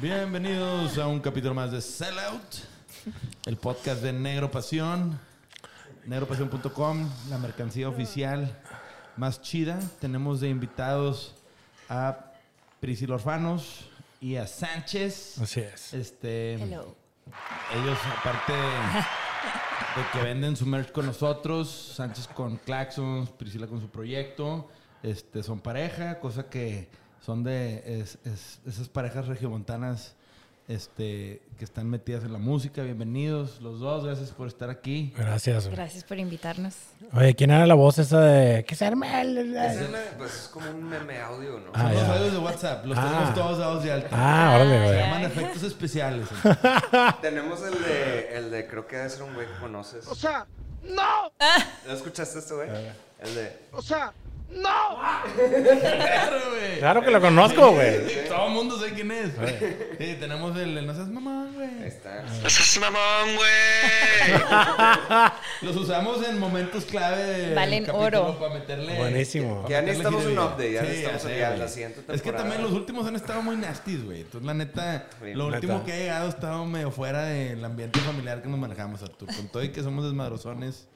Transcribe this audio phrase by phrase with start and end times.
[0.00, 2.42] Bienvenidos a un capítulo más de Sellout,
[3.46, 5.18] el podcast de Negro Pasión,
[6.04, 8.60] negropasión.com, la mercancía oficial
[9.16, 9.78] más chida.
[10.00, 11.36] Tenemos de invitados
[11.88, 12.32] a
[12.80, 13.88] Priscila Orfanos
[14.20, 15.38] y a Sánchez.
[15.38, 15.94] Así es.
[15.94, 16.96] Este, Hello.
[17.72, 23.88] ellos, aparte de que venden su merch con nosotros, Sánchez con Claxons, Priscila con su
[23.88, 24.68] proyecto,
[25.02, 26.88] este, son pareja, cosa que
[27.24, 30.14] son de es- es- esas parejas regiomontanas
[30.66, 32.82] este, que están metidas en la música.
[32.82, 35.12] Bienvenidos los dos, gracias por estar aquí.
[35.16, 35.64] Gracias.
[35.66, 35.76] güey.
[35.76, 36.74] Gracias por invitarnos.
[37.12, 40.70] Oye, ¿quién era la voz esa de que se arme el- me- pues es como
[40.70, 41.70] un meme audio, ¿no?
[41.74, 43.02] Ah, Son los audios de WhatsApp, los Ah.
[43.10, 44.08] tenemos todos voz de alta.
[44.12, 44.98] Ah, órale, Se güey.
[44.98, 46.28] llaman efectos especiales.
[47.20, 50.06] Tenemos el de, el de, creo que debe ser un güey que conoces.
[50.08, 50.46] O sea,
[50.82, 51.30] no.
[51.86, 52.68] ¿No escuchaste este güey?
[53.20, 54.12] El de, O sea,
[54.50, 54.98] no.
[55.36, 56.78] Claro, güey.
[56.78, 58.26] Claro que lo conozco, güey.
[58.28, 59.30] Todo el mundo sabe quién es.
[59.98, 61.88] Sí, tenemos el, el no seas mamón, ahí güey.
[61.88, 62.24] está.
[65.62, 68.38] Los usamos en momentos clave del Valen capítulo oro.
[68.38, 68.96] para meterle.
[68.98, 69.62] Buenísimo.
[69.62, 71.58] para Ya meterle necesitamos un update, ya necesitamos sé, ya güey.
[71.60, 72.38] la siguiente Es que temporada.
[72.44, 74.20] también los últimos han estado muy nasties, güey.
[74.22, 75.56] Entonces, la neta, Sí, lo neta.
[75.56, 79.28] último que ha llegado ha estado medio fuera del ambiente familiar que nos manejamos, Artur.
[79.34, 80.86] Con todo y que somos desmadrozones,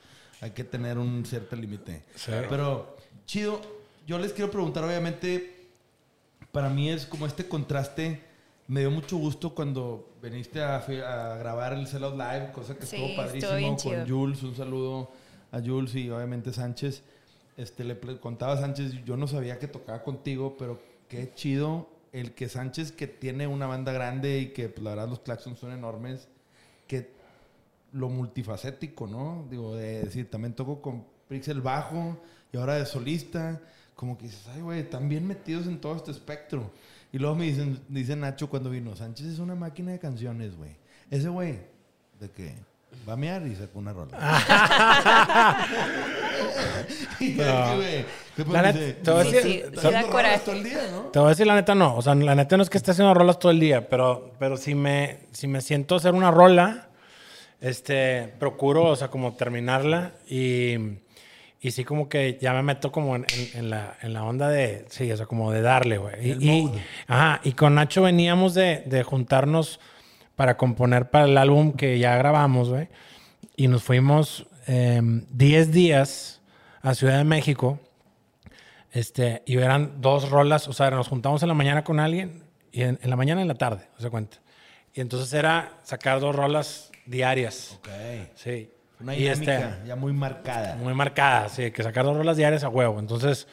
[0.41, 2.03] hay que tener un cierto límite.
[2.15, 2.33] Sí.
[2.49, 2.97] Pero,
[3.29, 3.61] chido,
[4.07, 5.69] yo les quiero preguntar, obviamente,
[6.51, 8.23] para mí es como este contraste.
[8.67, 12.97] Me dio mucho gusto cuando viniste a, a grabar el Sellout Live, cosa que Sí,
[12.97, 14.09] estuvo padrísimo con.
[14.09, 14.43] Jules.
[14.43, 15.11] Un saludo
[15.53, 17.03] a Jules y obviamente Sánchez.
[17.57, 22.33] Este, le contaba a Sánchez, yo no sabía que tocaba contigo, pero qué chido el
[22.33, 25.73] que Sánchez, que tiene una banda grande y que pues, la verdad los claxons son
[25.73, 26.29] enormes,
[26.87, 27.11] que
[27.93, 29.47] lo multifacético, ¿no?
[29.51, 32.19] Digo, de decir, también toco con Pixel bajo
[32.53, 33.61] y ahora de solista.
[33.95, 36.71] Como que dices, ay, güey, están bien metidos en todo este espectro.
[37.13, 40.71] Y luego me dicen, dice Nacho cuando vino, Sánchez es una máquina de canciones, güey.
[41.11, 41.59] Ese güey,
[42.21, 42.55] de que
[43.09, 44.17] va a mear y saca una rola.
[47.21, 47.77] y yo, No.
[47.77, 48.05] güey,
[48.37, 50.29] ¿qué La neta, dice, te voy a Sí, decir- sí, "Estás sí da haciendo coraje.
[50.37, 51.01] rolas todo el día, ¿no?
[51.11, 51.97] Te voy a decir la neta, no.
[51.97, 54.57] O sea, la neta no es que esté haciendo rolas todo el día, pero, pero
[54.57, 56.89] si, me, si me siento hacer una rola,
[57.61, 60.77] este, procuro, o sea, como terminarla y,
[61.61, 64.49] y sí como que ya me meto como en, en- en la, en la onda
[64.49, 66.15] de, sí, o sea, como de darle, güey.
[66.31, 66.73] Y, y-
[67.07, 69.81] ajá, y con Nacho veníamos de, de juntarnos
[70.37, 72.89] para componer para el álbum que ya grabamos, güey.
[73.57, 76.41] Y nos fuimos em, 10 días
[76.81, 77.81] a Ciudad de México.
[78.93, 82.43] Este, y eran dos rolas, o sea, nos juntamos en la mañana con alguien
[82.73, 84.39] y en, en la mañana y en la tarde, se cuenta.
[84.95, 87.79] Y entonces era sacar dos rolas diarias.
[87.81, 87.89] Ok.
[88.35, 88.71] Sí.
[89.01, 90.77] Una y este, dinámica ya muy marcada.
[90.77, 92.99] muy marcada, sí, que sacar dos rolas diarias a huevo.
[92.99, 93.47] Entonces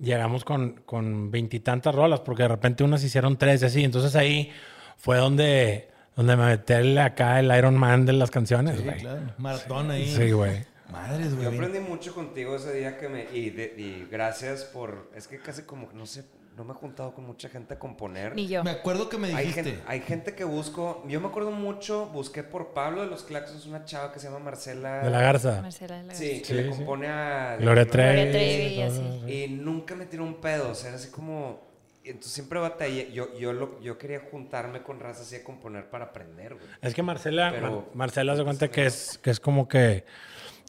[0.00, 3.84] llegamos con con veintitantas rolas, porque de repente unas hicieron tres y así.
[3.84, 4.52] Entonces ahí
[4.96, 8.98] fue donde, donde me metí acá el Iron Man de las canciones, Sí, güey.
[8.98, 9.20] claro.
[9.38, 10.06] Maratón ahí.
[10.14, 10.64] Sí, güey.
[10.90, 11.44] Madres, güey.
[11.44, 13.24] Yo aprendí mucho contigo ese día que me...
[13.34, 15.10] Y, de- y gracias por...
[15.14, 16.24] Es que casi como, no sé,
[16.58, 18.34] no me he juntado con mucha gente a componer.
[18.34, 18.64] Ni yo.
[18.64, 19.62] Me acuerdo que me Hay dijiste.
[19.62, 23.64] gente, hay gente que busco, yo me acuerdo mucho, busqué por Pablo de los Claxons
[23.66, 25.04] una chava que se llama Marcela.
[25.04, 25.62] De la Garza.
[25.62, 26.68] Marcela de la Sí, que Sí, le sí.
[26.70, 27.56] compone a...
[27.60, 28.74] Gloria Trevi, Trevi.
[28.74, 29.00] y así.
[29.32, 31.66] Y nunca me tiró un pedo, o sea, era así como...
[32.04, 36.06] Entonces siempre batallé, yo, yo, lo, yo quería juntarme con raza así a componer para
[36.06, 36.66] aprender, güey.
[36.80, 40.04] Es que Marcela, Pero- Mar- Marcela se cuenta que es, que es como que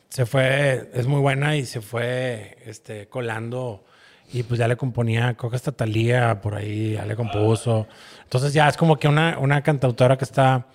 [0.10, 3.86] se fue, es muy buena y se fue este, colando
[4.32, 7.88] y pues ya le componía, creo que hasta Talía por ahí, ya le compuso.
[8.24, 10.68] Entonces ya es como que una, una cantautora que está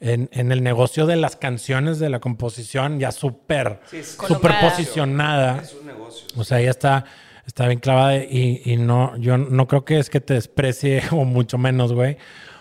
[0.00, 5.60] en, en el negocio de las canciones, de la composición, ya súper, Sí, súper posicionada.
[5.62, 6.26] Es un negocio.
[6.36, 7.04] O sea, ella está,
[7.46, 11.24] está bien clavada y, y no, yo no creo que es que te desprecie o
[11.24, 12.16] mucho menos, güey.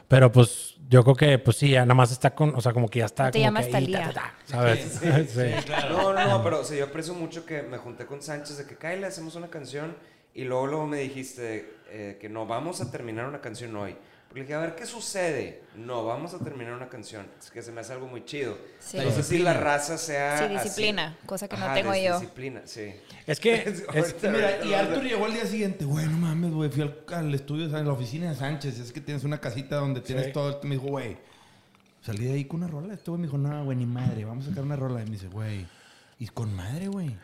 [0.08, 2.88] Pero pues yo creo que, pues sí, ya nada más está con, o sea, como
[2.88, 3.26] que ya está.
[3.26, 4.08] No te como llamas que ahí, Thalía.
[4.10, 5.00] ta, ta, ta, ¿Sabes?
[5.30, 5.72] Sí.
[5.90, 8.66] No, no, no, pero o sea, yo aprecio mucho que me junté con Sánchez de
[8.68, 9.96] que, Kyle, hacemos una canción
[10.36, 13.96] y luego, luego me dijiste eh, que no, vamos a terminar una canción hoy.
[14.28, 15.62] Porque le dije, a ver, ¿qué sucede?
[15.76, 17.28] No, vamos a terminar una canción.
[17.40, 18.58] Es que se me hace algo muy chido.
[18.80, 18.98] Sí.
[18.98, 20.54] No sé si la raza sea Sí, así.
[20.64, 22.20] disciplina, cosa que no Ajá, tengo dis- yo.
[22.20, 22.96] Disciplina, sí.
[23.28, 23.54] Es que.
[23.68, 26.98] es- Ahorita- Mira, y Arthur llegó al día siguiente, güey, no mames, güey, fui al,
[27.14, 27.86] al estudio, ¿sabes?
[27.86, 30.32] la oficina de Sánchez, es que tienes una casita donde tienes Sí.
[30.34, 30.68] todo, esto.
[30.68, 31.16] me dijo, güey,
[32.02, 34.48] salí de ahí con una rola, este güey me dijo, no, güey, ni madre, vamos
[34.48, 35.68] a sacar una rola, y me dice, güey,
[36.18, 37.16] y con madre, güey.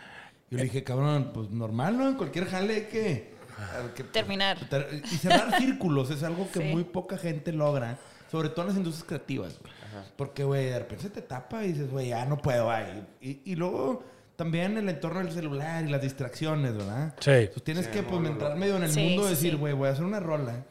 [0.52, 2.08] Yo le dije, cabrón, pues normal, ¿no?
[2.10, 3.34] En cualquier jale hay que...
[3.58, 4.58] hay que, Terminar.
[4.70, 6.66] ter- Y cerrar círculos es algo que Sí.
[6.66, 7.98] muy poca gente logra,
[8.32, 9.74] sobre todo en las industrias creativas, güey.
[10.16, 13.06] Porque, güey, de repente se te tapa y dices, güey, ya no puedo, ay.
[13.22, 14.04] Y, y luego
[14.36, 17.14] también el entorno del celular y las distracciones, ¿verdad?
[17.20, 17.32] Sí.
[17.32, 18.58] Entonces tienes Sí, que pues, entrar no.
[18.58, 19.58] medio en el Sí, mundo sí, y decir, sí.
[19.58, 20.66] güey, voy a hacer una rola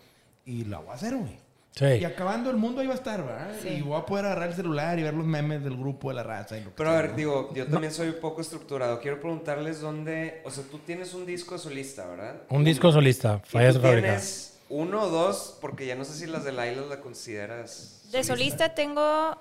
[0.44, 1.38] y la voy a hacer, güey.
[1.80, 3.50] Y acabando el mundo ahí va a estar, ¿verdad?
[3.62, 3.68] Sí.
[3.68, 6.22] Y voy a poder agarrar el celular y ver los memes del grupo de la
[6.22, 6.56] raza.
[6.56, 7.16] Y lo que Pero a ver, ¿no?
[7.16, 9.00] digo, yo también soy un poco estructurado.
[9.00, 12.42] Quiero preguntarles dónde, o sea, tú tienes un disco solista, ¿verdad?
[12.50, 14.06] Un disco solista, ¿Y fallas tú de fábrica.
[14.08, 15.56] tienes uno o dos?
[15.60, 18.02] Porque ya no sé si las de Laila la consideras.
[18.10, 19.36] De solista tengo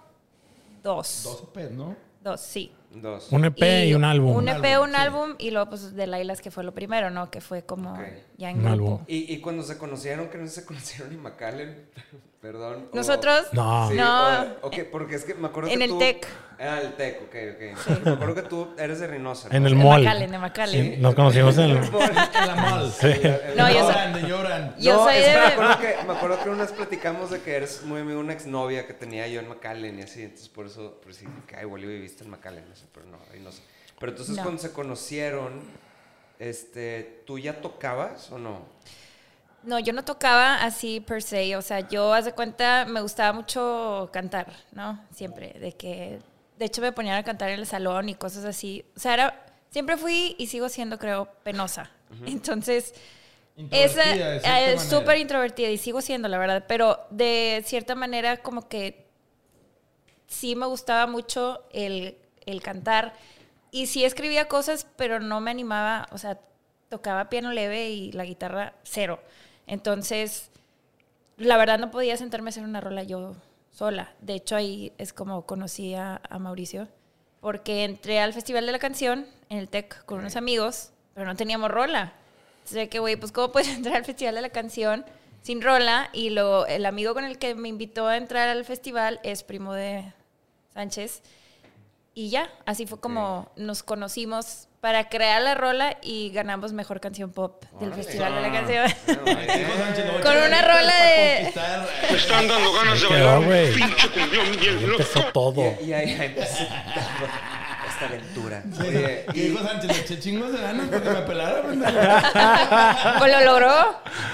[0.84, 1.22] dos.
[1.24, 1.96] Dos EPs, ¿no?
[2.24, 2.72] Dos, sí.
[3.02, 3.32] Dos.
[3.32, 4.36] Un EP y, un álbum.
[4.36, 4.96] Un EP, un sí.
[4.96, 7.30] álbum y luego pues de Lailas que fue lo primero, ¿no?
[7.32, 7.98] Que fue como
[8.38, 8.74] ya en Un grupo.
[8.74, 9.00] álbum.
[9.08, 11.86] Y, y cuando se conocieron, que no se conocieron ni McAllen,
[12.52, 12.88] perdón.
[12.92, 13.90] o- Nosotros, No.
[13.90, 14.42] Sí, No.
[14.62, 16.28] o- ok, porque es que me acuerdo En que el tú- Tec.
[16.60, 18.06] Ah, el Tec, ok, ok.
[18.06, 19.50] Me acuerdo que tú eres de Reynosa.
[19.52, 20.02] En el mall.
[20.04, 20.94] McAllen, de McAllen.
[20.96, 21.78] Sí, nos conocimos en el.
[21.78, 22.92] En la mall.
[23.58, 24.76] No, yo soy- lloran, lloran.
[24.80, 27.42] Yo no, soy es de- me acuerdo que, me acuerdo que una vez platicamos de
[27.42, 30.48] que eres muy amigo de una exnovia que tenía yo en McAllen y así, entonces
[30.50, 33.18] por eso, por sí, que ay, igual y viviste en McAllen, no sé, pero no,
[33.34, 33.62] ahí no sé.
[34.00, 34.44] Pero entonces No.
[34.44, 35.62] cuando se conocieron,
[36.40, 38.66] este, ¿tú ya tocabas o no?
[39.68, 43.34] No, yo no tocaba así per se, o sea, yo, haz de cuenta, me gustaba
[43.34, 45.04] mucho cantar, ¿no?
[45.14, 46.20] Siempre, de que,
[46.58, 49.46] de hecho me ponían a cantar en el salón y cosas así, o sea, era,
[49.70, 51.92] siempre fui y sigo siendo, creo, penosa.
[52.26, 52.94] Entonces,
[53.70, 54.80] esa es manera.
[54.80, 59.06] súper introvertida y sigo siendo, la verdad, pero de cierta manera como que
[60.28, 63.16] sí me gustaba mucho el, el cantar
[63.70, 66.40] y sí escribía cosas, pero no me animaba, o sea,
[66.88, 69.20] tocaba piano leve y la guitarra cero.
[69.68, 70.50] Entonces,
[71.38, 73.36] la verdad no podía sentarme a hacer una rola yo
[73.72, 74.12] sola.
[74.22, 76.88] De hecho, ahí es como conocí a, a Mauricio,
[77.42, 81.36] porque entré al Festival de la Canción en el TEC con unos amigos, pero no
[81.36, 82.14] teníamos rola.
[82.60, 85.06] Entonces, que, güey, pues, ¿cómo puedes entrar al Festival de la Canción
[85.42, 86.10] sin rola?
[86.14, 89.74] Y lo, el amigo con el que me invitó a entrar al festival es primo
[89.74, 90.14] de
[90.74, 91.22] Sánchez.
[92.14, 97.30] Y ya, así fue como nos conocimos para crear la rola y ganamos mejor canción
[97.34, 98.04] pop del Órale.
[98.04, 98.88] Festival de la Canción.
[99.06, 101.88] Sánchez, "No, Con una rola de- conquistar".
[102.10, 103.68] Me están dando ganas de bailar güey.
[103.68, 105.02] un pinche cumbión bien loco.
[105.04, 105.74] empezó todo.
[105.82, 106.64] Y, y ahí, ahí empezó
[107.90, 108.64] esta aventura.
[108.80, 111.92] Oye, Y dijo Sánchez, le eché chingos de ganas porque me pelara, pendejo.
[113.20, 113.68] Pues lo logró.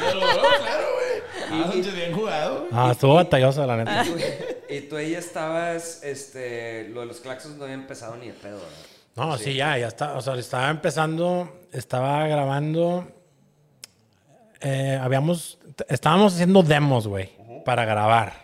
[0.04, 1.24] Lo logró, claro, güey.
[1.64, 2.70] Ah, Sánchez, bien jugado, güey.
[2.74, 4.06] Ah, estuvo batallosa, la neta.
[4.70, 8.58] y tú ahí estabas, este, lo de los claxons no había empezado ni de pedo,
[8.58, 8.78] ¿verdad?
[9.16, 10.14] No, sí, ya, ya está.
[10.18, 13.08] O sea, estaba empezando, estaba grabando.
[14.62, 17.32] eh, habíamos, estábamos haciendo demos, güey,
[17.66, 18.44] para grabar.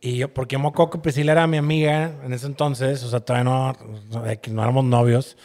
[0.00, 3.10] Y yo, porque yo me acuerdo que Priscila era mi amiga en ese entonces, o
[3.10, 3.72] sea, todavía no,
[4.10, 5.36] no, éramos novios.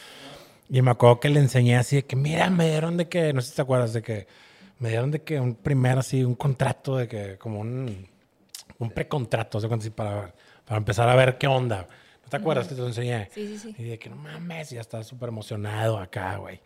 [0.70, 3.42] Y me acuerdo que le enseñé así de que, mira, me dieron de que, no
[3.42, 4.28] sé si te acuerdas, de que
[4.80, 8.08] me dieron de que un primer así, un contrato de que, como un,
[8.80, 10.34] un precontrato, o sea, para,
[10.66, 11.88] para empezar a ver qué onda.
[12.34, 13.30] ¿No te acuerdas que te lo enseñé?
[13.34, 13.76] Sí, sí, sí.
[13.78, 16.62] Y de que no mames, ya estaba súper emocionado acá, güey.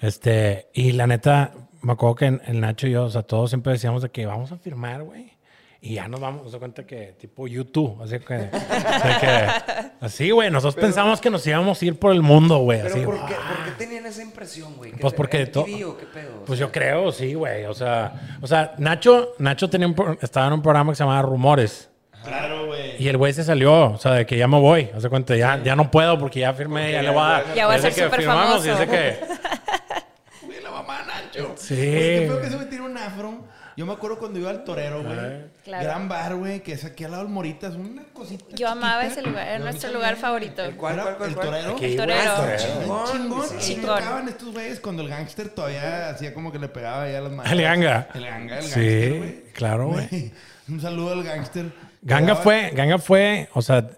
[0.00, 3.50] Este, y la neta, me acuerdo que en, el Nacho y yo, o sea, todos
[3.50, 5.32] siempre decíamos de que vamos a firmar, güey.
[5.80, 10.30] Y ya nos vamos, nos da cuenta que tipo YouTube, así que, de que- así,
[10.30, 13.04] güey, nosotros pensamos que nos íbamos a ir por el mundo, güey, Pero así.
[13.04, 13.54] ¿por qué, ah.
[13.56, 14.90] por qué tenían esa impresión, güey?
[14.92, 15.66] ¿Qué Pues porque de todo.
[15.66, 16.40] MTV o qué pedo?
[16.42, 17.64] O Pues sea, yo creo, sí, güey.
[17.66, 21.04] O sea, o sea, Nacho, Nacho tenía un pro- estaba en un programa que se
[21.04, 21.88] llamaba Rumores.
[22.26, 23.02] Claro, güey.
[23.02, 24.90] Y el güey se salió, o sea, de que ya me voy.
[24.96, 27.54] Hace cuenta, ya, ya no puedo porque ya firmé, ya, le voy a dar.
[27.54, 28.62] Ya voy a ser súper famoso.
[28.62, 29.18] desde que.
[30.46, 31.54] Güey, la mamá Nacho.
[31.56, 31.74] Sí.
[31.74, 31.90] Güey,
[32.20, 33.44] qué feo que ese güey tiene un afro.
[33.76, 35.16] Yo me acuerdo cuando iba al Torero, güey.
[35.64, 35.84] Claro.
[35.84, 38.44] Gran bar, güey, que es aquí al lado del Moritas, una cosita.
[38.54, 39.20] Yo amaba chiquita.
[39.20, 40.64] ese lugar, era nuestro lugar favorito.
[40.64, 41.46] ¿El cuál, Era cuál, cuál, el cuál?
[41.48, 41.72] torero.
[41.74, 42.32] Aquí, El torero.
[42.56, 43.46] Chingón, Chingón.
[43.58, 43.72] sí.
[43.74, 47.20] Y tocaban estos güeyes cuando el gángster todavía hacía como que le pegaba ya a
[47.20, 47.52] las manos.
[47.52, 48.08] El ganga.
[48.14, 49.42] El ganga, el Sí, gángster, güey.
[49.52, 50.32] claro, güey.
[50.68, 51.66] Un saludo al gángster.
[52.06, 53.88] Ganga fue, Ganga fue, o sea,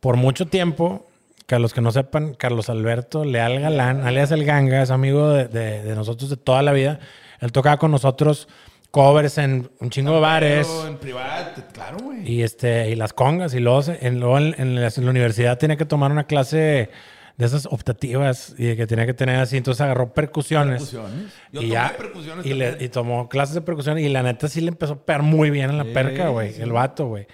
[0.00, 1.06] por mucho tiempo,
[1.46, 5.28] que a los que no sepan, Carlos Alberto Leal Galán, alias el Ganga, es amigo
[5.30, 7.00] de, de- de nosotros de toda la vida.
[7.40, 8.48] Él tocaba con nosotros
[8.90, 10.68] covers en un chingo de bares.
[10.86, 12.30] En privado, claro, güey.
[12.30, 15.58] Y este, y las congas, y luego, en, luego en, en la, en la universidad
[15.58, 16.90] tenía que tomar una clase
[17.36, 20.82] de esas optativas y que tenía que tener así, entonces agarró percusiones.
[20.90, 21.32] Percusiones.
[21.52, 24.46] Yo y tomé ya, percusiones y, le- y tomó clases de percusión y la neta
[24.48, 26.62] sí le empezó a pegar muy bien en la Sí, perca, güey, sí.
[26.62, 27.26] el vato, güey.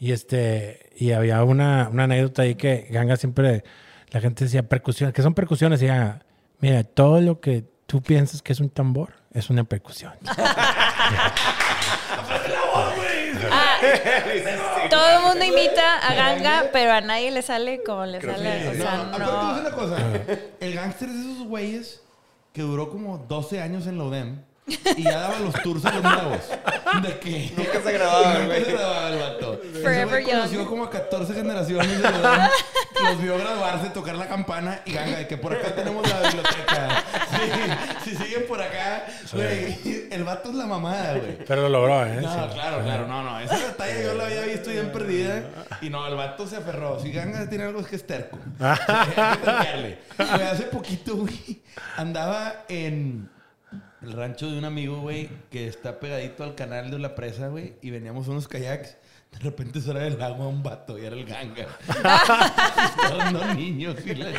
[0.00, 3.62] Y este, y había una, una anécdota ahí que Ganga siempre,
[4.10, 5.82] la gente decía percusiones, ¿qué son percusiones?
[5.82, 5.86] Y
[6.60, 10.12] mira, todo lo que tú piensas que es un tambor es una percusión.
[14.90, 18.68] Todo el mundo imita a Ganga, pero a nadie le sale como le sale.
[18.68, 19.48] O No, sea, aparte te voy a no.
[19.54, 19.96] decir una cosa.
[20.60, 22.02] El gángster es de esos güeyes
[22.52, 24.42] que duró como 12 años en la UDEM
[24.96, 26.38] y ya daba los tours a los nuevos.
[27.02, 28.64] De que Nunca se grababa, Nunca güey.
[28.64, 29.60] se grababa el vato.
[29.62, 30.68] Ese Forever güey conoció young.
[30.68, 32.40] como a 14 generaciones de UDEM.
[33.04, 37.04] Los vio graduarse, tocar la campana y ganga, de que por acá tenemos la biblioteca.
[37.30, 41.38] Sí, si siguen por acá, güey, el vato es la mamada, güey.
[41.46, 42.20] Pero lo logró, ¿eh?
[42.20, 42.54] No, Sí.
[42.54, 43.38] claro, claro, no, no.
[43.40, 45.42] Esa batalla yo la había visto bien perdida.
[45.80, 46.98] Y no, el vato se aferró.
[47.00, 48.38] Si Ganga tiene algo es que es terco.
[48.58, 49.98] Sí, hay que terquearle.
[50.18, 51.60] Güey, hace poquito, güey,
[51.96, 53.28] andaba en
[54.02, 57.74] el rancho de un amigo, güey, que está pegadito al canal de la presa, güey.
[57.82, 58.96] Y veníamos unos kayaks.
[59.32, 61.66] De repente sale del agua un vato y era el ganga.
[61.86, 64.30] Estaban dos niños y la.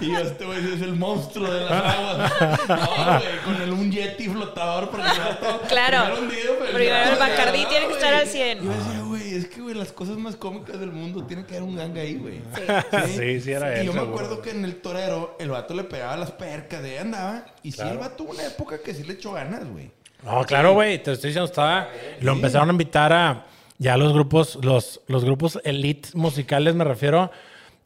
[0.00, 2.32] Y yo, este güey es el monstruo de las aguas.
[2.68, 5.60] No, güey, con el, un yeti flotador porque el vato...
[5.68, 6.04] Claro.
[6.06, 8.64] primero hundido, pero Primero el Bacardí tiene que estar al 100.
[8.64, 11.68] Yo decía, güey, es que, güey, las cosas más cómicas del mundo tiene que haber
[11.68, 12.40] un ganga ahí, güey.
[13.08, 15.84] Sí, sí era Y él, yo me acuerdo que en el torero el vato le
[15.84, 17.46] pegaba las percas, de ahí andaba.
[17.62, 19.90] Y sí, el vato tuvo una época que sí le echó ganas, güey.
[20.24, 21.88] No, claro, güey, te estoy diciendo, estaba.
[22.20, 23.46] Lo empezaron a invitar a
[23.78, 27.30] ya los grupos, los, los grupos elite musicales, me refiero,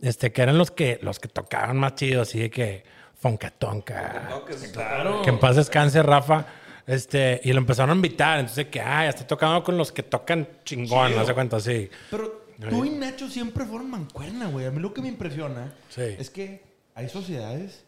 [0.00, 2.84] este, que eran los que, los que tocaban más chido, así de que
[3.20, 4.42] Foncatonca.
[4.72, 5.22] Claro.
[5.22, 6.46] Que en paz descanse, Rafa.
[6.90, 8.40] Este, y lo empezaron a invitar.
[8.40, 11.88] Entonces, que, ay, está tocando con los que tocan chingón, no se cuenta así.
[12.10, 14.66] Pero tú y Nacho siempre fueron mancuerna, güey.
[14.66, 16.02] A mí lo que me impresiona Sí.
[16.18, 16.62] es que
[16.94, 17.84] hay sociedades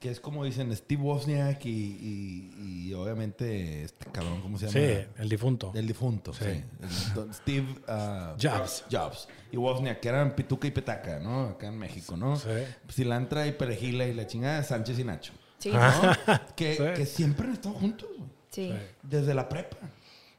[0.00, 4.72] que es como dicen Steve Wozniak y, y- y obviamente este cabrón, ¿cómo se llama?
[5.00, 5.70] Sí, el difunto.
[5.76, 6.44] El difunto, sí.
[6.44, 8.84] El Steve ah, Jobs.
[8.90, 9.28] Jobs.
[9.52, 11.50] Y Wozniak, que eran pituca y petaca, ¿no?
[11.50, 12.34] Acá en México, ¿no?
[12.36, 12.48] Sí.
[12.90, 15.32] Cilantra y perejila y la chingada de Sánchez y Nacho.
[15.58, 15.78] Sí, ¿no?
[16.56, 16.82] que, Sí.
[16.96, 18.28] que siempre han estado juntos, güey.
[18.52, 18.72] Sí.
[19.02, 19.76] Desde la prepa.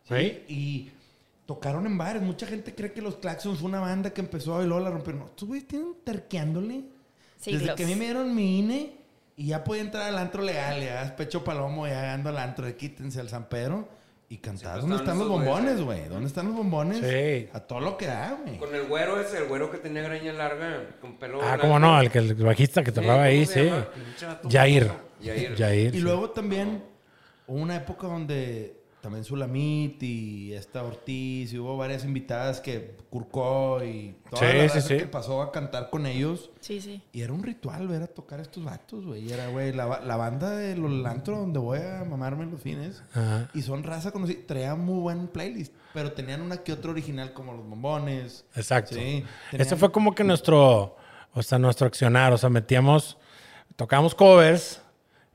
[0.08, 0.44] Sí.
[0.48, 0.92] Y
[1.46, 2.22] tocaron en bares.
[2.22, 5.20] Mucha gente cree que los Claxons fue una banda que empezó y luego la rompieron.
[5.24, 6.84] No, estos güeyes tienen terqueándole.
[7.46, 8.96] Desde que a mí me dieron mi INE
[9.36, 10.82] y ya podía entrar al antro legal.
[10.82, 13.90] Ya pecho palomo, ya ando al antro de quítense al San Pedro.
[14.30, 14.82] Y cantar.
[14.82, 16.08] ¿Dónde están los bombones, güey?
[16.08, 16.98] ¿Dónde están los bombones?
[16.98, 17.50] Sí.
[17.54, 18.58] A todo lo que da, güey.
[18.58, 21.62] Con el güero ese, el güero que tenía greña larga, con pelo Ah, blanco.
[21.62, 23.72] cómo no, el, que, el bajista que Sí, tocaba ¿cómo ahí, se sí.
[24.50, 24.92] Jair.
[25.24, 25.56] Jair.
[25.56, 25.90] Jair.
[25.94, 26.00] Y sí.
[26.00, 26.84] luego también
[27.48, 33.84] hubo una época donde también Sulamit y esta Ortiz y hubo varias invitadas que Curcó
[33.84, 36.52] y toda Sí, la sí, que pasó a cantar con ellos.
[36.62, 37.04] Sí, sí.
[37.12, 39.28] Y era un ritual ver a tocar a estos vatos, güey.
[39.28, 42.62] Y era, güey, la, la banda de los antro donde voy a mamarme en los
[42.62, 43.04] fines.
[43.14, 43.50] Ajá.
[43.54, 44.40] Y son raza conocida.
[44.48, 45.74] Traía muy buen playlist.
[45.94, 48.46] Pero tenían una que otra original como los bombones.
[48.56, 48.96] Exacto.
[48.96, 49.26] Sí.
[49.52, 50.96] Ese fue como que nuestro,
[51.34, 52.32] o sea, nuestro accionar.
[52.32, 53.18] O sea, metíamos,
[53.76, 54.82] tocamos covers,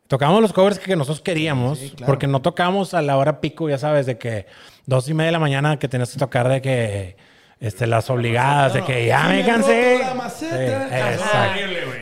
[0.08, 2.06] tocábamos los covers que nosotros queríamos, Sí, claro.
[2.06, 4.46] porque no tocábamos a la hora pico, ya sabes, de que
[4.86, 7.16] dos y media de la mañana que tenías que tocar de que
[7.60, 9.98] este, las obligadas, de No, que no, ya me cansé.
[10.00, 10.88] la maceta,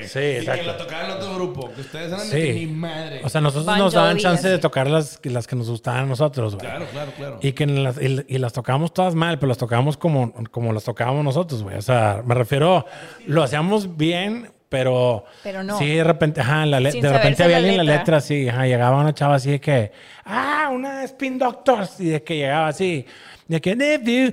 [0.06, 0.54] Sí, exacto.
[0.54, 1.72] Y que lo tocaba el otro grupo.
[1.74, 2.46] Que ustedes eran de Sí.
[2.46, 3.20] que ni madre.
[3.24, 6.06] O sea, nosotros Bon nos daban chance de tocar las, las que nos gustaban a
[6.06, 6.66] nosotros, güey.
[6.66, 7.38] claro, claro, claro.
[7.42, 10.72] Y que en las, y, y las tocábamos todas mal, pero las tocábamos como, como
[10.72, 11.76] las tocábamos nosotros, güey.
[11.76, 12.84] O sea, me refiero,
[13.26, 15.24] lo hacíamos bien, pero...
[15.42, 15.78] Pero no.
[15.78, 18.18] Sí, de repente, ajá, la de repente había alguien en la letra.
[18.18, 19.92] así, ajá, llegaba una chava así de que,
[20.24, 23.06] ah, una Spin Doctors, y de que llegaba así.
[23.48, 24.30] De que, if you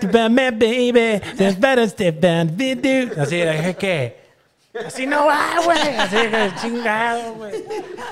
[0.00, 1.20] to my baby,
[1.58, 3.20] better step and be do.
[3.20, 4.25] Así, dije que.
[4.84, 5.78] Así no va, güey.
[5.96, 7.54] Así que chingado, güey.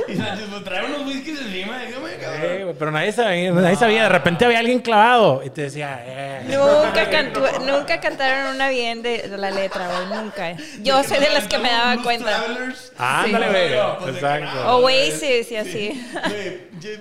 [0.08, 2.62] Y Sánchez, pues trae unos whiskies encima, déjame, Sí, cabrón.
[2.62, 4.02] güey, pero nadie sabía, nadie sabía.
[4.04, 6.42] De repente había alguien clavado y te decía, eh.
[6.48, 10.22] Nunca, cantó- nunca cantaron una bien de, de la letra, güey.
[10.22, 10.52] Nunca.
[10.80, 12.30] Yo soy de las que me daba cuenta.
[12.44, 12.92] Travelers.
[12.96, 13.74] Ándale, Sí.
[13.74, 13.96] güey.
[14.00, 14.76] Pues, Exacto.
[14.78, 16.06] Oasis y así.
[16.28, 16.60] Güey,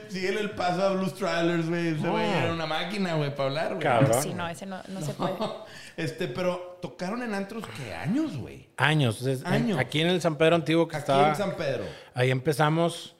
[0.10, 1.88] síguele el paso a Blues Travelers, güey.
[1.90, 3.80] Ese güey era una máquina, güey, para hablar, güey.
[3.80, 4.22] Cabrón.
[4.24, 5.34] Sí, no, ese no, no se puede.
[5.98, 8.68] Este, pero tocaron en antros, ¿qué años, güey?
[8.78, 9.26] Años.
[9.26, 9.78] En- Años.
[9.80, 11.30] Aquí en el San Pedro Antiguo que Aquí estaba.
[11.30, 11.84] en San Pedro.
[12.16, 13.16] Ahí empezamos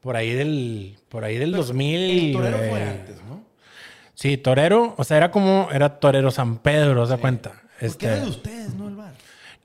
[0.00, 2.32] por ahí del, por ahí del El 2000.
[2.32, 3.44] torero fue antes, ¿no?
[4.14, 7.50] Sí, torero, o sea, era como, era torero San Pedro, ¿se cuenta?
[7.52, 8.88] Porque Este, era de ustedes, ¿no?
[8.88, 9.12] El bar.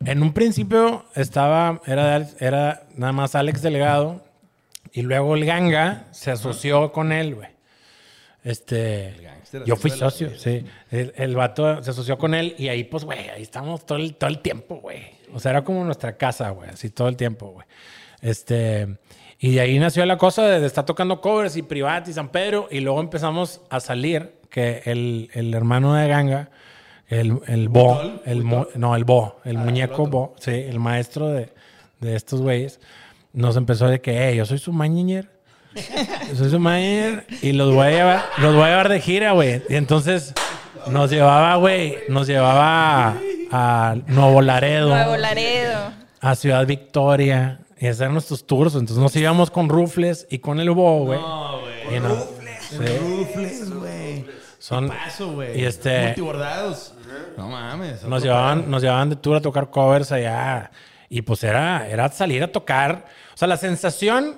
[0.06, 4.24] en un principio estaba, era, era nada más Alex Delgado
[4.91, 7.50] y luego el Ganga se asoció con él, güey.
[8.44, 9.30] Este,
[9.65, 10.63] yo fui socio, sí.
[10.89, 14.15] El, el vato se asoció con él y ahí, pues, güey, ahí estamos todo el,
[14.15, 15.03] todo el tiempo, güey.
[15.34, 17.65] O sea, era como nuestra casa, güey, así todo el tiempo, güey.
[18.22, 18.98] Este,
[19.39, 22.29] y de ahí nació la cosa de, de estar tocando covers y privat y San
[22.29, 26.51] Pedro y luego empezamos a salir, que el, el hermano de Ganga,
[27.08, 28.43] el, el Bo, el
[28.75, 30.10] no, el Bo, el Ah, muñeco el.
[30.12, 31.53] Bo, sí, el maestro de,
[32.00, 32.79] de estos güeyes,
[33.34, 35.29] nos empezó de que, hey, yo soy su mañiñer.
[36.36, 39.62] Soy su manager y los voy a llevar, los voy a llevar de gira, güey.
[39.70, 40.34] Y entonces
[40.88, 43.18] nos llevaba, güey, nos llevaba a,
[43.51, 45.92] a Nuevo Laredo, Nuevo Laredo.
[46.20, 48.74] a Ciudad Victoria y hacer nuestros tours.
[48.74, 51.20] Entonces nos íbamos con Rufles y con el Bo, güey.
[51.20, 52.00] No, güey.
[52.00, 52.42] No-
[53.00, 54.25] Rufles, güey.
[54.60, 55.60] son, Paso, güey.
[55.60, 56.94] y este- Multibordados.
[57.38, 58.04] No mames.
[58.04, 60.72] nos llevaban, nos llevaban de tour a tocar covers allá.
[61.10, 63.06] Y pues era, era salir a tocar.
[63.34, 64.38] O sea, la sensación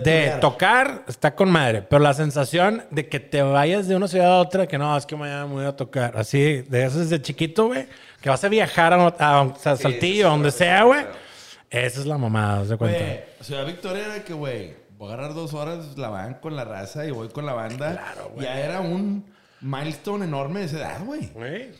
[0.00, 4.32] De tocar está con madre, pero la sensación de que te vayas de una ciudad
[4.32, 6.16] a otra, que no, es que mañana me voy a tocar.
[6.16, 7.86] Así, de eso desde chiquito, güey,
[8.20, 11.04] que vas a viajar a, a- a Saltillo, a donde sea, güey.
[11.70, 12.98] Esa es la mamada, ¿se cuenta?
[12.98, 16.64] Güey, Ciudad Victoria era que, güey, voy a agarrar dos horas la van con la
[16.64, 17.92] raza y voy con la banda.
[17.92, 18.46] Claro, güey.
[18.46, 19.24] Ya era un
[19.64, 21.30] milestone enorme de esa edad, güey.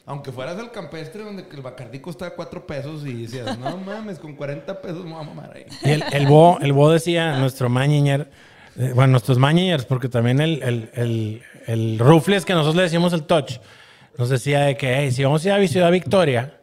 [0.07, 4.35] Aunque fueras al campestre donde el bacardi costaba cuatro pesos y decías, no mames, con
[4.35, 5.67] 40 pesos me voy a mamar ahí.
[5.83, 8.31] Y el, el Bo, el Bo decía, nuestro mañiñer,
[8.79, 13.13] eh, bueno, nuestros mañiñers, porque también el, el, el, el Rufles, que nosotros le decimos
[13.13, 13.59] el touch,
[14.17, 16.61] nos decía de que, hey, si vamos a ir a Ciudad Victoria,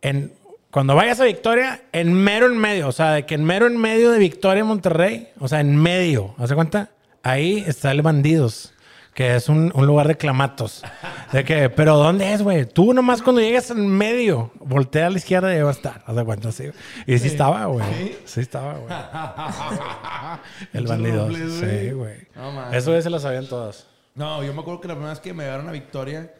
[0.00, 0.32] en,
[0.70, 3.76] cuando vayas a Victoria, en mero en medio, o sea, de que en mero en
[3.76, 6.90] medio de Victoria, Monterrey, o sea, en medio, ¿hace cuenta?
[7.22, 8.73] Ahí está el Bandidos.
[9.14, 10.82] Que es un, un lugar de clamatos.
[11.32, 12.64] De que, pero ¿dónde es, güey?
[12.66, 16.02] Tú nomás cuando llegues en medio, voltea a la izquierda y va a estar.
[16.04, 16.50] ¿Haz de cuenta?
[16.50, 16.64] Sí.
[17.06, 17.86] Y sí estaba, güey.
[17.94, 18.18] ¿Sí?
[18.24, 18.92] Sí estaba, güey.
[20.72, 21.30] El bandido.
[21.32, 22.26] Sí, güey.
[22.34, 22.76] No mames.
[22.78, 23.86] Eso ya se lo sabían todos.
[24.14, 26.32] No, yo me acuerdo que la primera vez que me llevaron a Victoria,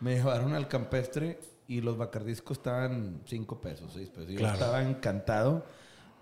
[0.00, 4.30] me llevaron al campestre y los bacardiscos estaban 5 pesos, 6 pesos.
[4.30, 4.54] Yo Claro.
[4.54, 5.64] estaba encantado.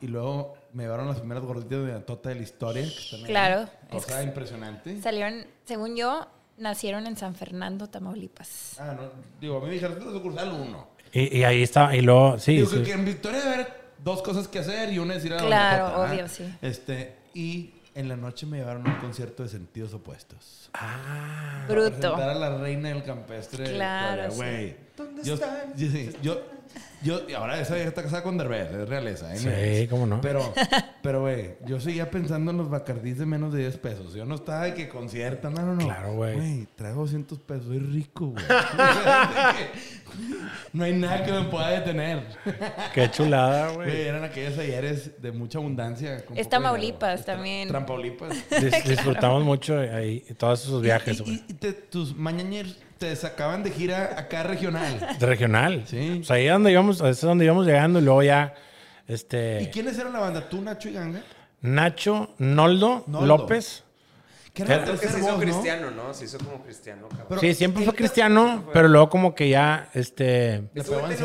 [0.01, 2.83] Y luego me llevaron las primeras gorditas de la tota de la historia.
[2.83, 3.27] Que están ahí.
[3.27, 3.69] Claro.
[3.91, 5.01] Cosa impresionante.
[5.01, 6.27] Salieron, según yo,
[6.59, 8.77] nacieron en San Fernando, Tamaulipas.
[8.79, 9.11] Ah, no.
[9.41, 10.89] Digo, a mí me dijeron, "Esta es la sucursal 1.
[11.13, 11.95] Y, y ahí estaba.
[11.97, 12.57] Y luego, sí.
[12.57, 12.77] Digo sí.
[12.79, 15.37] que, que en Victoria debe haber dos cosas que hacer y una es ir a
[15.37, 16.11] la Claro, ¿ah?
[16.11, 16.45] obvio, sí.
[16.61, 20.71] Este, y en la noche me llevaron a un concierto de sentidos opuestos.
[20.75, 21.65] Ah.
[21.69, 21.91] Para Bruto.
[21.91, 23.65] presentar a la reina del campestre.
[23.73, 24.37] Claro, Victoria, sí.
[24.37, 24.77] Güey.
[24.97, 25.37] ¿Dónde yo,
[25.77, 26.43] Yo, sí, yo,
[27.03, 29.35] yo- y ahora esa vieja está casada con Derbez, es realeza.
[29.35, 29.81] ¿eh?
[29.83, 30.21] Sí, cómo no.
[30.21, 30.53] Pero,
[31.03, 34.15] pero, güey, yo seguía pensando en los bacardís de menos de 10 pesos.
[34.15, 35.85] Yo no estaba de que concierta, no, no, no.
[35.85, 36.35] Claro, güey.
[36.37, 38.45] Güey, traigo 200 pesos, soy rico, güey.
[40.73, 42.25] no hay nada que me pueda detener.
[42.95, 44.03] Qué chulada, Güey, güey.
[44.07, 46.25] eran aquellos ayeres de mucha abundancia.
[46.25, 46.49] con Es.
[46.49, 47.69] Tamaulipas también.
[47.69, 48.33] Trampaulipas.
[48.51, 51.35] Dis- disfrutamos mucho ahí todos esos viajes, güey.
[51.35, 55.17] y- y te- tus mañañers te sacaban de gira acá regional.
[55.19, 55.85] De regional.
[55.87, 56.21] Sí.
[56.23, 58.55] O sea, ahí es donde íbamos, es donde íbamos llegando y luego ya,
[59.07, 60.49] ¿Y este, quiénes eran la banda?
[60.49, 61.21] ¿Tú, Nacho y Ganga?
[61.61, 63.27] Nacho, Noldo, Noldo.
[63.27, 63.83] López.
[64.55, 65.39] Que Era- que se hizo voz, ¿no?
[65.41, 66.15] cristiano, ¿no?
[66.15, 67.27] Se hizo como cristiano, cabrón.
[67.29, 70.63] Pero- sí, siempre fue cristiano, pero luego como que ya, este,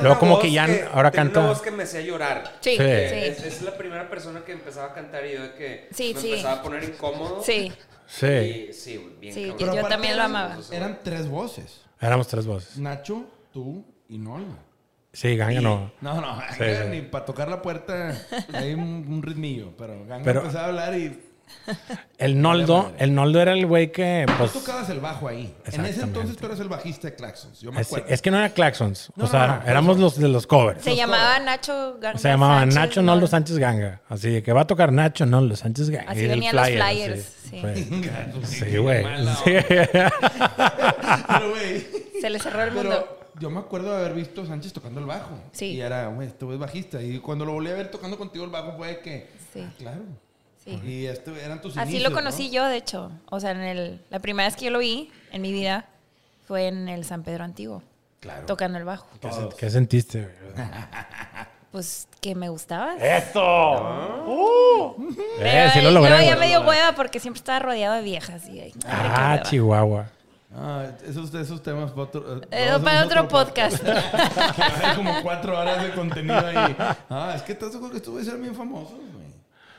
[0.01, 0.63] Luego como que ya
[0.93, 2.57] ahora tenía canta- una voz que me hacía llorar.
[2.59, 2.77] Sí, Sí.
[2.77, 2.83] sí.
[2.83, 6.21] Es, es la primera persona que empezaba a cantar y yo de que Sí, me
[6.21, 6.29] sí.
[6.31, 7.41] empezaba a poner incómodo.
[7.43, 7.71] Sí,
[8.10, 8.26] sí,
[8.69, 9.58] Y, sí, bien Sí, cabrón.
[9.60, 10.58] Pero yo también lo amaba.
[10.72, 11.82] Eran tres voces.
[12.02, 12.78] éramos tres voces.
[12.78, 14.58] Nacho, tú y Noldo.
[15.13, 15.91] Sí, Ganga no.
[16.02, 16.89] No, no, Sí, Ganga sí.
[16.89, 18.15] ni para tocar la puerta
[18.54, 21.19] hay un, un ritmillo, pero Ganga Pero- empezaba a hablar y
[22.17, 25.55] El Noldo, el Noldo era el güey que, Tú pues, tocabas el bajo ahí.
[25.71, 27.62] En ese entonces tú eras el bajista de Claxons.
[27.62, 28.07] Yo me es, acuerdo.
[28.09, 29.12] es que no era Claxons.
[29.15, 30.83] No, o sea, no, no, por éramos los de los covers.
[30.83, 34.01] Se llamaba Nacho Ganga Se llamaba Sánchez, Nacho Noldo Sánchez Ganga.
[34.09, 36.12] Así de que va a tocar Nacho Noldo Sánchez Ganga.
[36.12, 37.49] Así Y el venían los flyer, flyers, así.
[37.49, 37.59] sí.
[37.62, 39.05] Fue- Sí, güey.
[39.43, 39.51] Sí.
[41.27, 41.88] Pero, güey.
[42.21, 42.89] Se le cerró el mundo.
[42.89, 45.38] Pero yo me acuerdo de haber visto a Sánchez tocando el bajo.
[45.51, 45.67] Sí.
[45.73, 47.01] Y era, güey, este güey es bajista.
[47.01, 49.29] Y cuando lo volví a ver tocando contigo el bajo fue que.
[49.53, 49.63] Sí.
[49.65, 50.01] ah, claro.
[50.82, 50.88] Sí.
[50.88, 52.53] Y este eran tus Así inicios, lo conocí ¿no?
[52.53, 53.12] yo, de hecho.
[53.29, 55.86] O sea, en el, la primera vez que yo lo vi en mi vida
[56.47, 57.84] fue en el San Pedro Antiguo,
[58.19, 58.45] Claro.
[58.45, 59.08] tocando el bajo.
[59.21, 60.29] ¿Qué, sen- qué sentiste?
[61.71, 62.95] Pues que me gustaba.
[62.95, 63.39] ¡Eso!
[64.25, 65.13] Uh.
[65.38, 66.10] Pero, Eh, sí lo eh, logré.
[66.10, 68.47] luego ya me dio hueva porque siempre estaba rodeado de viejas.
[68.49, 69.39] Y, ay, Ah.
[69.43, 70.08] Chihuahua.
[70.55, 73.84] Ah, esos, esos temas para otro, Eh, vamos a para otro podcast.
[74.84, 76.75] Hay como cuatro horas de contenido ahí.
[77.08, 79.27] Ah, es que estás seguro que güeyes eran bien famosos, güey.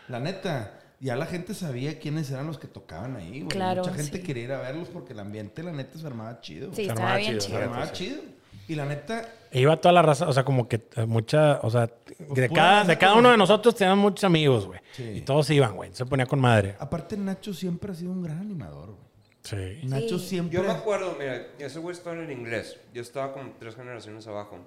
[0.07, 3.49] La neta, ya la gente sabía quiénes eran los que tocaban ahí, güey.
[3.49, 4.23] Claro, Mucha gente sí.
[4.23, 6.69] quería ir a verlos porque el ambiente, la neta, se armaba chido.
[6.71, 8.19] Sí, Se estaba armaba bien chido, Se armaba chido.
[8.69, 11.87] Y la neta, Iba toda la raza, o sea, como que eh, mucha, o sea,
[11.87, 14.79] de pura cada, de cada uno de nosotros teníamos muchos amigos, güey.
[14.93, 15.03] Sí.
[15.17, 15.91] Y todos iban, güey.
[15.93, 16.77] Se ponía con madre.
[16.79, 19.01] aparte Nacho siempre ha sido un gran animador, güey.
[19.43, 19.87] Sí.
[19.89, 20.29] Nacho Sí.
[20.29, 20.57] siempre...
[20.57, 22.77] Yo me acuerdo, mira, ese güey estaba en inglés.
[22.95, 24.59] Yo estaba como tres generaciones abajo.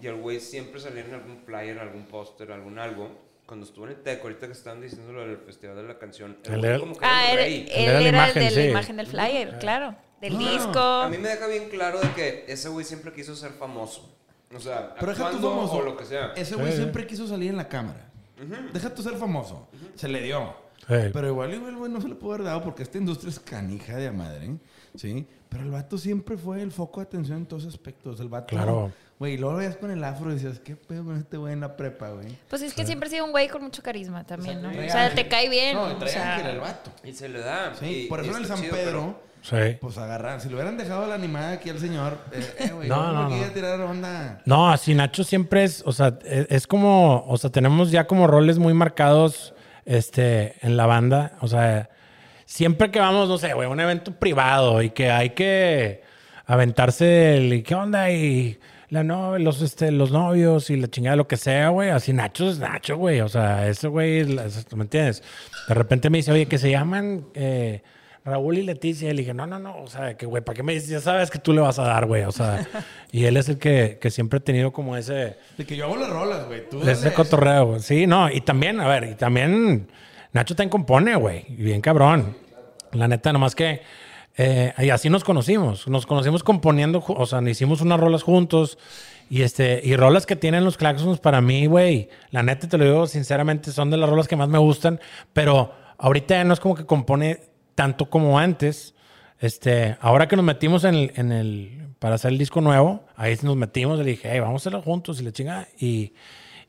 [0.00, 3.08] Y el güey siempre salía en algún flyer, algún póster, algún algo.
[3.50, 6.38] Cuando estuvo en el TEC, ahorita que estaban diciendo lo del festival de la canción,
[6.44, 7.54] Él güey era- como que Ah, era el era- rey.
[7.62, 9.96] él Él era la era imagen, el de la imagen del flyer, claro.
[10.20, 10.38] Del Ah.
[10.38, 10.78] disco.
[10.78, 14.16] A mí me deja bien claro de que ese güey siempre quiso ser famoso.
[14.54, 15.72] O sea, Pero deja tú famoso.
[15.78, 16.32] o lo que sea.
[16.36, 16.76] Ese güey Sí.
[16.76, 18.08] siempre quiso salir en la cámara.
[18.72, 19.66] Deja tú ser famoso.
[19.96, 20.54] Se le dio.
[20.78, 20.94] Sí.
[21.12, 23.96] Pero igual, igual, güey, no se le pudo haber dado porque esta industria es canija
[23.96, 24.56] de a madre, ¿eh?
[24.94, 25.26] ¿sí?
[25.48, 28.20] Pero el vato siempre fue el foco de atención en todos aspectos.
[28.20, 28.92] El vato, Claro.
[29.20, 31.52] Güey, y luego lo veías con el afro y decías, ¿qué pedo con este güey
[31.52, 32.26] en la prepa, güey?
[32.48, 34.72] Pues es que siempre ha sido un güey con mucho carisma también, ¿no?
[34.72, 35.14] Trae O sea, ángel.
[35.22, 35.76] te cae bien.
[35.76, 36.90] No, y o trae sea, ángel el vato.
[37.04, 37.72] Y se le da.
[37.78, 39.56] Sí, y- por eso en el San chido, Pedro, Sí.
[39.80, 40.40] pues agarrar.
[40.40, 43.28] Si lo hubieran dejado la animada aquí al señor, eh, eh, güey, No, no, no,
[43.30, 43.52] no, no.
[43.52, 44.40] tirar onda.
[44.46, 48.26] No, así Nacho siempre es, o sea, es, es como, o sea, tenemos ya como
[48.26, 49.54] roles muy marcados,
[49.84, 51.32] este, en la banda.
[51.40, 51.88] O sea,
[52.46, 56.02] siempre que vamos, no sé, güey, a un evento privado y que hay que
[56.46, 58.10] aventarse el, ¿y ¿qué onda?
[58.10, 58.58] Y
[58.90, 61.90] la no, los, este, los novios y la chingada, lo que sea, güey.
[61.90, 63.20] Así Nacho es Nacho, güey.
[63.20, 65.22] O sea, ese güey, ¿me entiendes?
[65.68, 67.82] De repente me dice, oye, que se llaman eh,
[68.24, 69.08] Raúl y Leticia.
[69.08, 69.80] Y le dije, no, no, no.
[69.80, 70.88] O sea, que, güey, ¿para qué me dices?
[70.88, 72.24] Ya sabes que tú le vas a dar, güey.
[72.24, 72.66] O sea,
[73.12, 75.96] y él es el que, que siempre ha tenido como ese, De que yo hago
[75.96, 76.68] las rolas, güey.
[76.68, 77.80] Tú ese cotorreo, güey.
[77.80, 78.28] Sí, no.
[78.28, 79.88] Y también, a ver, y también
[80.32, 81.44] Nacho también compone, güey.
[81.48, 82.36] Y bien cabrón.
[82.92, 83.82] La neta, nomás que...
[84.36, 85.86] eh, y así nos conocimos.
[85.88, 88.78] Nos conocimos componiendo, o sea, hicimos unas rolas juntos.
[89.28, 92.08] Y este, y rolas que tienen los Claxons para mí, güey.
[92.30, 95.00] La neta, te lo digo sinceramente, son de las rolas que más me gustan.
[95.32, 97.40] Pero ahorita ya no es como que compone
[97.74, 98.94] tanto como antes.
[99.38, 103.36] Este, ahora que nos metimos en el, en el, para hacer el disco nuevo, ahí
[103.42, 105.68] nos metimos le dije, hey, vamos a hacerlo juntos y le chinga.
[105.78, 106.12] Y,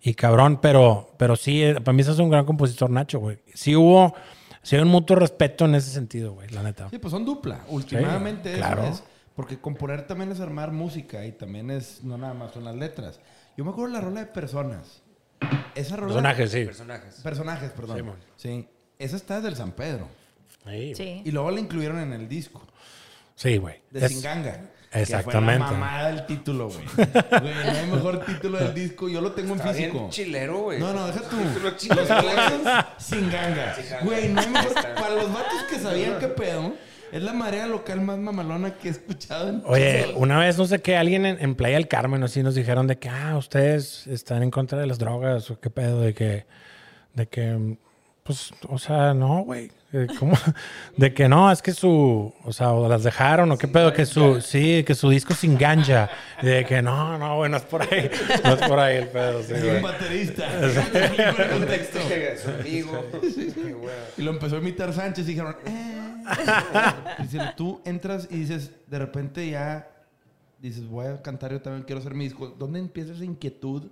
[0.02, 3.40] y cabrón, pero, pero sí, eh, para mí es un gran compositor, Nacho, güey.
[3.54, 4.16] Sí hubo,
[4.64, 6.90] sí hay un mutuo respeto en ese sentido, güey, la neta.
[6.90, 7.62] Sí, pues son dupla.
[7.70, 8.84] Últimamente eso claro.
[8.86, 9.04] es.
[9.36, 13.20] Porque componer también es armar música y también es, no nada más son las letras.
[13.58, 15.02] Yo me acuerdo de la rola de personas.
[15.74, 16.08] Esa rola.
[16.10, 16.66] Personajes, sí.
[16.66, 17.16] Personajes.
[17.22, 18.16] Personajes, perdón.
[18.36, 18.50] Sí.
[18.50, 18.68] Sí.
[19.00, 20.08] Esa está desde el San Pedro.
[20.66, 21.22] Sí, Sí.
[21.26, 22.62] Y luego la incluyeron en el disco.
[23.36, 23.82] Sí, güey.
[23.90, 24.70] De Es- Singanga.
[24.94, 25.64] Exactamente.
[25.64, 26.86] Que fue la mamada del título, güey.
[27.42, 29.08] Güey, no hay mejor título del disco.
[29.08, 30.00] Yo lo tengo en físico.
[30.00, 30.80] bien chilero, güey.
[30.80, 31.38] No, no, deja tú.
[31.62, 31.74] Los.
[31.74, 33.76] Claxons sin ganga.
[34.04, 34.74] Güey, no hay mejor.
[34.74, 36.74] Para los vatos que sabían qué pedo,
[37.12, 40.82] es la marea local más mamalona que he escuchado en Oye, una vez no sé
[40.82, 44.44] qué, alguien en, en Playa del Carmen así nos dijeron de que, ah, ustedes están
[44.44, 46.46] en contra de las drogas o qué pedo, de que,
[47.14, 47.78] de que,
[48.24, 49.72] pues, o sea, no, güey.
[49.94, 50.38] Eh, ¿Cómo?
[50.98, 54.06] De que no, es que su, o sea, o las dejaron o qué pedo, que
[54.06, 56.10] su, sí, que su disco sin ganja.
[56.42, 58.10] Y de que no, no, güey, no es por ahí,
[58.44, 59.76] no es por ahí el pedo, sí, Y güey.
[59.78, 60.48] un baterista.
[61.52, 62.00] contexto.
[64.18, 65.98] Y lo empezó a imitar Sánchez y dijeron, eh.
[67.20, 69.88] Y dice, tú entras y dices, de repente ya
[70.60, 72.48] dices, voy a cantar, yo también quiero hacer mi disco.
[72.58, 73.90] ¿Dónde empieza esa inquietud?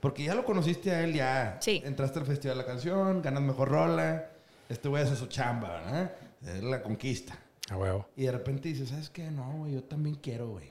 [0.00, 1.82] Porque ya lo conociste a él, ya Sí.
[1.84, 4.26] entraste al Festival de la Canción, ganas mejor rola.
[4.70, 6.12] Este güey hace su chamba, ¿verdad?
[6.46, 7.38] Es la conquista.
[7.68, 8.06] A huevo.
[8.16, 9.30] Y de repente dices, ¿sabes qué?
[9.30, 10.70] No, güey, yo también quiero, güey.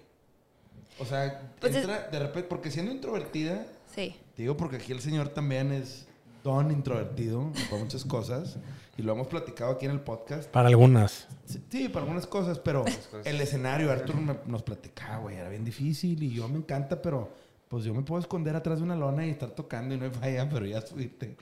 [0.99, 4.15] O sea, Pues es- entra de repente, porque siendo introvertida, Sí.
[4.35, 6.07] te digo porque aquí el señor también es
[6.43, 8.57] don introvertido para muchas cosas.
[8.97, 10.49] Y lo hemos platicado aquí en el podcast.
[10.49, 11.27] Para algunas.
[11.45, 12.83] Sí, sí, para algunas cosas, pero
[13.23, 17.29] el escenario, Arturo me- nos platicaba, güey, era bien difícil y yo me encanta, pero
[17.69, 20.11] pues yo me puedo esconder atrás de una lona y estar tocando y no hay
[20.11, 21.37] falla, pero ya subirte.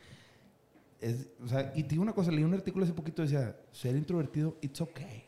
[1.01, 3.95] Es, o sea, y te digo una cosa, leí un artículo hace poquito decía, ser
[3.95, 5.23] introvertido, it's okay.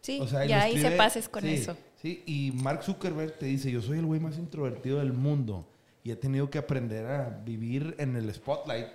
[0.00, 1.76] Sí, O sea, y ya ahí se pases con sí, eso.
[2.00, 5.66] Sí, y Mark Zuckerberg te dice, yo soy el güey más introvertido del mundo
[6.04, 8.86] y he tenido que aprender a vivir en el spotlight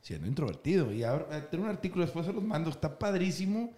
[0.00, 0.92] siendo introvertido.
[0.92, 3.72] Y ahora, eh, tengo un artículo, después se los mando, está padrísimo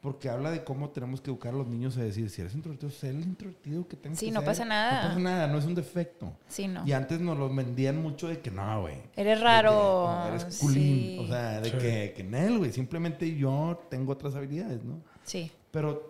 [0.00, 2.90] porque habla de cómo tenemos que educar a los niños a decir, si eres introvertido,
[2.90, 4.46] sé el introvertido que tengas Sí, que no ser.
[4.46, 5.02] pasa nada.
[5.02, 6.32] No pasa nada, no es un defecto.
[6.46, 6.86] Sí, no.
[6.86, 8.96] Y antes nos lo vendían mucho de que no, güey.
[9.16, 9.70] Eres raro.
[9.72, 10.74] que, no, eres culín.
[10.82, 11.18] sí.
[11.20, 11.76] O sea, de Sí.
[11.78, 12.72] que, que en él, güey.
[12.72, 15.00] Simplemente yo tengo otras habilidades, ¿no?
[15.24, 15.50] Sí.
[15.72, 16.06] Pero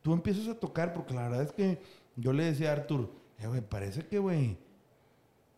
[0.00, 1.80] tú empiezas a tocar, porque la verdad es que
[2.16, 4.56] yo le decía a Arthur, eh, güey, parece que, güey,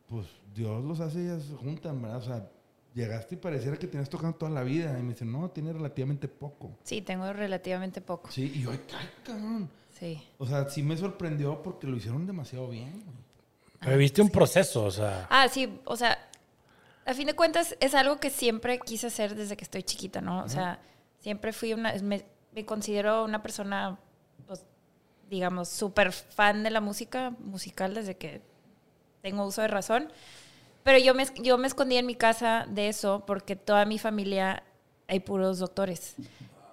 [0.08, 2.18] pues Dios los hace y ellas juntan, ¿verdad?
[2.18, 2.50] O sea,
[2.94, 4.96] llegaste y pareciera que tenías tocando toda la vida.
[4.98, 6.78] Y me dice, no, tiene relativamente poco.
[6.84, 8.30] Sí, tengo relativamente poco.
[8.30, 8.80] Sí, y yo, ay,
[9.24, 9.68] cabrón.
[9.98, 10.22] Sí.
[10.38, 13.02] O sea, sí me sorprendió porque lo hicieron demasiado bien.
[13.80, 15.26] Pero viste un proceso, o sea.
[15.30, 16.18] Ah, sí, o sea,
[17.04, 20.42] a fin de cuentas es algo que siempre quise hacer desde que estoy chiquita, ¿no?
[20.42, 20.80] O sea,
[21.20, 23.98] siempre fui una, me, me considero una persona,
[24.46, 24.64] pues,
[25.28, 28.40] digamos, súper fan de la música musical desde que
[29.20, 30.08] tengo uso de razón.
[30.84, 34.62] Pero yo me, yo me escondí en mi casa de eso porque toda mi familia
[35.08, 36.14] hay puros doctores.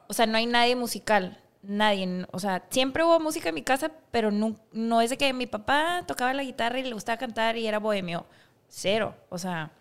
[0.08, 1.41] O sea, no hay nadie musical.
[1.63, 2.26] Nadie.
[2.32, 5.47] O sea, siempre hubo música en mi casa, pero no, no es de que mi
[5.47, 8.26] papá tocaba la guitarra y le gustaba cantar y era bohemio.
[8.67, 9.15] Cero.
[9.30, 9.71] O sea,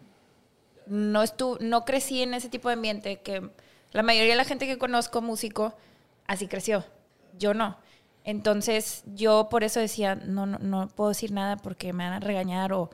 [0.86, 3.50] no, estu no crecí en ese tipo de ambiente que
[3.90, 5.74] la mayoría de la gente que conozco músico
[6.28, 6.84] así creció.
[7.36, 7.78] Yo no.
[8.22, 12.20] Entonces, yo por eso decía, no, no, no puedo decir nada porque me van a
[12.20, 12.90] regañar o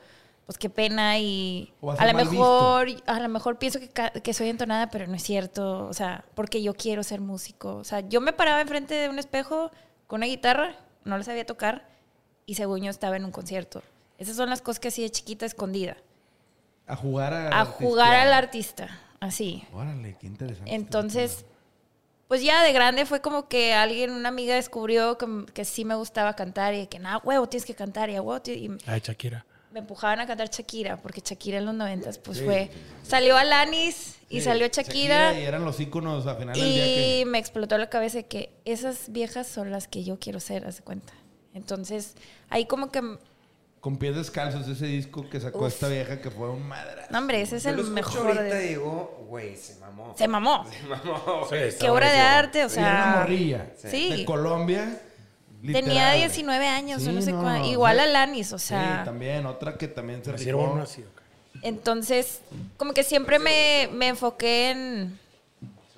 [0.47, 4.89] pues qué pena y a lo mejor a lo mejor pienso que, que soy entonada,
[4.89, 7.75] pero no es cierto, o sea, porque yo quiero ser músico.
[7.75, 9.71] O sea, yo me paraba enfrente de un espejo
[10.07, 11.89] con una guitarra, no la sabía tocar
[12.45, 13.83] y según yo estaba en un concierto.
[14.17, 15.97] Esas son las cosas que hacía de chiquita escondida.
[16.87, 17.59] A jugar a...
[17.59, 18.87] A jugar al artista,
[19.19, 19.65] así.
[19.73, 20.73] Órale, qué interesante.
[20.73, 21.45] Entonces,
[22.29, 25.95] pues ya de grande fue como que alguien, una amiga descubrió que, que sí me
[25.95, 29.45] gustaba cantar y que, nada, huevo, tienes que cantar y a huevo, y Ay, Shakira.
[29.71, 32.69] Me empujaban a cantar Shakira, porque Shakira en los noventas, pues fue,
[33.03, 37.23] salió Alanis y Sí, salió Shakira, Y eran los íconos a final del día y
[37.23, 37.25] que...
[37.27, 40.77] me explotó la cabeza de que esas viejas son las que yo quiero ser, haz
[40.77, 41.13] de cuenta.
[41.53, 42.15] Entonces,
[42.49, 43.01] ahí como que,
[43.79, 45.67] Con pies descalzos, ese disco que sacó Uf.
[45.73, 47.03] esta vieja que fue un madre.
[47.09, 48.37] no hombre, ese es Yo lo el escucho mejor.
[48.37, 50.13] ahorita de- digo, güey, se mamó.
[50.17, 50.65] Se mamó.
[50.69, 51.47] Se mamó.
[51.49, 53.15] Sí, Qué obra de arte, o Y era una sea.
[53.21, 53.67] morrilla.
[53.77, 54.09] Sí.
[54.17, 55.01] De Colombia.
[55.61, 56.27] Tenía literal, güey.
[56.27, 58.99] 19 años, o no sé no, Igual a Lanis, o sea.
[58.99, 59.45] Sí, también.
[59.45, 60.83] Otra que también se rifó.
[61.63, 62.41] Entonces,
[62.77, 65.19] como que siempre me, me enfoqué en.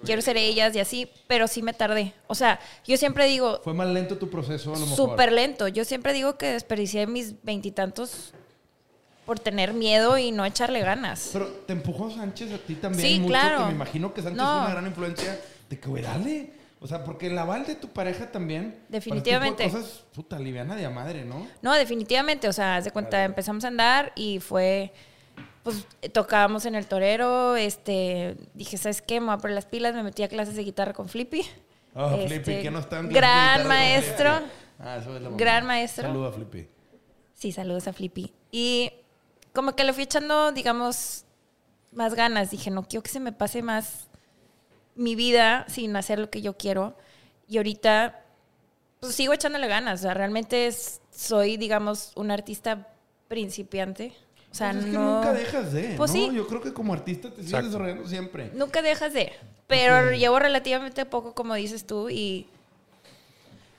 [0.06, 2.14] Quiero ser ellas y así, pero sí me tardé.
[2.28, 4.96] O sea, yo siempre digo, Fue más lento tu proceso, a lo mejor.
[4.96, 5.68] súper lento.
[5.68, 8.34] Yo siempre digo que desperdicié mis veintitantos
[9.26, 11.32] por tener miedo y no echarle ganas.
[11.34, 13.58] Pero te empujó Sánchez a ti también Sí, mucho, claro.
[13.60, 14.48] que me imagino que Sánchez No.
[14.54, 16.54] fue una gran influencia de que, güey, dale.
[16.82, 18.80] O sea, porque el aval de tu pareja también.
[18.88, 19.68] Definitivamente.
[19.68, 21.46] Para cosas, puta, liviana de a madre, ¿no?
[21.62, 22.48] No, definitivamente.
[22.48, 24.94] O sea, haz de cuenta, empezamos a andar y fue.
[25.64, 27.58] Pues tocábamos en el torero.
[27.58, 29.20] Este, dije, ¿sabes qué?
[29.20, 29.94] Me voy a poner las pilas.
[29.94, 31.42] Me metí a clases de guitarra con Flippy.
[31.96, 34.40] Oh, Este, Flippy, que no está en Gran maestro.
[34.80, 35.30] Ah, eso es la.
[35.32, 36.04] Gran maestro.
[36.08, 36.68] Saluda a Flippy.
[37.34, 38.34] Sí, saludos a Flippy.
[38.52, 38.92] Y
[39.54, 41.26] como que le fui echando, digamos,
[41.92, 42.52] más ganas.
[42.52, 44.09] Dije, no quiero que se me pase más
[45.00, 46.96] mi vida sin hacer lo que yo quiero.
[47.48, 48.22] Y ahorita,
[49.00, 50.02] pues sigo echándole ganas.
[50.02, 52.88] O sea, realmente es- soy, digamos, un artista
[53.28, 54.14] principiante.
[54.52, 55.16] O sea, Pues es que no.
[55.18, 55.94] nunca dejas de.
[55.96, 56.18] Pues ¿no?
[56.18, 56.30] sí.
[56.34, 57.68] Yo creo que como artista te sigues Exacto.
[57.68, 58.52] desarrollando siempre.
[58.54, 59.32] Nunca dejas de.
[59.68, 62.48] Pero llevo relativamente poco, como dices tú, y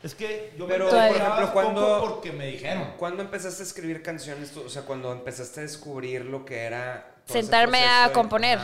[0.03, 2.95] Es que yo Pero, me por ejemplo, cuando- poco porque me dijeron.
[2.97, 4.51] ¿Cuándo empezaste a escribir canciones?
[4.53, 4.63] tú?
[4.63, 7.15] O sea, cuando empezaste a descubrir lo que era...
[7.27, 8.59] sentarme a de- componer.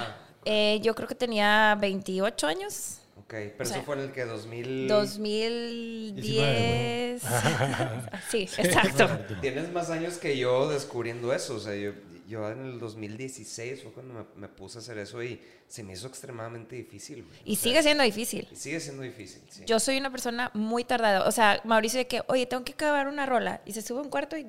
[0.47, 3.01] Eh, yo creo que tenía 28 años.
[3.19, 4.87] Ok, pero O sea, eso fue en el que 2000...
[4.87, 7.23] 2010.
[8.31, 9.09] sí, exacto.
[9.41, 11.57] Tienes más años que yo descubriendo eso.
[11.57, 11.91] O sea, yo,
[12.27, 15.93] yo en el 2016 fue cuando me, me puse a hacer eso y se me
[15.95, 17.25] hizo extremadamente difícil.
[17.25, 17.39] güey.
[17.45, 18.49] Y O sea, sigue siendo difícil.
[18.51, 19.63] y sigue siendo difícil, sí.
[19.67, 21.27] Yo soy una persona muy tardada.
[21.27, 23.61] O sea, Mauricio de que, oye, tengo que acabar una rola.
[23.65, 24.45] Y se sube a un cuarto y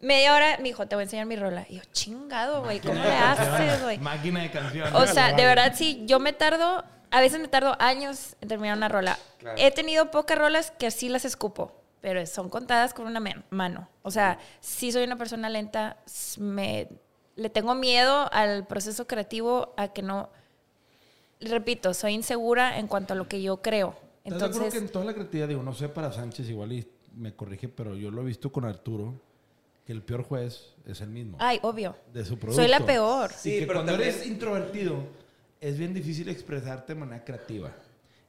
[0.00, 1.66] media hora, me dijo, te voy a enseñar mi rola.
[1.68, 3.98] Y yo, chingado, güey, ¿cómo le haces, güey?
[3.98, 4.92] Máquina de canciones.
[4.94, 8.76] O sea, de verdad, sí, yo me tardo, a veces me tardo años en terminar
[8.76, 9.18] una rola.
[9.38, 9.56] Claro.
[9.58, 13.88] He tenido pocas rolas que sí las escupo, pero son contadas con una mano.
[14.02, 15.98] O sea, sí soy una persona lenta,
[16.38, 16.88] me,
[17.36, 20.30] le tengo miedo al proceso creativo, a que no,
[21.40, 23.94] repito, soy insegura en cuanto a lo que yo creo.
[24.24, 26.72] ¿Estás de acuerdo Entonces, que en toda la creatividad, digo, no sé para Sánchez igual
[26.72, 26.86] y
[27.16, 29.14] me corrige, pero yo lo he visto con Arturo,
[29.84, 31.36] que el peor juez es el mismo.
[31.40, 31.96] Ay, obvio.
[32.12, 32.62] de su producto.
[32.62, 33.30] Soy la peor.
[33.30, 34.96] Y Sí, que pero cuando también- eres introvertido,
[35.60, 37.72] es bien difícil expresarte de manera creativa.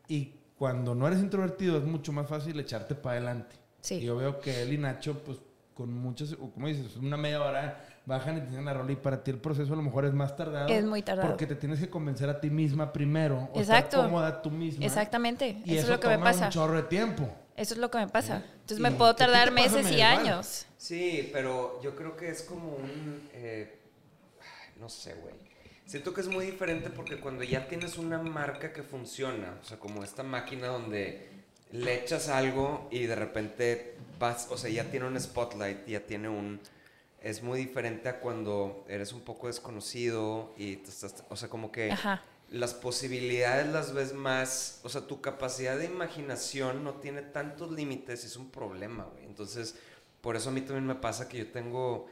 [0.07, 3.55] Y cuando no eres introvertido, es mucho más fácil echarte para adelante.
[3.82, 3.96] Sí.
[3.96, 5.39] Y yo veo que él y Nacho, pues,
[5.74, 9.24] con muchas, o como dices, una media hora bajan y tienen la rola y para
[9.24, 10.67] ti el proceso a lo mejor es más tardado.
[10.70, 11.30] Es muy tardado.
[11.30, 13.50] Porque te tienes que convencer a ti misma primero.
[13.54, 13.98] O Exacto.
[13.98, 14.86] estar cómoda tú misma.
[14.86, 15.62] Exactamente.
[15.65, 16.46] Y eso, eso, es lo que me toma pasa.
[16.46, 17.30] un chorro de tiempo.
[17.56, 18.44] Eso es lo que me pasa.
[18.54, 20.65] Entonces Y me puedo tardar meses y años.
[20.78, 23.30] Sí, pero yo creo que es como un...
[23.34, 23.80] eh,
[24.80, 25.36] no sé, güey.
[25.86, 29.78] Siento que es muy diferente porque cuando ya tienes una marca que funciona, o sea,
[29.78, 31.31] como esta máquina donde
[31.71, 36.29] le echas algo y de repente vas, o sea, ya tiene un spotlight, ya tiene
[36.29, 36.60] un...
[37.21, 41.71] Es muy diferente a cuando eres un poco desconocido y te estás, o sea, como
[41.71, 42.23] que Ajá.
[42.49, 48.25] las posibilidades las ves más, o sea, tu capacidad de imaginación no tiene tantos límites,
[48.25, 49.25] es un problema, güey.
[49.25, 49.75] Entonces,
[50.21, 52.07] por eso a mí también me pasa que yo tengo,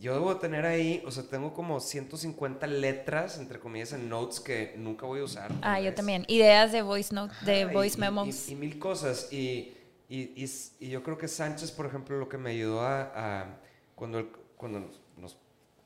[0.00, 4.74] yo debo tener ahí, o sea, tengo como 150 letras, entre comillas, en notes que
[4.76, 5.52] nunca voy a usar.
[5.62, 6.24] Ah, yo también.
[6.28, 8.48] Ideas de voice note, de Ajá, y- voice y- memos.
[8.48, 9.32] Y, y mil cosas.
[9.32, 9.76] Y,
[10.08, 13.60] y, y y yo creo que Sánchez, por ejemplo, lo que me ayudó a, a-
[13.94, 15.36] cuando, el- cuando nos, nos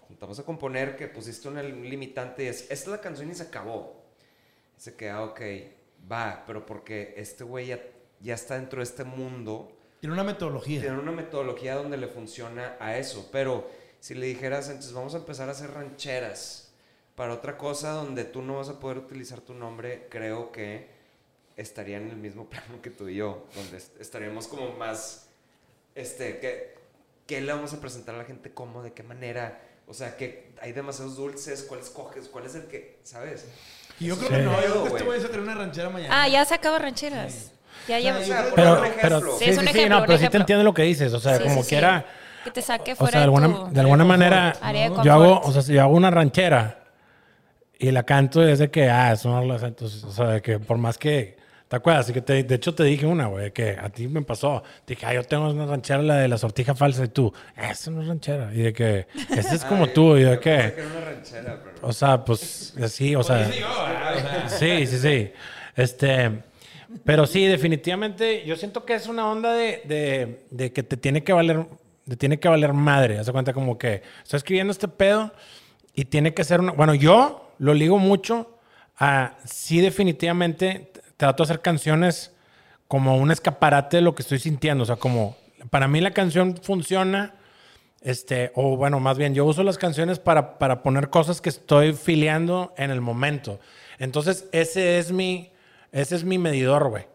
[0.08, 1.56] juntamos a componer, que pusiste un
[1.88, 4.02] limitante, es, esta es la canción y se acabó.
[4.76, 5.40] Se queda, ok,
[6.10, 7.80] va, pero porque este güey ya,
[8.20, 10.80] ya está dentro de este mundo, Tiene una metodología.
[10.80, 13.28] tiene una metodología donde le funciona a eso.
[13.30, 13.68] Pero
[14.00, 16.70] si le dijeras, Sánchez, vamos a empezar a hacer rancheras
[17.14, 20.88] para otra cosa donde tú no vas a poder utilizar tu nombre, creo que
[21.56, 25.26] estaría en el mismo plano que tú y yo, donde est- estaríamos como más,
[25.94, 26.74] este, ¿qué,
[27.26, 28.52] ¿qué le vamos a presentar a la gente?
[28.52, 28.82] ¿Cómo?
[28.82, 29.60] ¿De qué manera?
[29.88, 32.28] O sea, que hay demasiados dulces, ¿cuál escoges?
[32.28, 33.46] ¿Cuál es el que, sabes?
[33.98, 34.34] Y yo creo Sí.
[34.36, 36.22] que no, yo creo que güey se creó una ranchera mañana.
[36.22, 37.52] Ah, ya sacaba rancheras.
[37.88, 38.18] Ya lleva.
[38.18, 40.36] O sea, Pero, pero Sí, sí, es sí, un sí, ejemplo, no, pero sí te
[40.36, 41.12] entiendo lo que dices.
[41.14, 41.68] O sea, Sí, como sí, sí.
[41.70, 42.04] quiera.
[42.48, 44.52] Que te saque O fuera sea, de alguna, tu de alguna manera,
[45.04, 46.78] yo hago, o sea, si yo hago una ranchera
[47.78, 50.58] y la canto es de que, ah, es una rola, entonces, o sea, de que
[50.58, 51.36] por más que,
[51.68, 52.06] ¿te acuerdas?
[52.06, 54.62] Así que te- de hecho te dije una, güey, que a ti me pasó.
[54.84, 57.70] Te dije, ah, yo tengo una ranchera, la de la sortija falsa, y tú, "Ah,
[57.70, 58.50] esa no es ranchera.
[58.52, 59.06] Y de que,
[59.36, 60.48] esa es como Ay, tú, y de que, que
[60.80, 61.86] era una ranchera, pero...
[61.88, 63.48] o sea, pues, así, o sea.
[64.48, 65.32] Sí, sí, sí.
[65.76, 66.42] Este,
[67.04, 71.22] pero sí, definitivamente, yo siento que es una onda de, de- de que te tiene
[71.22, 71.64] que valer,
[72.08, 73.18] te tiene que valer madre.
[73.18, 75.32] Haz de cuenta como que estoy escribiendo este pedo
[75.94, 76.72] y tiene que ser una.
[76.72, 78.58] Bueno, yo lo ligo mucho
[78.96, 82.32] a sí, definitivamente trato de hacer canciones
[82.86, 84.84] como un escaparate de lo que estoy sintiendo.
[84.84, 85.36] O sea, como
[85.70, 87.34] para mí la canción funciona.
[88.00, 91.92] Este, o bueno, más bien, yo uso las canciones para, para poner cosas que estoy
[91.92, 93.58] filiando en el momento.
[93.98, 95.50] Entonces, ese es mi,
[95.90, 97.06] ese es mi medidor, güey.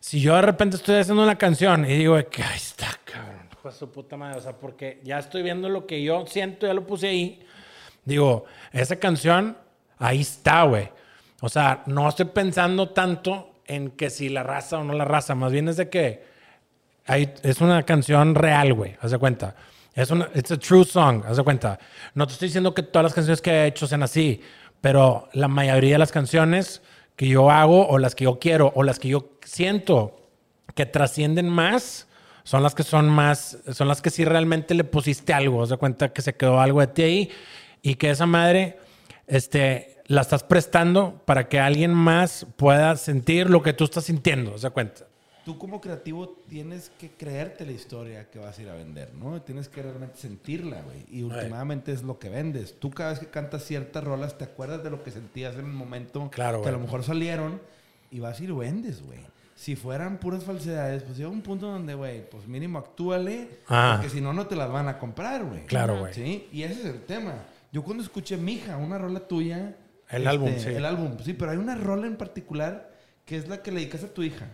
[0.00, 3.31] Si yo de repente estoy haciendo una canción y digo, que ahí está, cabrón,
[3.62, 6.66] hijo de su puta madre, o sea, porque ya estoy viendo lo que yo siento,
[6.66, 7.46] ya lo puse ahí.
[8.04, 9.56] Digo, esa canción,
[9.98, 10.88] ahí está, güey.
[11.40, 15.34] O sea, no estoy pensando tanto en que si la raza o no la raza,
[15.34, 16.32] más bien es de que
[17.06, 18.96] Ahí es una canción real, güey.
[19.00, 19.56] Haz de cuenta.
[19.94, 21.24] Es una, it's a true song.
[21.26, 21.78] Haz de cuenta.
[22.14, 24.40] No te estoy diciendo que todas las canciones que he hecho sean así,
[24.80, 26.82] pero la mayoría de las canciones
[27.16, 30.16] que yo hago o las que yo quiero o las que yo siento
[30.74, 32.08] que trascienden más
[32.44, 35.62] son las que son más, son las que sí realmente le pusiste algo.
[35.62, 37.30] Haz de cuenta que se quedó algo de ti ahí
[37.82, 38.78] y que esa madre,
[39.26, 44.56] este, la estás prestando para que alguien más pueda sentir lo que tú estás sintiendo.
[44.58, 45.06] De cuenta.
[45.44, 49.42] Tú como creativo tienes que creerte la historia que vas a ir a vender, ¿no?
[49.42, 51.04] Tienes que realmente sentirla, güey.
[51.10, 52.78] Y últimamente es lo que vendes.
[52.78, 55.72] Tú cada vez que cantas ciertas rolas te acuerdas de lo que sentías en el
[55.72, 57.60] momento Claro, que a lo mejor salieron
[58.12, 59.18] y vas y lo vendes, güey.
[59.62, 63.92] Si fueran puras falsedades, pues llega un punto donde, güey, pues mínimo actúale, Ah.
[64.00, 65.66] porque si no, no te las van a comprar, güey.
[65.66, 66.12] Claro, güey.
[66.12, 67.34] Sí, y ese es el tema.
[67.70, 69.76] Yo cuando escuché Mija, una rola tuya.
[70.06, 70.68] este, El álbum, sí.
[70.68, 72.90] El álbum, sí, pero hay una rola en particular
[73.24, 74.46] que es la que le dedicas a tu hija.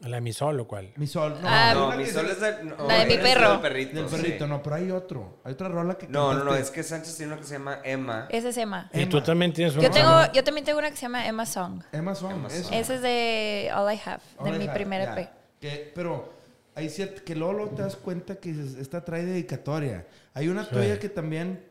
[0.00, 0.92] La de mi sol, o cuál.
[0.96, 1.38] Mi sol.
[1.40, 3.52] No, Ah, No, mi que sol es de, no, La de mi perro.
[3.52, 3.94] Del perrito.
[3.96, 4.16] Del sí.
[4.16, 5.38] perrito, no, pero hay otro.
[5.42, 7.78] Hay otra rola que No, no, no, es que Sánchez tiene una que se llama
[7.82, 8.26] Emma.
[8.28, 8.90] Ese es Emma.
[8.92, 9.84] Y tú también tienes una.
[9.84, 11.82] Yo, tengo, yo también tengo una que se llama Emma Song.
[11.92, 12.32] Emma Song.
[12.32, 12.64] Emma eso.
[12.64, 12.74] Song.
[12.74, 15.18] Ese es de All I Have, de Ahora mi ya, primer ya.
[15.20, 15.28] EP.
[15.60, 16.30] Que- pero
[16.74, 20.06] hay cierto que luego, luego te das cuenta que esta trae dedicatoria.
[20.34, 20.70] Hay una Sí.
[20.72, 21.64] tuya que también.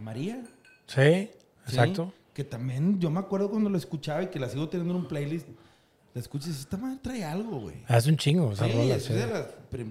[0.00, 0.42] María.
[0.86, 1.30] Sí, ¿sí?
[1.66, 2.12] exacto.
[2.32, 5.08] Que también yo me acuerdo cuando la escuchaba y que la sigo teniendo en un
[5.08, 5.48] playlist.
[6.16, 7.76] La escuchas y dices, esta madre trae algo, güey.
[7.88, 9.12] Hace un chingo esa Sí, rola, es sí.
[9.12, 9.46] de las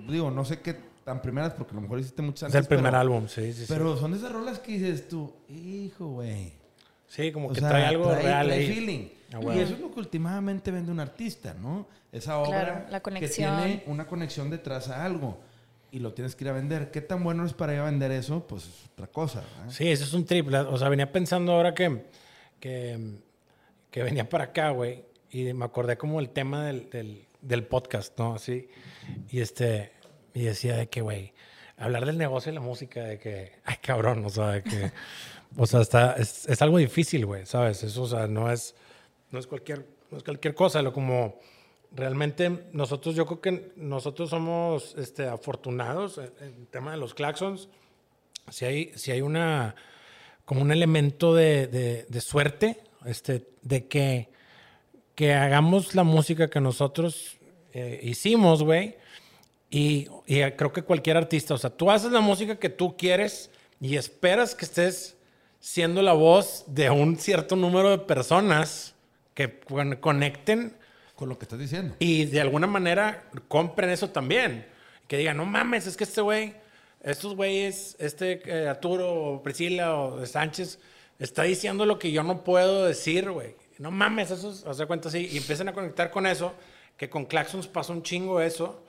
[0.07, 2.61] digo, no sé qué tan primeras porque a lo mejor hiciste muchas Es antes.
[2.61, 3.65] el primer pero- álbum, sí, sí, sí.
[3.67, 6.53] Pero son de esas rolas que dices tú, hijo, güey.
[7.07, 8.67] Sí, como O que sea, trae algo real trae ahí.
[8.73, 9.07] feeling.
[9.33, 11.87] Ah, Y eso es lo que últimamente vende un artista, ¿no?
[12.11, 13.57] Esa obra Claro, la que conexión.
[13.59, 15.37] tiene una conexión detrás a algo.
[15.91, 16.91] y lo tienes que ir a vender.
[16.91, 18.45] ¿Qué tan bueno es para ir a vender eso?
[18.47, 19.39] Pues es otra cosa.
[19.59, 19.71] ¿verdad?
[19.71, 20.57] Sí, eso es un triple.
[20.57, 22.03] O sea, venía pensando ahora que,
[22.59, 23.19] que,
[23.91, 25.05] que venía para acá, güey,
[25.35, 28.35] y me acordé como el tema del, del, del podcast, ¿no?
[28.35, 28.69] Así.
[29.29, 29.91] Y este,
[30.33, 31.33] y decía de que, güey,
[31.75, 34.93] hablar del negocio y la música, de que, ay, cabrón, o sea, de que,
[35.57, 37.83] o sea, está, es, es algo difícil, güey, ¿sabes?
[37.83, 38.75] Eso, o sea, no es,
[39.31, 41.37] no es cualquier, no es cualquier cosa, lo como
[41.91, 47.13] realmente nosotros, yo creo que nosotros somos este, afortunados en, en el tema de los
[47.13, 47.67] claxons.
[48.49, 49.75] Si hay, si hay una,
[50.45, 54.34] como un elemento de, de, de suerte, este, de que,
[55.15, 57.37] que hagamos la música que nosotros
[57.73, 58.95] eh, hicimos, güey.
[59.69, 63.49] Y, y creo que cualquier artista, o sea, tú haces la música que tú quieres
[63.81, 65.17] y esperas que estés
[65.59, 68.93] siendo la voz de un cierto número de personas
[69.33, 70.77] que con- conecten
[71.15, 71.95] Con lo que estás diciendo.
[71.99, 74.67] y de alguna manera compren eso también.
[75.07, 76.53] Que digan, no mames, es que este güey,
[77.03, 80.79] estos güeyes, este eh, Arturo o Priscila o Sánchez,
[81.19, 83.55] está diciendo lo que yo no puedo decir, güey.
[83.77, 85.29] No mames, eso es, cuenta así.
[85.31, 86.53] Y empiezan a conectar con eso,
[86.97, 88.83] que con Claxons pasó un chingo eso.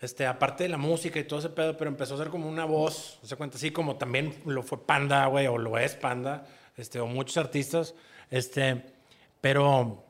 [0.00, 2.64] Este, aparte de la música y todo ese pedo, pero empezó a ser como una
[2.64, 6.46] voz, se cuenta así como también lo fue Panda, güey, o lo es Panda,
[6.78, 7.94] este, o muchos artistas,
[8.30, 8.82] este,
[9.42, 10.02] pero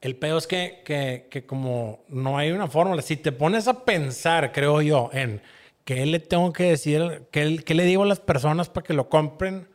[0.00, 3.84] el pedo es que, que, que como no hay una fórmula, si te pones a
[3.84, 5.42] pensar, creo yo, en
[5.84, 9.10] qué le tengo que decir, qué, qué le digo a las personas para que lo
[9.10, 9.68] compren,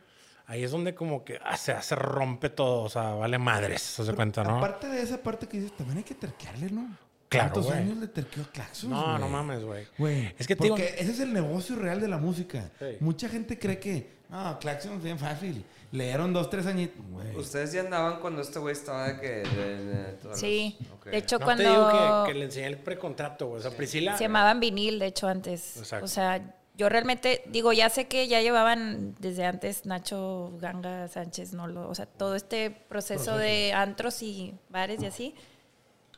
[0.48, 4.14] ahí es donde como que ah, se, se rompe todo, o sea, vale madres, se
[4.14, 4.58] cuenta, ¿no?
[4.58, 6.98] Aparte de esa parte que dices, también hay que terquearle, ¿no?
[7.30, 7.80] Claro, ¿Cuántos güey.
[7.80, 9.32] años le terqueó Claxons, No, no güey?
[9.32, 9.88] mames, güey.
[9.98, 12.70] Güey, Es que te digo- porque ese es el negocio real de la música.
[12.78, 12.86] Sí.
[13.00, 15.66] Mucha gente cree que, ah, Claxons es bien fácil.
[15.92, 17.04] Leyeron dos, tres añitos.
[17.10, 17.36] Güey.
[17.36, 19.28] Ustedes ya andaban cuando este güey estaba de que.
[19.50, 20.76] de- de todos Sí.
[20.80, 21.06] los- ok.
[21.08, 23.60] De hecho, No cuando te digo que, que le enseñé el precontrato, güey.
[23.60, 24.16] O sea, Priscila.
[24.18, 25.78] se llamaban vinil, de hecho, antes.
[25.78, 26.06] Exacto.
[26.06, 26.40] O sea,
[26.76, 31.96] yo realmente, digo, ya sé que ya llevaban desde antes Nacho, Ganga, Sánchez, Nolo, o
[31.96, 35.36] sea, todo este proceso, de antros y bares y así.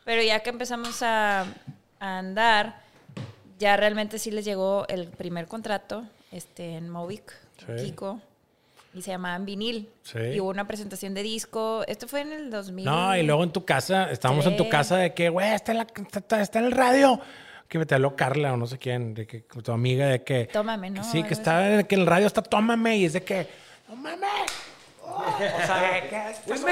[0.06, 1.42] Pero ya que empezamos a,
[2.00, 2.82] a andar,
[3.60, 7.86] ya realmente sí les llegó el primer contrato este, en Movic, Sí.
[7.86, 8.22] Kiko,
[8.94, 9.90] y se llamaban vinil.
[10.04, 10.20] Sí.
[10.20, 11.84] Y hubo una presentación de disco.
[11.88, 12.86] Esto fue en el 2000.
[12.86, 14.70] No, y luego en tu casa, estábamos en tu Sí.
[14.70, 17.20] casa de que, güey, está, en la- está, está en el radio.
[17.68, 20.46] Que me te habló Carla o no sé quién, de que tu amiga, de que.
[20.46, 21.02] Tómame, ¿no?
[21.02, 23.48] que sí, que está, que el radio está, tómame, y es de que,
[23.90, 24.30] no mames.
[25.08, 26.66] Oh, o sea, de que estás-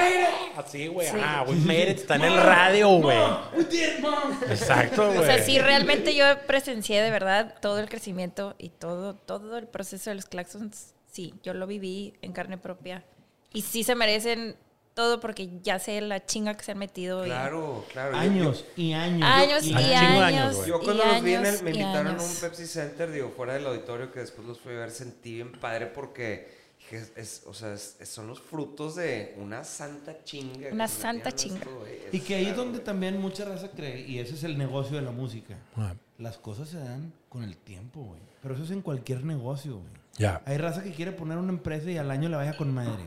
[0.56, 1.08] Así, güey.
[1.08, 1.16] Sí.
[1.22, 3.18] Ah, we made it, está en el radio, güey.
[3.56, 4.32] We did, mom.
[4.50, 5.18] Exacto, güey.
[5.18, 9.66] O sea, sí, realmente yo presencié de verdad todo el crecimiento y todo, todo el
[9.68, 10.94] proceso de los claxons.
[11.10, 13.04] Sí, yo lo viví en carne propia.
[13.52, 14.56] Y sí se merecen
[14.94, 17.24] todo porque ya sé la chinga que se han metido.
[17.24, 18.12] y- Claro, claro.
[18.12, 19.28] Yo- Años y años.
[19.28, 20.66] años y años.
[20.66, 22.22] Yo y cuando los vi en el- años me y invitaron a años.
[22.34, 25.52] un Pepsi Center, digo, fuera del auditorio, que después los fui a ver, sentí bien
[25.52, 30.22] padre porque, dije, es, es- o sea, es- es- son los frutos de una santa
[30.24, 30.68] chinga.
[30.72, 31.64] Una santa chinga.
[31.64, 32.12] güeyes.
[32.14, 34.96] Y que ahí es Claro, donde también mucha raza cree, y ese es el negocio
[34.96, 35.56] de la música.
[35.76, 38.20] Ah, Las cosas se dan con el tiempo, güey.
[38.40, 40.04] Pero eso es en cualquier negocio, güey.
[40.16, 40.40] Ya.
[40.46, 43.02] Hay raza que quiere poner una empresa y al año la vaya con madre.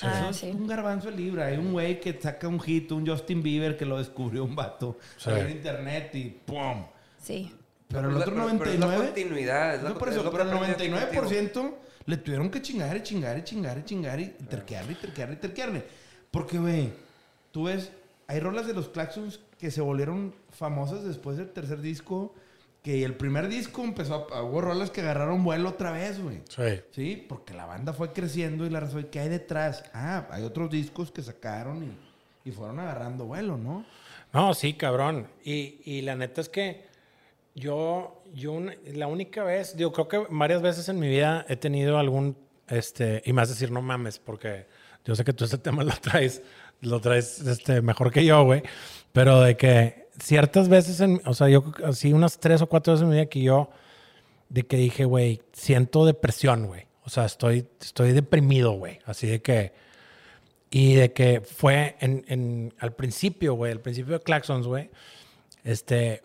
[0.00, 0.50] Ah, Eso es sí.
[0.50, 1.46] un garbanzo de libra.
[1.46, 4.98] Hay un güey que saca un hit, un Justin Bieber que lo descubrió un vato
[5.18, 5.30] Sí.
[5.30, 6.84] en internet y ¡pum!
[7.20, 7.52] Sí.
[7.88, 9.04] Pero el otro la- pero- pero es la 99...
[9.06, 9.74] continuidad.
[9.74, 10.96] Es la, No, por es eso, pero el aprendí aquí contigo.
[10.96, 11.74] 99%
[12.06, 15.38] le tuvieron que chingar y chingar y chingar y chingar y terquearle y terquearle y
[15.38, 15.84] terquearle.
[16.30, 16.90] Porque, güey,
[17.50, 17.92] tú ves,
[18.28, 22.34] hay rolas de los Claxons que se volvieron famosas después del tercer disco,
[22.82, 24.42] que el primer disco empezó a...
[24.42, 26.42] Hubo rolas que agarraron vuelo otra vez, güey.
[26.48, 26.80] Sí.
[26.90, 29.84] Sí, porque la banda fue creciendo y la razón, ¿qué hay detrás?
[29.94, 33.84] Ah, hay otros discos que sacaron y, y fueron agarrando vuelo, ¿no?
[34.32, 35.28] No, sí, cabrón.
[35.44, 36.84] Y, y la neta es que
[37.54, 41.56] yo, yo una- la única vez, digo, creo que varias veces en mi vida he
[41.56, 42.36] tenido algún,
[42.68, 44.66] este, y más decir, no mames, porque
[45.04, 46.42] yo sé que tú ese tema lo traes,
[46.80, 48.62] lo traes, este, mejor que yo, güey.
[49.12, 53.02] Pero de que ciertas veces, en, o sea, yo así unas tres o cuatro veces
[53.04, 53.70] en mi vida que yo,
[54.48, 56.86] de que dije, güey, siento depresión, güey.
[57.04, 58.98] O sea, estoy, estoy deprimido, güey.
[59.06, 59.72] Así de que...
[60.74, 64.88] Y de que fue en, en- al principio, güey, al principio de Claxons, güey,
[65.64, 66.22] este,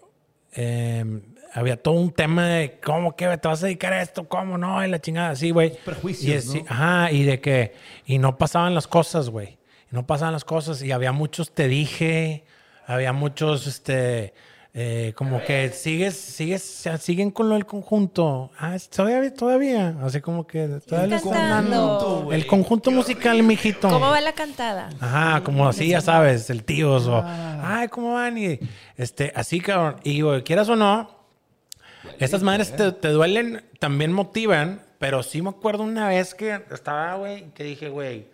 [0.54, 1.22] em,
[1.54, 4.86] había todo un tema de cómo que te vas a dedicar a esto, cómo no,
[4.86, 5.78] y la chingada así, güey.
[5.84, 6.66] Prejuicios, Y es- sí, ¿no?
[6.72, 7.74] Ajá, y de que,
[8.06, 9.58] y no pasaban las cosas, güey.
[9.92, 12.46] No pasaban las cosas, y había muchos te dije,
[12.88, 14.34] había muchos, este,
[14.74, 18.50] eh, como que sigues, sigues, siguen con lo del conjunto.
[18.58, 22.40] Ah, todavía, todavía, así como que todavía güey.
[22.40, 23.90] el conjunto musical, mijito.
[23.90, 24.90] ¿Cómo va la cantada?
[25.02, 28.38] Ajá, como así, ya sabes, el tío o, ay, ¿cómo van?
[28.38, 28.58] Y
[28.96, 29.98] este, así, cabrón.
[30.04, 31.10] Y digo, quieras o no,
[32.20, 37.16] Esas madres te, te duelen, también motivan, pero sí me acuerdo una vez que estaba,
[37.16, 38.28] güey, que dije, güey,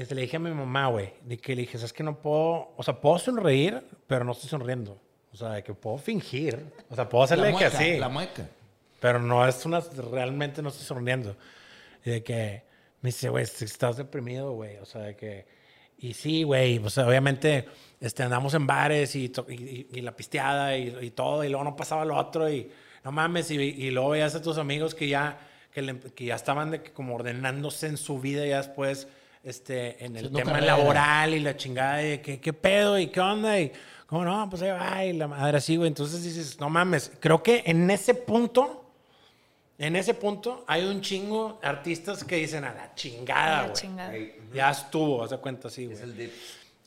[0.00, 2.72] este, le dije a mi mamá, güey, de que le dije, es que no puedo,
[2.76, 5.00] o sea, puedo sonreír, pero no estoy sonriendo.
[5.32, 7.98] O sea, de que puedo fingir, o sea, puedo hacerle que así.
[7.98, 8.48] La mueca.
[9.00, 9.80] Pero no es una.
[10.10, 11.36] Realmente no estoy sonriendo.
[12.04, 12.62] Y de que
[13.00, 14.76] me dice, güey, estás deprimido, güey.
[14.78, 15.46] O sea, de que.
[15.98, 16.78] Y sí, güey.
[16.78, 17.66] O sea, obviamente
[18.00, 19.32] este, andamos en bares y,
[20.02, 21.44] la pisteada y, y todo.
[21.44, 22.50] Y luego no pasaba lo otro.
[22.50, 22.70] Y
[23.04, 23.50] no mames.
[23.52, 25.38] Y, y luego veías a tus amigos que ya,
[25.72, 29.06] que, le- que ya estaban de que como ordenándose en su vida ya después.
[29.42, 30.76] Este, en el Haciendo tema carrera.
[30.76, 33.72] laboral y la chingada de que, qué pedo y qué onda y
[34.06, 35.88] cómo no, pues ahí va y la madre así, güey.
[35.88, 38.76] Entonces dices, no mames, creo que en ese punto
[39.78, 43.72] en ese punto hay un chingo de artistas que dicen a la chingada, La güey.
[43.74, 44.12] chingada.
[44.52, 46.02] Ya estuvo, haz de cuenta así, Es güey.
[46.02, 46.32] el dip.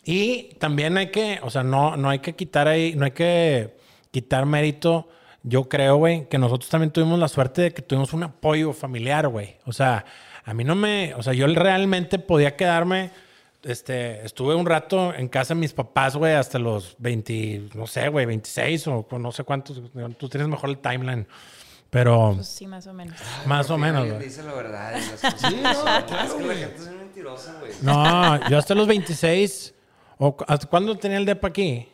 [0.05, 3.75] Y también hay que, o sea, no, no hay que quitar ahí, no hay que
[4.11, 5.07] quitar mérito.
[5.41, 9.27] Yo creo, güey, que nosotros también tuvimos la suerte de que tuvimos un apoyo familiar,
[9.27, 9.55] güey.
[9.65, 10.05] O sea,
[10.45, 13.11] a mí no me, o sea, yo realmente podía quedarme,
[13.63, 18.09] este, estuve un rato en casa de mis papás, güey, hasta los 20, no sé,
[18.09, 19.81] güey, 26 o no sé cuántos,
[20.17, 21.25] tú tienes mejor el timeline,
[21.89, 23.17] pero Pues sí, más o menos.
[23.45, 24.19] más o menos, güey.
[24.23, 24.91] dice la verdad.
[24.97, 25.83] y las cosas Sí, no, son.
[25.85, 26.57] claro, Es que la güey.
[26.57, 27.71] gente es mentirosa, güey.
[27.81, 29.75] No, yo hasta los 26.
[30.17, 31.87] ¿O ¿Hasta cuándo tenía el depa aquí?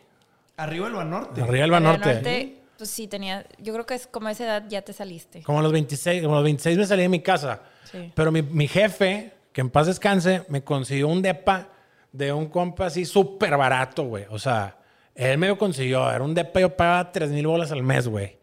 [0.56, 1.40] Arriba el Banorte.
[1.42, 2.59] Arriba el Banorte.
[2.80, 3.44] Pues sí, tenía.
[3.58, 5.42] Yo creo que es como a esa edad ya te saliste.
[5.42, 7.60] Como a los 26, como a los 26 me salí de mi casa.
[7.84, 8.10] Sí.
[8.14, 11.68] Pero mi, mi jefe, que en paz descanse, me consiguió un depa
[12.10, 14.24] de un compa así súper barato, güey.
[14.30, 14.78] O sea,
[15.14, 16.10] él me lo consiguió.
[16.10, 18.38] Era un depa, yo pagaba 3 mil bolas al mes, güey.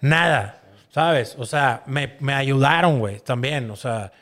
[0.00, 0.60] Nada.
[0.90, 1.34] ¿Sabes?
[1.38, 3.70] O sea, me, me ayudaron, güey, también.
[3.70, 4.12] O sea,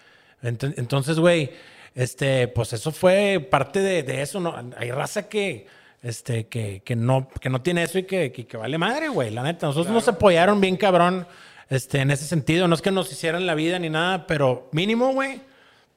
[0.43, 1.51] ent- entonces, güey,
[1.95, 4.41] este, pues eso fue parte de, de eso.
[4.41, 4.55] ¿no?
[4.79, 5.67] Hay raza que,
[6.03, 9.31] este, que, que, no, que no tiene eso y que, que, que vale madre, güey.
[9.31, 11.27] La neta, nosotros nos apoyaron bien cabrón
[11.71, 12.67] este, en ese sentido.
[12.69, 15.41] No es que nos hicieran la vida ni nada, pero mínimo, güey,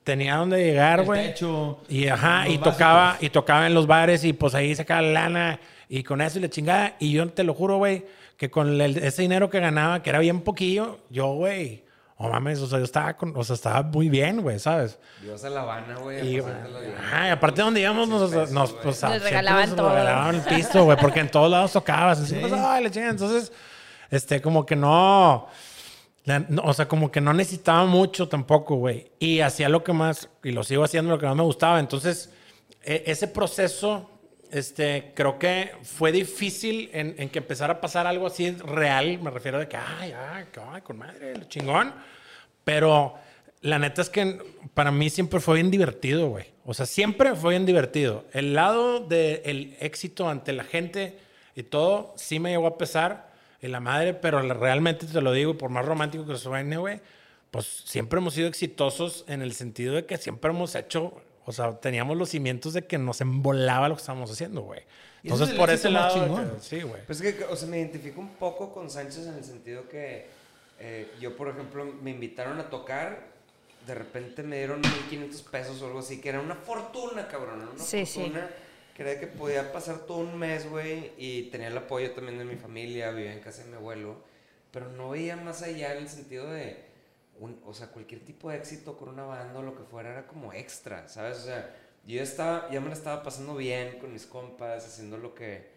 [0.03, 1.34] tenía donde llegar, güey.
[1.89, 2.74] Y ajá, y básicos.
[2.74, 6.38] tocaba, y tocaba en los bares y pues ahí sacaba la lana y con eso
[6.38, 6.95] y la chingada.
[6.99, 8.06] Y yo te lo juro, güey,
[8.38, 11.85] que con el- ese dinero que ganaba, que era bien poquillo, yo, güey,
[12.18, 14.97] oh mames, o sea, yo estaba, con, o sea, estaba muy bien, güey, ¿sabes?
[15.24, 16.36] Ibas a La Habana, güey.
[16.36, 16.95] Y, a pasártela bien.
[16.97, 19.89] ajá, y aparte de donde íbamos, nos, pesos, nos, pues, siempre regalaban nos todo.
[19.93, 22.20] regalaban el pisto, güey, porque en todos lados tocabas.
[22.20, 23.11] Así, pues, ay, la chingada.
[23.11, 23.51] Entonces,
[24.09, 25.47] este, como que no,
[26.24, 29.11] la- no, o sea, como que no necesitaba mucho tampoco, güey.
[29.20, 31.80] Y hacía lo que más, y lo sigo haciendo lo que más me gustaba.
[31.80, 32.30] Entonces,
[32.84, 34.09] e- ese proceso,
[34.52, 39.20] este, creo que fue difícil en, en que empezara a pasar algo así real.
[39.22, 41.93] Me refiero de que, ay, ay, que, ay, con madre, lo chingón.
[42.64, 43.16] Pero
[43.62, 44.39] la neta es que
[44.74, 46.46] para mí siempre fue bien divertido, güey.
[46.66, 48.26] O sea, siempre fue bien divertido.
[48.34, 51.18] El lado del éxito ante la gente
[51.56, 55.58] y todo sí me llegó a pesar en la madre, pero realmente te lo digo,
[55.58, 57.00] por más romántico que suene, güey,
[57.50, 61.14] pues siempre hemos sido exitosos en el sentido de que siempre hemos hecho,
[61.46, 64.82] o sea, teníamos los cimientos de que nos embolaba lo que estábamos haciendo, güey.
[65.24, 67.02] Entonces, por ese lado, que- sí, güey.
[67.06, 70.26] Pues es que, o sea, me identifico un poco con Sánchez en el sentido que
[70.80, 73.28] eh, yo, por ejemplo, me invitaron a tocar,
[73.88, 77.72] de repente me dieron 1500 pesos o algo así, que era una fortuna, cabrón, era
[77.72, 78.20] una Sí, sí.
[78.20, 78.50] fortuna.
[78.96, 82.38] Que era de que podía pasar todo un mes, güey, y tenía el apoyo también
[82.38, 84.16] de mi familia, vivía en casa de mi abuelo,
[84.72, 86.78] pero no veía más allá en el sentido de,
[87.40, 90.28] un- o sea, cualquier tipo de éxito con una banda o lo que fuera era
[90.28, 91.38] como extra, ¿sabes?
[91.40, 91.76] O sea,
[92.08, 95.74] yo ya, estaba, ya me la estaba pasando bien con mis compas, haciendo lo que...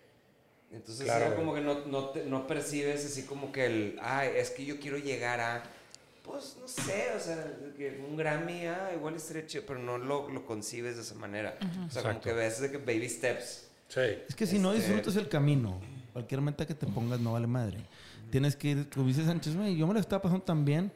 [0.70, 4.32] Entonces Claro, era como que no, no, te- no percibes así como que el, ay,
[4.36, 5.62] es que yo quiero llegar a,
[6.22, 7.42] pues no sé, o sea,
[7.78, 11.54] que un Grammy, ah, igual estaría chido, pero no lo, lo concibes de esa manera.
[11.58, 12.20] O sea, como Exacto.
[12.20, 13.66] que ves de que baby steps.
[13.88, 14.00] Sí.
[14.28, 15.80] Es que si no Este- disfrutas el camino,
[16.12, 17.78] cualquier meta que te pongas no vale madre.
[18.30, 20.92] Tienes que ir, como dice Sánchez, güey, yo me lo estaba pasando tan bien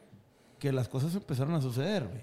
[0.63, 2.21] que las cosas empezaron a suceder, güey.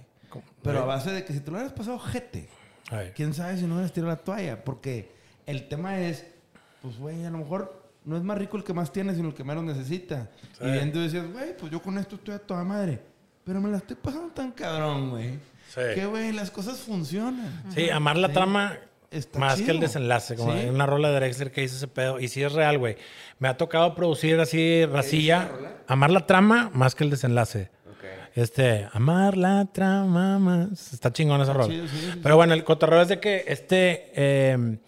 [0.63, 2.49] Pero a base de que si te lo hubieras pasado jete,
[2.91, 3.13] Ay.
[3.15, 4.65] quién sabe si no hubieras tirado la toalla.
[4.65, 5.11] Porque
[5.45, 6.25] el tema es,
[6.81, 9.35] pues, güey, a lo mejor no es más rico el que más tiene, sino el
[9.35, 10.31] que menos necesita.
[10.59, 10.65] Sí.
[10.65, 12.99] Y bien tú decías, güey, pues yo con esto estoy a toda madre.
[13.45, 15.33] Pero me la estoy pasando tan cabrón, güey.
[15.69, 15.81] Sí.
[15.95, 17.63] Que, güey, las cosas funcionan.
[17.75, 18.35] Sí, amar la Sí.
[18.35, 18.79] trama
[19.11, 19.81] Está más que el chido.
[19.81, 20.37] desenlace.
[20.37, 20.59] Como Sí.
[20.61, 22.19] hay una rola de Drexler que dice ese pedo.
[22.21, 22.97] Y sí es real, güey.
[23.39, 25.51] Me ha tocado producir así racilla.
[25.89, 27.71] Amar la trama más que el desenlace.
[28.35, 30.93] Este, amar la trama más.
[30.93, 34.79] Está chingón sí, sí, Pero bueno, el cotorreo es de que este, eh,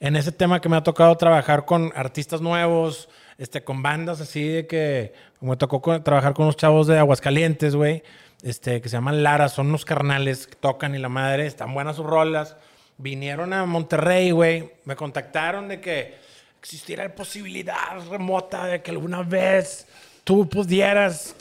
[0.00, 4.46] en ese tema que me ha tocado trabajar con artistas nuevos, este, con bandas así
[4.46, 8.02] de que, me tocó con- trabajar con unos chavos de Aguascalientes, güey,
[8.42, 11.96] este, que se llaman Lara, son unos carnales que tocan y la madre, están buenas
[11.96, 12.56] sus rolas.
[12.98, 16.16] Vinieron a Monterrey, güey, me contactaron de que
[16.60, 17.76] existiera la posibilidad
[18.10, 19.86] remota de que alguna vez
[20.24, 21.34] tú pudieras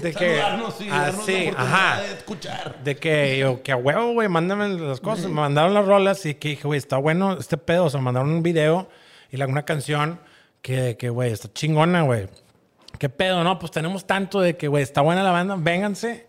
[0.00, 2.82] de que y así, oportunidad ajá, de escuchar.
[2.82, 6.34] de que yo que a huevo, güey, mándame las cosas, me mandaron las rolas y
[6.34, 8.88] que dije, güey, está bueno este pedo, o sea, me mandaron un video
[9.30, 10.20] y una canción
[10.62, 12.28] que que güey, está chingona, güey.
[12.98, 13.44] ¿Qué pedo?
[13.44, 16.26] No, pues tenemos tanto de que, güey, está buena la banda, vénganse.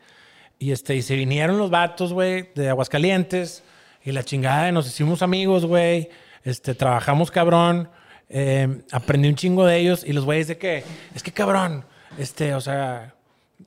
[0.59, 3.63] Y, este, y se vinieron los vatos, güey, de Aguascalientes.
[4.03, 6.09] Y la chingada, y nos hicimos amigos, güey.
[6.43, 7.89] Este, trabajamos cabrón.
[8.29, 10.03] eh, aprendí un chingo de ellos.
[10.05, 10.83] Y los güeyes de que,
[11.15, 11.85] es que cabrón,
[12.19, 13.15] este, o sea,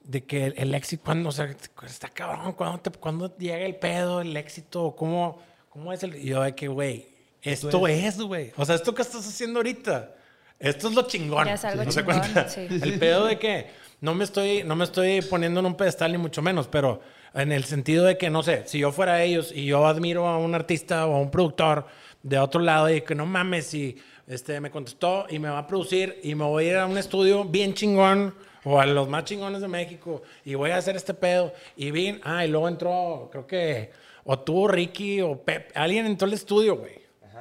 [0.05, 1.55] de que el, el éxito, cuando, o sea,
[1.87, 6.17] está cabrón, cuando, te, cuando llega el pedo, el éxito, cómo, cómo es el.
[6.17, 7.09] Y yo de que, güey,
[7.43, 8.53] esto es, güey.
[8.57, 10.15] O sea, esto que estás haciendo ahorita,
[10.59, 11.47] esto es lo chingón.
[11.47, 12.49] Ya es algo ¿No se chingón, cuenta?
[12.49, 12.67] sí.
[12.83, 13.67] El pedo de que
[14.01, 17.01] no me estoy, no me estoy poniendo en un pedestal ni mucho menos, pero
[17.35, 20.39] en el sentido de que, no sé, si yo fuera ellos y yo admiro a
[20.39, 21.87] un artista o a un productor
[22.23, 25.67] de otro lado y que no mames y este, me contestó y me va a
[25.67, 28.35] producir y me voy a ir a un estudio bien chingón
[28.65, 32.21] o a los más chingones de México y voy a hacer este pedo y bien,
[32.25, 33.91] ah, y luego entró, creo que
[34.25, 37.01] o tú, Ricky o Pep, alguien entró al estudio, güey.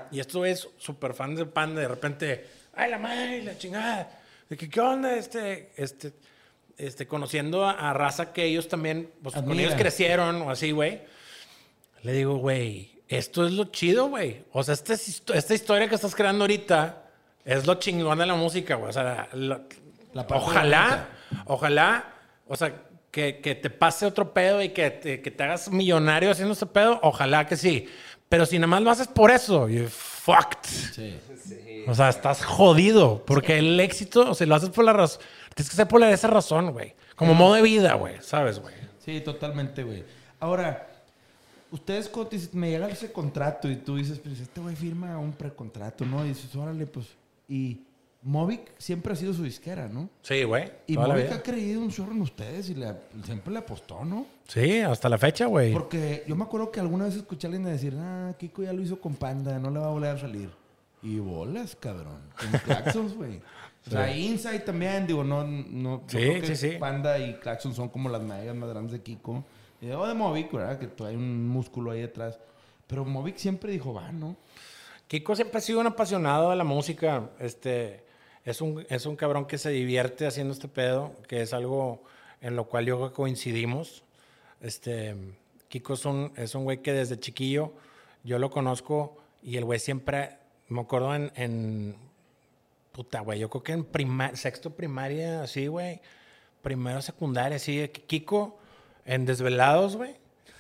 [0.10, 1.80] Y esto es súper fan del Panda.
[1.80, 4.20] De repente, ay, la madre, la chingada.
[4.50, 5.16] De que, ¿qué onda?
[5.16, 6.12] Este, este,
[6.78, 9.62] este, conociendo a, a raza que ellos también, pues con Admira.
[9.70, 11.02] ellos crecieron o así, güey.
[12.02, 14.44] Le digo, güey, esto es lo chido, güey.
[14.52, 17.04] O sea, esta, esta historia que estás creando ahorita
[17.46, 18.90] es lo chingón de la música, güey.
[18.90, 19.62] O sea, lo-
[20.14, 21.10] La ojalá,
[21.46, 22.14] ojalá,
[22.48, 22.74] o sea,
[23.12, 26.66] que, que te pase otro pedo y que te, que te hagas millonario haciendo ese
[26.66, 27.88] pedo, ojalá que sí.
[28.30, 30.70] Pero si nada más lo haces por eso, you're fucked.
[30.94, 31.20] Sí.
[31.88, 33.24] O sea, estás jodido.
[33.26, 35.22] Porque el éxito, o sea, lo haces por la razón.
[35.54, 36.96] Tienes que ser por esa razón, güey.
[37.16, 38.16] Como modo de vida, güey.
[38.22, 38.74] ¿Sabes, güey?
[39.04, 40.06] Sí, totalmente, güey.
[40.40, 40.88] Ahora,
[41.72, 42.10] ustedes
[42.54, 46.24] me llega ese contrato y tú dices, pues este güey firma un precontrato, ¿no?
[46.26, 47.08] Y dices, órale, pues.
[47.50, 47.82] Y
[48.24, 50.10] Movic siempre ha sido su disquera, ¿no?
[50.22, 50.72] Sí, güey.
[50.86, 52.94] Y Movic ha creído un chorro en ustedes y le-
[53.26, 54.28] siempre le apostó, ¿no?
[54.48, 55.74] Sí, hasta la fecha, güey.
[55.74, 58.82] Porque yo me acuerdo que alguna vez escuché a alguien decir, ah, Kiko ya lo
[58.82, 60.50] hizo con Panda, no le va a volver a salir.
[61.02, 62.20] Y bolas, cabrón.
[62.40, 63.42] Con Claxons, güey.
[63.88, 66.02] O sea, Inside también, digo, no, no.
[66.02, 66.78] yo Sí, creo que sí, sí.
[66.78, 69.44] Panda y Claxon son como las megas más grandes de Kiko.
[69.82, 70.78] Y o de Movic, ¿verdad?
[70.78, 72.38] Que hay un músculo ahí detrás.
[72.86, 74.36] Pero Movic siempre dijo, va, ¿no?
[75.08, 77.32] Kiko siempre ha sido un apasionado de la música.
[77.40, 78.06] Este,
[78.46, 82.02] es un, es un cabrón que se divierte haciendo este pedo, que es algo
[82.42, 84.04] en lo cual yo coincidimos.
[84.62, 85.16] Este,
[85.70, 87.74] Kiko es un, es un güey que desde chiquillo
[88.24, 90.38] yo lo conozco y el güey siempre,
[90.70, 91.96] me acuerdo en, en
[92.92, 96.00] puta, güey, yo creo que en sexto primaria, así, güey,
[96.62, 98.60] primero secundaria, así, Kiko
[99.06, 100.16] en Desvelados, güey,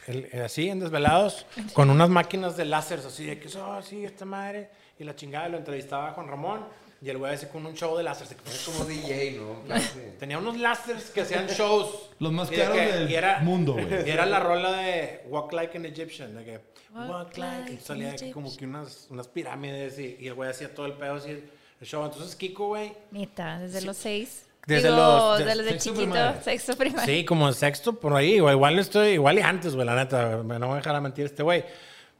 [0.07, 4.25] el- así, en Desvelados, con unas máquinas de láser, así, de que, oh, sí, esta
[4.25, 6.61] madre, y la chingada, lo entrevistaba Juan Ramón,
[7.01, 9.77] y el güey así con un show de láser, así, Es como DJ, ¿no?
[9.79, 9.99] Sí.
[10.19, 12.09] tenía unos láseres que hacían shows.
[12.19, 14.07] Los más de caros que- del era- mundo, güey.
[14.07, 16.59] Y era la rola de Walk Like an Egyptian, de que
[16.93, 20.27] Walk Walk, like, like y salía an aquí como que unas, unas pirámides y, y
[20.27, 22.05] el güey hacía todo el pedo así, el show.
[22.05, 24.45] Entonces Kiko, güey, Neta, desde los seis.
[24.67, 26.41] Desde Digo, los- desde, de- de sexto chiquito, primaria.
[26.43, 27.05] sexto primaria.
[27.15, 28.39] Sí, como sexto, por ahí.
[28.39, 30.43] o Igual estoy, igual y antes, güey, la neta.
[30.43, 31.65] me- No voy a dejar a mentir este güey.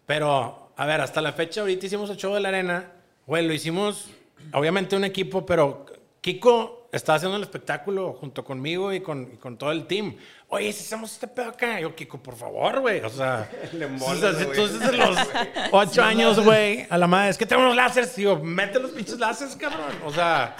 [0.07, 2.91] Pero, a ver, hasta la fecha, ahorita hicimos el show de la arena.
[3.27, 4.09] Güey, lo hicimos,
[4.54, 5.86] obviamente, un equipo, pero
[6.22, 10.16] Kiko estaba haciendo el espectáculo junto conmigo y con, y con todo el team.
[10.50, 11.80] Oye, si hacemos este pedo acá.
[11.80, 13.00] Yo, Kiko, por favor, güey.
[13.02, 15.18] O sea, Le o mola, sea, tú desde los
[15.72, 18.16] ocho años, güey, a la madre, es que tengo unos láseres.
[18.16, 19.94] Digo, mete los pinches láseres, cabrón.
[20.06, 20.56] O sea,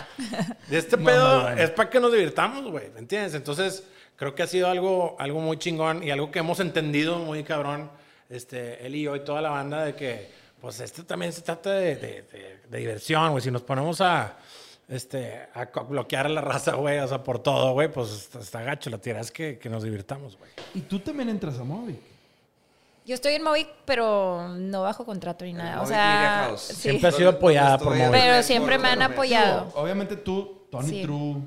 [0.68, 1.60] de este pedo Mamalón.
[1.60, 3.34] es para que nos divirtamos, güey, ¿me entiendes?
[3.34, 3.84] Entonces,
[4.16, 7.92] creo que ha sido algo, algo muy chingón y algo que hemos entendido muy cabrón,
[8.30, 11.72] este, él y yo y toda la banda, de que, pues, esto también se trata
[11.72, 13.44] de, de- de- de diversión, güey.
[13.44, 14.38] Si nos ponemos a,
[14.88, 18.62] este, a bloquear a la raza, güey, o sea, por todo, güey, pues está, está
[18.62, 18.90] gacho.
[18.90, 20.52] La tira es que, que nos divirtamos, güey.
[20.76, 21.98] Y tú también entras a Movic.
[23.04, 25.78] Yo estoy en Movic, pero no bajo contrato ni nada.
[25.78, 26.62] O Movic Media sea, House.
[26.62, 26.76] sí.
[26.76, 28.12] Siempre ha sido apoyada por Movic.
[28.12, 29.72] Pero siempre me han apoyado.
[29.76, 31.02] Obviamente tú, Tony Sí.
[31.02, 31.38] True,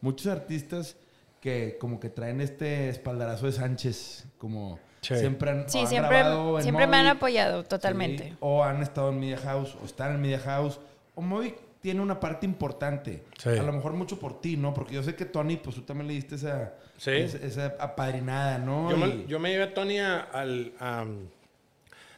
[0.00, 0.96] muchos artistas
[1.40, 5.16] que como que traen este espaldarazo de Sánchez, como Sí.
[5.16, 8.28] siempre han, Sí, o han siempre, grabado en siempre me han apoyado totalmente.
[8.30, 10.80] sí, o han estado en Media House, o están en Media House.
[11.14, 13.22] O Movic tiene una parte importante.
[13.38, 13.50] Sí.
[13.50, 14.72] A lo mejor mucho por ti, ¿no?
[14.72, 17.10] Porque yo sé que Tony, pues tú también le diste esa, Sí.
[17.10, 18.90] esa, esa apadrinada, ¿no?
[18.90, 20.72] Yo me, yo me llevé a Tony a- al...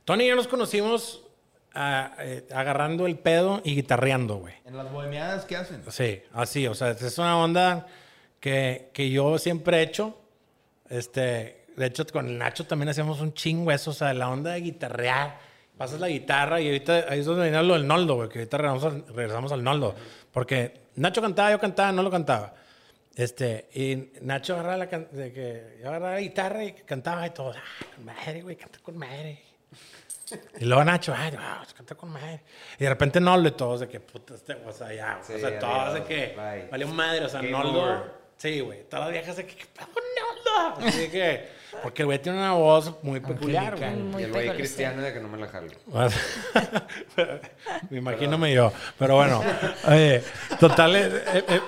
[0.04, 1.24] Tony y yo nos conocimos
[1.74, 4.54] eh, agarrando el pedo y guitarreando, güey.
[4.64, 5.82] En las bohemiadas, ¿qué hacen?
[5.90, 7.86] Sí, así, o sea, es una onda
[8.40, 10.16] que, que yo siempre he hecho.
[10.88, 14.52] Este, de hecho, con el Nacho también hacíamos un chingo eso, o sea, la onda
[14.52, 15.38] de guitarrear.
[15.76, 18.56] Pasas la guitarra y ahorita ahí es donde viene lo del Noldo, güey, que ahorita
[18.56, 19.94] regresamos al, regresamos al Noldo.
[20.32, 22.54] Porque Nacho cantaba, yo cantaba, no lo cantaba.
[23.14, 27.52] Este, y Nacho agarraba la, de que, yo agarraba la guitarra y cantaba y todo.
[27.54, 29.42] Ah, con madre, güey, canta con madre.
[30.58, 32.42] Y luego Nacho, ay, wow, canta con madre.
[32.78, 35.38] Y de repente Noldo y todos de que, puta, este, o sea, ya, Sí, o
[35.38, 38.26] sea, todos de que, valió madre, o sea, Noldo.
[38.36, 40.88] Sí, güey, todas las viejas de que, ¿qué pedo con Noldo?
[40.88, 41.48] Así que,
[41.82, 43.94] porque el güey tiene una voz muy peculiar, güey.
[43.96, 45.70] Muy y el güey cristiano de que no me la jalo.
[47.90, 48.72] Me imagino me yo.
[48.98, 49.42] Pero bueno,
[49.88, 50.22] oye,
[50.58, 50.96] total.
[50.96, 51.60] eh, eh, eh,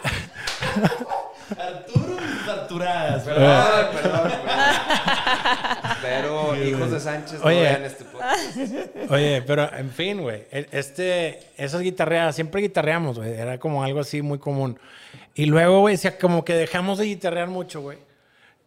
[1.58, 3.22] Arturo y Arturadas.
[3.24, 4.32] Perdón, perdón, perdón.
[6.02, 7.56] Pero hijos de Sánchez Oye.
[7.56, 9.10] no vean este podcast.
[9.10, 10.44] oye, pero en fin, güey.
[10.50, 13.32] e- Este, esas guitarreadas, siempre guitarreamos, güey.
[13.32, 14.78] Era como algo así muy común.
[15.34, 17.98] Y luego, güey, como que dejamos de guitarrear mucho, güey.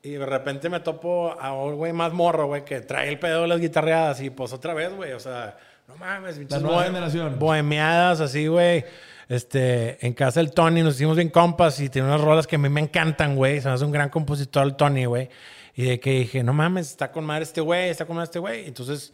[0.03, 3.43] Y de repente me topo a un güey más morro, güey, que trae el pedo
[3.43, 4.21] de las guitarreadas.
[4.21, 7.37] Y pues otra vez, güey, o sea, no mames, pinches nueva generación.
[7.37, 8.83] Bohemiadas, así, güey.
[9.29, 12.59] Este, en casa del Tony nos hicimos bien compas y tiene unas rolas que a
[12.59, 13.61] mí me encantan, güey.
[13.61, 15.29] Se me hace un gran compositor el Tony, güey.
[15.75, 18.39] Y de que dije, no mames, está con madre este güey, está con madre este
[18.39, 18.65] güey.
[18.65, 19.13] Entonces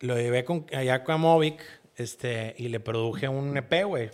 [0.00, 1.62] lo llevé con, allá con Movic
[1.96, 4.10] este, y le produje un EP, güey,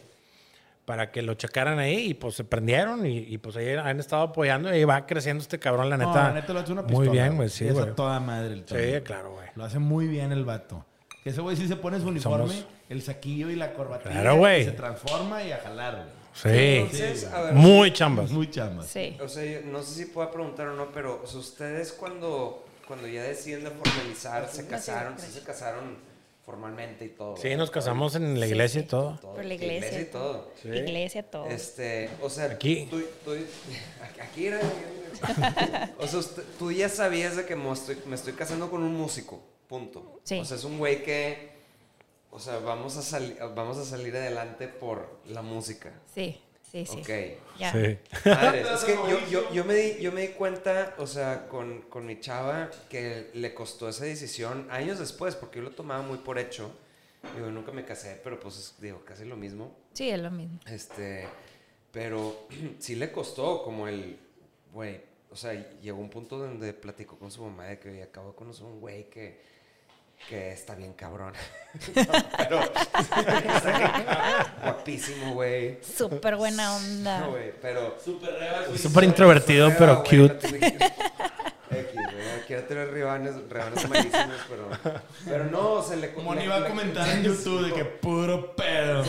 [0.88, 4.22] para que lo checaran ahí y pues se prendieron y, y, pues ahí han estado
[4.22, 6.28] apoyando y ahí va creciendo este cabrón, la No, neta.
[6.28, 7.94] la neta lo ha hecho una Muy pistola, bien, güey, sí, güey.
[7.94, 8.64] toda madre el.
[8.66, 9.48] Sí, claro, güey.
[9.54, 10.86] Lo hace muy bien el vato.
[11.22, 14.12] Que ese güey sí se pone su uniforme, Somos- el saquillo y la corbatilla.
[14.12, 14.64] Claro, güey.
[14.64, 16.06] Se transforma y a jalar, güey.
[16.32, 18.30] Sí, Entonces, a ver, muy chambas.
[18.30, 18.82] Muy chamba.
[18.84, 19.14] Sí.
[19.22, 23.24] O sea, yo no sé si puedo preguntar o no, pero ustedes cuando, cuando ya
[23.24, 25.98] deciden de formalizar, se casaron, sí se casaron
[26.48, 27.36] formalmente y todo.
[27.36, 27.58] Sí, ¿verdad?
[27.58, 29.18] nos casamos en la iglesia y todo.
[29.20, 30.00] Todo, Por la iglesia.
[30.00, 30.50] y todo.
[30.64, 31.46] Iglesia, todo.
[31.46, 32.86] Este, o sea, Aquí.
[32.90, 33.36] Tú, tú-
[34.22, 34.58] aquí- era.
[35.98, 38.94] O sea, usted- tú ya sabías de que me estoy, me estoy casando con un
[38.96, 40.20] músico, punto.
[40.24, 40.38] Sí.
[40.38, 41.50] O sea, es un güey que,
[42.30, 45.92] o sea, vamos a, sali- vamos a salir adelante por la música.
[46.14, 46.40] Sí,
[46.70, 46.98] sí, sí.
[47.00, 47.08] Ok.
[47.58, 47.72] Ya.
[47.72, 47.98] Sí.
[48.24, 51.82] Madre, es que yo, yo, yo, me di, yo me di cuenta, o sea, con,
[51.82, 56.18] con mi chava, que le costó esa decisión años después, porque yo lo tomaba muy
[56.18, 56.70] por hecho.
[57.34, 59.74] Digo, nunca me casé, pero pues, es- digo, casi lo mismo.
[59.92, 60.60] Sí, es lo mismo.
[60.66, 61.26] Este,
[61.92, 62.46] pero
[62.78, 64.18] sí le costó como el,
[64.72, 65.00] güey,
[65.30, 68.36] o sea, llegó un punto donde platicó con su mamá de que oye, acabo de
[68.36, 69.40] conocer un güey que,
[70.28, 71.32] que está bien cabrón.
[71.94, 72.60] pero,
[74.62, 75.78] guapísimo, güey.
[75.82, 77.20] Súper buena onda.
[77.20, 77.96] No, güey, pero...
[78.76, 80.48] Súper introvertido, pero no cute.
[81.70, 84.68] X, güey, quiero tener ribanes, ribanes malísimos, pero...
[85.24, 86.12] Pero no, o sea, le...
[86.12, 89.04] Como le- ni iba a comentar en YouTube de que puro pedo.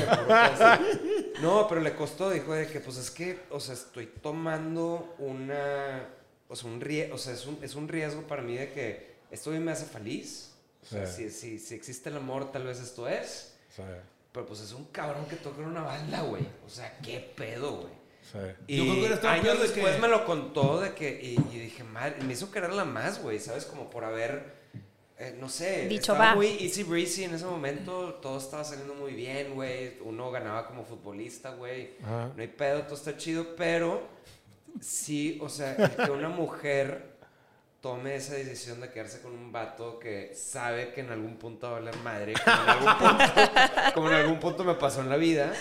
[1.41, 6.03] No, pero le costó, dijo de que pues es que, o sea, estoy tomando una,
[6.49, 9.51] o sea, un o sea, es un, es un riesgo para mí de que esto
[9.51, 10.48] me hace feliz.
[10.81, 11.29] O sea, Sí.
[11.29, 13.53] si, si, si existe el amor, tal vez esto es.
[14.31, 16.43] Pero pues es un cabrón que toca en una banda, güey.
[16.65, 17.93] O sea, qué pedo, güey.
[18.67, 21.33] Y Yo creo que hubiera estado años después que- me lo contó de que, y,
[21.55, 23.65] y dije, madre, me hizo quererla más, güey, ¿sabes?
[23.65, 24.53] Como por haber,
[25.17, 26.35] eh, no sé, Dicho, estaba va.
[26.35, 30.83] muy easy breezy en ese momento, todo estaba saliendo muy bien, güey, uno ganaba como
[30.85, 34.03] futbolista, güey, no hay pedo, todo está chido, pero
[34.79, 37.08] sí, o sea, que una mujer
[37.81, 41.77] tome esa decisión de quedarse con un vato que sabe que en algún punto va
[41.77, 43.23] a valer madre, como en algún punto,
[43.93, 45.53] como en algún punto me pasó en la vida,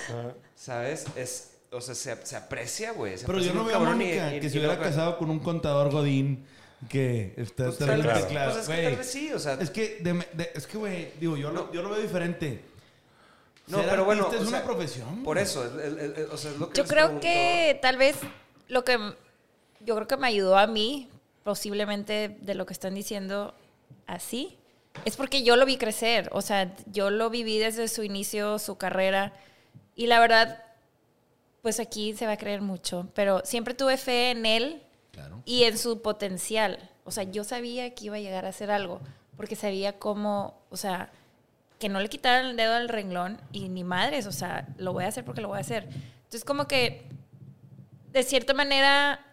[0.57, 1.07] ¿sabes?
[1.17, 3.17] Es, o sea, se, se aprecia, güey.
[3.19, 5.39] se Pero yo no veo a Mónica que y se hubiera lo- casado con un
[5.39, 6.45] contador Godín
[6.89, 8.85] que está Pues está tal vez- claro, pues es que güey.
[8.87, 11.67] tal vez sí, o sea- Es que, de- de- es que, güey, digo, yo, lo,
[11.67, 11.73] No.
[11.73, 12.63] yo lo veo diferente.
[13.69, 15.23] No, pero bueno, o es sea, una profesión.
[15.23, 17.21] Por eso, es- es- es- es- o sea, es lo que Yo creo pregunto.
[17.21, 18.17] que tal vez
[18.69, 18.99] lo que
[19.81, 21.09] yo creo que me ayudó a mí,
[21.49, 23.55] posiblemente de lo que están diciendo
[24.07, 24.59] así,
[25.07, 26.29] es porque yo lo vi crecer.
[26.35, 29.33] O sea, yo lo viví desde su inicio, su carrera.
[29.95, 30.63] Y la verdad,
[31.63, 33.09] pues aquí se va a creer mucho.
[33.15, 35.41] Pero siempre tuve fe en él Claro.
[35.47, 36.91] y en su potencial.
[37.05, 39.01] O sea, yo sabía que iba a llegar a hacer algo,
[39.35, 41.11] porque sabía cómo, o sea,
[41.79, 45.05] que no le quitaran el dedo al renglón y ni madres, o sea, lo voy
[45.05, 45.85] a hacer porque lo voy a hacer.
[46.25, 47.07] Entonces, como que,
[48.13, 49.25] de cierta manera,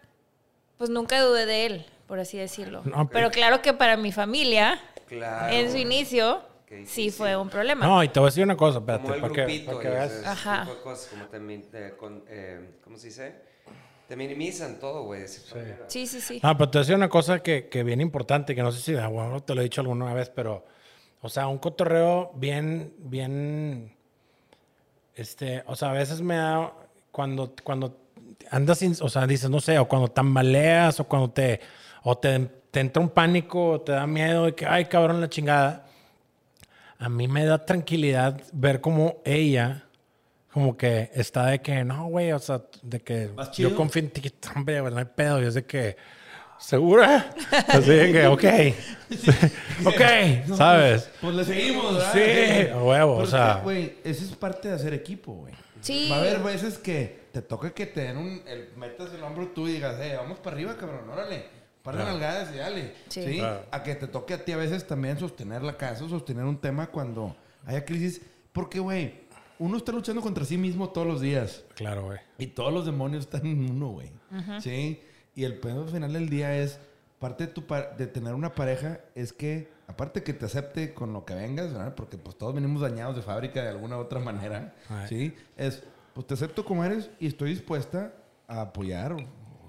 [0.78, 2.82] pues nunca dudé de él, por así decirlo.
[2.86, 5.54] No, Pero claro que para mi familia, Claro.
[5.54, 6.42] en su inicio,
[6.86, 7.86] sí fue un problema.
[7.86, 9.80] No, y te voy a decir una cosa, espérate, como el para que, grupito para
[9.82, 10.12] que y veas.
[10.12, 10.62] ese Ajá.
[10.64, 13.36] tipo de cosas, como te, min- te con- eh, ¿cómo se dice?
[14.08, 15.22] Te minimizan todo, güey.
[15.56, 15.86] manera.
[15.88, 16.40] Sí, sí, sí.
[16.44, 18.80] No, pero te voy a decir una cosa que, que bien importante, que no sé
[18.82, 20.64] si ah, bueno, te lo he dicho alguna vez, pero,
[21.22, 23.96] o sea, un cotorreo bien, bien,
[25.16, 26.72] este, o sea, a veces me da,
[27.12, 27.98] cuando, cuando
[28.52, 31.62] andas, sin, o sea, dices, no sé, o cuando tambaleas, o cuando te,
[32.08, 32.40] o te,
[32.70, 35.88] te entra un pánico, o te da miedo de que, ay, cabrón, la chingada.
[37.00, 39.86] A mí me da tranquilidad ver cómo ella,
[40.54, 44.32] como que está de que, no, güey, o sea, de que yo confío en ti,
[44.56, 45.42] hombre, güey, no hay pedo.
[45.42, 45.98] Y es de que,
[46.60, 47.34] ¿segura?
[47.70, 48.44] Así de que, ok.
[49.88, 51.10] ok, ¿sabes?
[51.20, 52.14] Pues le seguimos, ¿verdad?
[52.14, 53.62] Sí, a huevo, o Pero es sea.
[53.64, 55.56] Güey, eso es parte de hacer equipo, güey.
[55.82, 56.08] Sí.
[56.12, 58.44] Va a haber veces que te toca que te den un...
[58.46, 61.65] El, metas el hombro tú y digas, eh, vamos para arriba, cabrón, órale.
[61.86, 62.12] Para Claro.
[62.14, 62.94] nalgadas y dale.
[63.08, 63.24] Sí.
[63.24, 63.38] Sí.
[63.38, 63.64] Claro.
[63.72, 66.88] A que te toque a ti a veces también sostener la casa, sostener un tema
[66.88, 68.22] cuando haya crisis.
[68.52, 69.24] Porque, güey,
[69.60, 71.64] uno está luchando contra sí mismo todos los días.
[71.76, 72.20] Claro, güey.
[72.40, 74.12] Y todos los demonios están en uno, güey.
[74.62, 75.00] Sí.
[75.36, 76.80] Y el pedo al final del día es,
[77.20, 81.14] parte de, tu pa- de tener una pareja es que, aparte que te acepte con
[81.14, 81.94] lo que vengas, ¿verdad?
[81.96, 84.74] Porque pues todos venimos dañados de fábrica de alguna u otra manera.
[84.90, 85.08] Ay.
[85.08, 85.36] Sí.
[85.56, 85.84] Es,
[86.14, 88.14] pues te acepto como eres y estoy dispuesta
[88.48, 89.16] a apoyar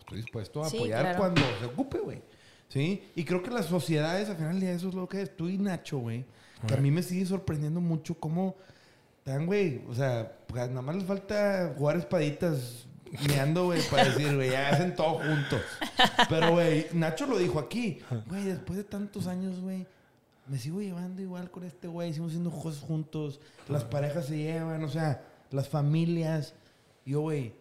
[0.07, 1.19] estoy dispuesto a Sí, apoyar claro.
[1.19, 2.23] cuando se ocupe, güey.
[2.69, 3.03] Sí.
[3.15, 5.37] Y creo que las sociedades, al final del día, eso es lo que es.
[5.37, 6.25] Tú y Nacho, güey.
[6.67, 8.57] Que a mí me sigue sorprendiendo mucho cómo
[9.19, 9.83] están, güey.
[9.89, 12.87] O sea, pues, nada más les falta jugar espaditas
[13.29, 15.61] meando, güey, para decir, güey, ya hacen todo juntos.
[16.29, 18.01] Pero, güey, Nacho lo dijo aquí.
[18.27, 19.87] Güey, después de tantos años, güey,
[20.47, 22.09] me sigo llevando igual con este güey.
[22.11, 23.41] Seguimos haciendo cosas juntos.
[23.69, 26.55] Las parejas se llevan, o sea, las familias.
[27.05, 27.53] Yo, güey,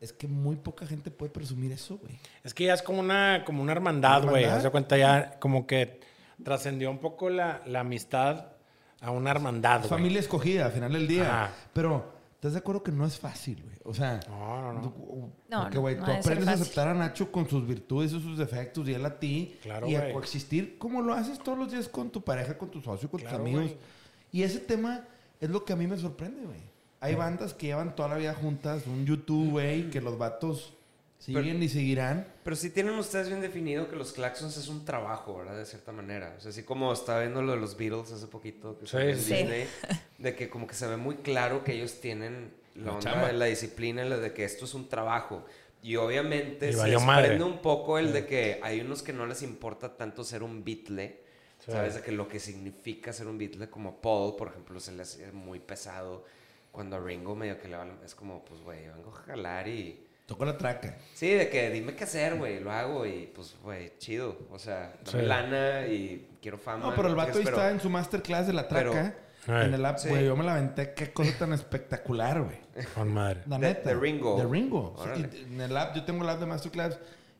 [0.00, 2.18] es que muy poca gente puede presumir eso, güey.
[2.44, 4.44] Es que ya es como una, como una hermandad, güey.
[4.44, 6.00] Haz de cuenta ya como que
[6.42, 8.46] trascendió un poco la, la amistad
[9.00, 9.90] a una hermandad, güey.
[9.90, 11.44] Familia escogida, al final del día.
[11.44, 11.52] Ajá.
[11.72, 13.76] Pero, ¿estás de acuerdo que no es fácil, güey?
[13.84, 14.80] O sea, No, no, no.
[14.82, 18.12] No, porque, no, güey, no tú ser aprendes a aceptar a Nacho con sus virtudes
[18.12, 19.58] y sus defectos y él a ti.
[19.62, 20.12] Claro, y a güey.
[20.12, 23.38] coexistir como lo haces todos los días con tu pareja, con tu socio, con Claro,
[23.38, 23.62] tus amigos.
[23.64, 23.76] güey.
[24.30, 25.04] Y ese tema
[25.40, 26.60] es lo que a mí me sorprende, güey.
[27.00, 30.74] Hay bandas que llevan toda la vida juntas, un YouTube, güey, que los vatos
[31.18, 32.26] siguen y seguirán.
[32.42, 35.56] Pero sí tienen ustedes bien definido que los Claxons es un trabajo, ¿verdad?
[35.56, 36.34] De cierta manera.
[36.36, 39.18] O sea, así como estaba viendo lo de los Beatles hace poquito, que Sí, en
[39.18, 39.34] sí.
[39.34, 39.66] Disney,
[40.18, 43.32] de que como que se ve muy claro que ellos tienen la, La onda de
[43.32, 45.44] la disciplina, la de que esto es un trabajo.
[45.82, 49.42] Y obviamente Y se desprende un poco el de que hay unos que no les
[49.42, 51.20] importa tanto ser un Beatle,
[51.60, 51.72] Sí.
[51.72, 51.96] ¿sabes?
[51.96, 55.32] De que lo que significa ser un Beatle, como Paul, por ejemplo, se le hace
[55.32, 56.24] muy pesado.
[56.78, 60.06] Cuando a Ringo medio que le vale, es como, pues, güey, vengo a jalar y...
[60.26, 60.96] Tocó la traca.
[61.12, 64.38] Sí, de que dime qué hacer, güey, lo hago y pues, güey, chido.
[64.52, 65.26] O sea, dame Sí.
[65.26, 66.86] lana y quiero fama.
[66.86, 69.16] No, pero el vato ahí pero- está en su masterclass de la Pero- traca.
[69.64, 70.08] En el app, Sí.
[70.08, 70.94] güey, yo me la aventé.
[70.94, 72.86] Qué cosa tan espectacular, güey.
[72.94, 73.42] Con madre.
[73.48, 73.88] La neta.
[73.90, 74.36] de Ringo.
[74.38, 74.94] De Ringo.
[75.02, 76.96] Sí, en el app, yo tengo el app de Masterclass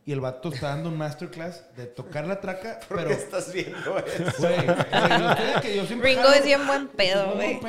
[0.09, 3.09] y el vato está dando un Masterclass de tocar la traca, ¿Por pero...
[3.11, 4.25] qué estás viendo eso?
[4.39, 7.61] Güey, güey, yo estoy de que yo siempre Ringo jalo- es bien buen pedo, güey.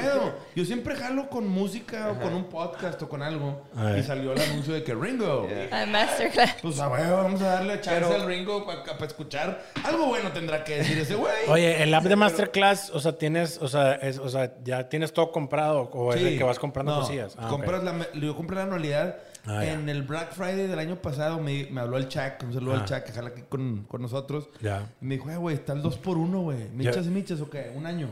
[0.55, 3.63] Yo siempre jalo con música o con un podcast o con algo.
[3.75, 3.99] Ay.
[3.99, 5.49] Y salió el anuncio de que Ringo.
[5.49, 5.81] Yeah.
[5.81, 6.55] A Masterclass.
[6.61, 9.61] Pues a ver, vamos a darle chance Pero- al Ringo para escuchar.
[9.83, 11.33] Algo bueno tendrá que decir ese güey.
[11.49, 15.11] Oye, el app de Masterclass, o sea, tienes, o sea, es, o sea, ya tienes
[15.11, 16.27] todo comprado o es Sí.
[16.27, 17.35] el que vas comprando No, cosillas.
[17.37, 19.17] Ah, compras la, yo compré la anualidad.
[19.45, 22.73] Ah, en el Black Friday del año pasado me, me habló el Chuck, un saludo
[22.75, 22.79] Ah.
[22.81, 24.49] al Chuck, que jala aquí con, con nosotros.
[24.61, 24.91] Ya.
[25.01, 26.69] Me dijo, "Eh, güey, está el 2 por 1 güey.
[26.69, 27.71] ¿Michas y michas o qué?
[27.75, 28.09] Un año.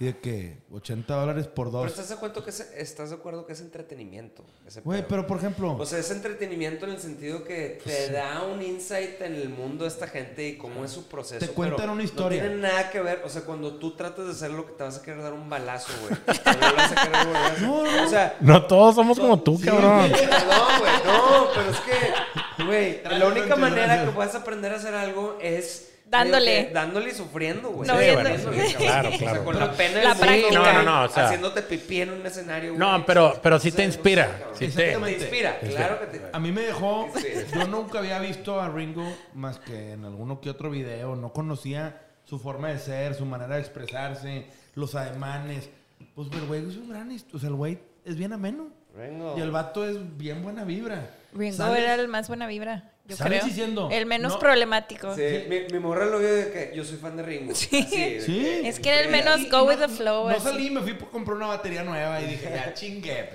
[0.00, 1.86] Y de que 80 dólares por Pero dos.
[1.86, 4.44] estás de acuerdo que es, estás de acuerdo que es entretenimiento.
[4.66, 8.42] ese Güey, pero por ejemplo, O sea, es entretenimiento en el sentido que te da
[8.42, 11.46] un insight en el mundo de esta gente y cómo es su proceso.
[11.46, 12.42] Te cuentan pero una historia.
[12.42, 13.22] No tiene nada que ver.
[13.24, 15.48] O sea, cuando tú tratas de hacer lo que te vas a querer dar un
[15.48, 16.20] balazo, güey.
[16.44, 17.62] No le vas a querer volver a hacer.
[17.62, 18.04] No, no.
[18.04, 20.10] O sea, No todos somos como tú, cabrón.
[20.10, 20.92] Perdón, güey.
[21.04, 24.08] No, pero es que, güey, la única manera gracias.
[24.08, 25.90] que puedes aprender a hacer algo es.
[26.18, 26.70] Dándole.
[26.72, 27.88] Dándole y sufriendo, güey.
[27.88, 28.38] No Sí, dándole,
[28.68, 28.74] Sí.
[28.76, 29.44] Claro, O sea, claro.
[29.44, 32.10] con la pena La del mundo, güey, No, no, no, o sea- haciéndote pipí en
[32.12, 34.28] un escenario, No, pero, pero sí O te no inspira.
[34.54, 34.70] sé.
[34.70, 36.22] Sí te, inspira, claro que te.
[36.32, 37.08] a mí me dejó.
[37.54, 39.04] Yo nunca había visto a Ringo
[39.34, 41.16] más que en alguno que otro video.
[41.16, 45.68] No conocía su forma de ser, su manera de expresarse, los ademanes.
[46.14, 47.10] Pues, el güey es un gran.
[47.32, 48.68] O sea, el güey es bien ameno.
[48.96, 49.34] Ringo.
[49.36, 51.10] Y el vato es bien buena vibra.
[51.32, 53.44] Ringo Sales- era el más buena vibra, yo creo.
[53.44, 55.14] diciendo, el menos no- problemático.
[55.14, 57.54] Sí, mi, mi morra lo vio de que yo soy fan de Ringo.
[57.54, 57.78] Sí.
[57.86, 58.32] Así, de Sí.
[58.40, 60.28] que- Es que era el menos Y- y go no- with the flow.
[60.28, 60.40] No así.
[60.44, 63.30] salí, me fui a comprar una batería nueva y dije, ya chingue.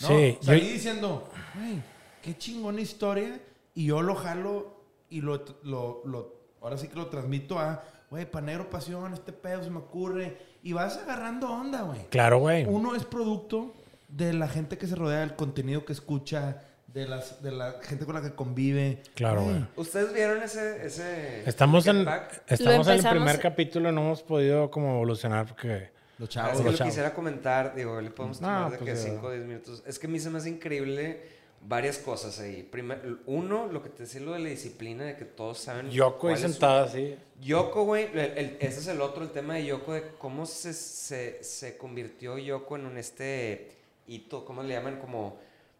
[0.00, 0.08] ¿No?
[0.08, 1.82] Sí, Salí yo- diciendo, güey,
[2.22, 3.40] qué chingona historia.
[3.74, 4.76] Y yo lo jalo
[5.10, 9.32] y lo, lo, lo- ahora sí que lo transmito a, güey, pa' negro pasión, este
[9.32, 10.36] pedo se me ocurre.
[10.62, 12.06] Y vas agarrando onda, güey.
[12.10, 12.64] Claro, güey.
[12.66, 13.72] Uno es producto
[14.08, 16.62] de la gente que se rodea, del contenido que escucha,
[17.00, 19.02] de, las, de la gente con la que convive.
[19.14, 19.64] Claro, güey.
[19.76, 20.86] ¿Ustedes vieron ese.
[20.86, 22.42] ese Estamos en, Pack?
[22.46, 25.90] estamos en el primer capítulo, no hemos podido como evolucionar porque...
[26.18, 26.52] Los Ah, chavos.
[26.52, 26.90] es que los lo chavos.
[26.92, 29.12] quisiera comentar, digo, le podemos No, tomar de pues, que ya.
[29.14, 29.82] 5 o 10 minutos.
[29.86, 31.22] Es que a mí se me hace increíble
[31.62, 32.64] varias cosas ahí.
[32.64, 35.90] Primer, uno, lo que te decía lo de la disciplina, de que todos saben.
[35.90, 37.16] Yoko su- sentada así.
[37.40, 41.76] Yoko, güey, ese es el otro, el tema de Yoko, de cómo se, se, se
[41.76, 43.70] convirtió Yoko en un este
[44.08, 44.98] hito, ¿cómo le llaman?
[44.98, 45.38] Como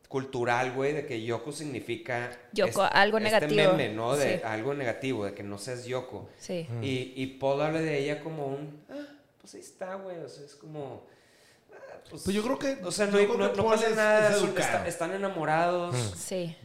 [0.09, 2.31] cultural, güey, de que Yoko significa...
[2.53, 3.73] Yoko, este- algo este negativo.
[3.73, 4.17] meme, ¿no?
[4.17, 4.43] De Sí.
[4.45, 6.29] algo negativo, de que no seas Yoko.
[6.39, 6.67] Sí.
[6.83, 8.81] Y, y Paul habla de ella como un...
[8.91, 8.95] Ah,
[9.41, 10.17] pues ahí está, güey.
[10.19, 11.05] O sea, es como...
[11.75, 11.77] ah,
[12.09, 14.31] pues, Pues yo creo que- O sea, no, no, pasa es- nada.
[14.35, 15.95] es está- están enamorados.
[16.17, 16.57] Sí.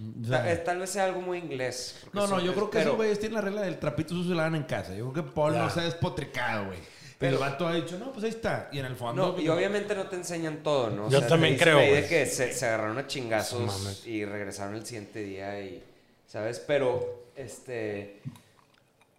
[0.45, 2.01] Eh, Tal vez sea algo muy inglés.
[2.13, 4.55] No, no, yo creo que pero- esos güeyes tienen la regla del trapito sucio lavan
[4.55, 4.95] en casa.
[4.95, 5.63] Yo creo que Paul Ya.
[5.63, 6.79] no se ha despotricado, güey.
[7.23, 8.69] Pero el vato ha dicho, no, pues ahí está.
[8.71, 9.33] Y en el fondo.
[9.35, 11.05] No, y obviamente no te enseñan todo, ¿no?
[11.07, 12.07] O Yo sea, también creo, de güey.
[12.07, 14.05] que se, se agarraron a chingazos mames.
[14.05, 15.83] y regresaron el siguiente día y,
[16.27, 16.59] ¿sabes?
[16.59, 18.19] Pero, este...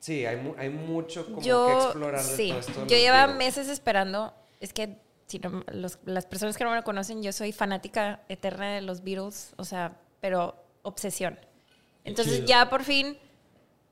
[0.01, 2.87] Sí, hay, mu- hay mucho como que Yo, explorar de sí, todo esto.
[2.87, 3.39] yo llevaba Beatles.
[3.57, 4.35] meses esperando.
[4.61, 8.75] Es que si no- los- las personas que no me conocen, yo soy fanática eterna
[8.75, 11.39] de los Beatles, o sea, pero obsesión.
[12.05, 12.47] Entonces chido.
[12.47, 13.17] ya por fin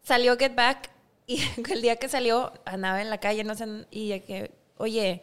[0.02, 0.90] salió Get Back
[1.34, 5.22] y el día que salió andaba en la calle, no sé, y de que, oye,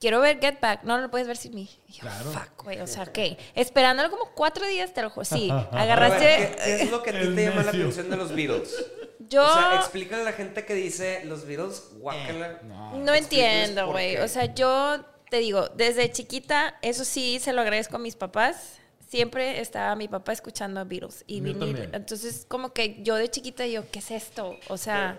[0.00, 1.68] quiero ver Get Back, no lo puedes ver sin mí.
[1.88, 2.32] Y yo, Claro.
[2.32, 3.38] fuck, güey, o sea, ¿qué?
[3.54, 5.24] Esperándolo como cuatro días, te lo juro.
[5.24, 6.54] Sí, ver, agarraste...
[6.56, 8.84] ¿qué, qué es lo que a ti te llama la atención de los Beatles?
[9.28, 9.44] Yo...
[9.44, 12.60] O sea, explícale a la gente que dice los Beatles, guácala.
[12.62, 14.16] No Explícales entiendo, güey.
[14.18, 18.78] O sea, yo te digo, desde chiquita, eso sí se lo agradezco a mis papás.
[19.16, 21.58] Siempre estaba mi papá escuchando a Beatles y Yo vinil.
[21.58, 21.94] también.
[21.94, 24.56] Entonces, como que yo de chiquita, yo, ¿qué es esto?
[24.68, 25.18] O sea,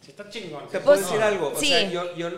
[0.00, 0.66] Sí, está chingón.
[0.68, 1.48] ¿Te puedo Pues, decir algo?
[1.48, 1.66] O sí.
[1.66, 2.16] sea, yo...
[2.16, 2.30] yo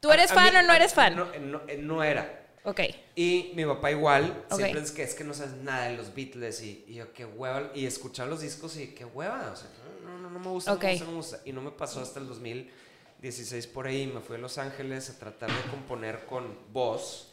[0.00, 1.14] ¿Tú eres a- a fan mí- o no eres fan?
[1.14, 2.44] No, no, no era.
[2.64, 2.80] ok.
[3.14, 4.56] Y mi papá igual, Ok.
[4.56, 7.24] siempre es que es que no sabes nada de los Beatles y, y yo qué
[7.24, 9.68] hueva, y escuchar los discos y qué hueva, o sea,
[10.02, 10.82] no, no, no, no me gusta, Ok.
[10.82, 11.40] no me gusta, no me gusta.
[11.44, 15.18] Y no me pasó hasta el 2016 por ahí, me fui a Los Ángeles a
[15.20, 17.28] tratar de componer con voz.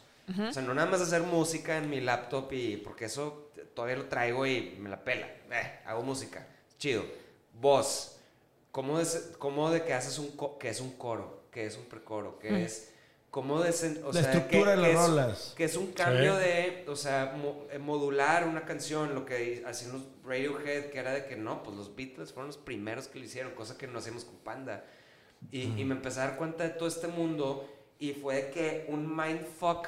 [0.48, 4.06] O sea, no nada más hacer música en mi laptop y porque eso todavía lo
[4.06, 5.26] traigo y me la pela.
[5.26, 6.46] Eh, hago música,
[6.78, 7.04] chido.
[7.54, 8.16] Voz,
[8.70, 9.06] ¿cómo de,
[9.38, 12.64] cómo de que haces un, co- que es un coro, que es un precoro, que
[12.64, 12.92] es...
[13.30, 13.68] ¿Cómo de,
[14.04, 15.54] o La sea, estructura que- de las que es- rolas.
[15.56, 16.40] que es un cambio Sí.
[16.44, 21.12] de, o sea, mo- eh, modular una canción, lo que hacían los Radiohead, que era
[21.12, 23.98] de que no, pues los Beatles fueron los primeros que lo hicieron, cosa que no
[23.98, 24.82] hacíamos con Panda.
[25.52, 27.68] Y, y me empecé a dar cuenta de todo este mundo
[27.98, 29.86] y fue de que un mindfuck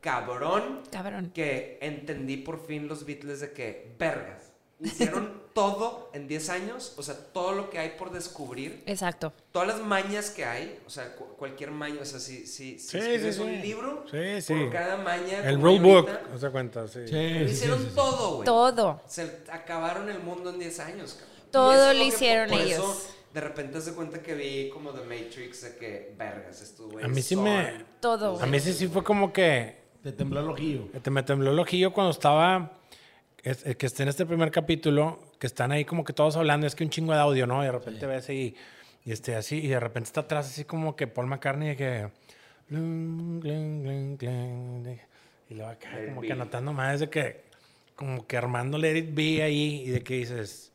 [0.00, 1.30] cabrón Cabrón.
[1.34, 7.02] que entendí por fin los Beatles de que, vergas, hicieron todo en 10 años, o
[7.02, 9.32] sea, todo lo que hay por descubrir Exacto.
[9.52, 12.88] todas las mañas que hay, o sea, cu- cualquier maña, o sea, si, si, si
[12.88, 13.46] Sí, escribes sí, sí.
[13.48, 14.54] un libro, Sí, sí.
[14.54, 15.46] por cada maña.
[15.48, 16.88] El rulebook, ¿no se cuenta?
[16.88, 17.06] Sí.
[17.06, 18.46] Sí, lo sí, sí, hicieron todo, güey.
[18.46, 19.02] Todo.
[19.06, 21.32] Se acabaron el mundo en 10 años, cabrón.
[21.50, 22.78] Todo lo que hicieron por ellos.
[22.78, 27.08] Eso, de repente se cuenta que vi como The Matrix de que, vergas, güeyes A
[27.08, 30.82] mí sí me- Todo, A mí sí, sí fue como que Te tembló el ojillo.
[31.02, 32.78] te me tembló el ojillo cuando estaba,
[33.42, 36.66] es- eh, que esté en este primer capítulo, que están ahí como que todos hablando,
[36.66, 37.62] es que un chingo de audio, ¿no?
[37.62, 38.54] Y de repente ves y,
[39.04, 42.08] y este, así, y de repente está atrás así como que Paul McCartney de que...
[45.50, 46.26] Y luego acá como be.
[46.26, 47.42] que anotando más de que,
[47.96, 50.71] como que armando Let It Be ahí y de que dices...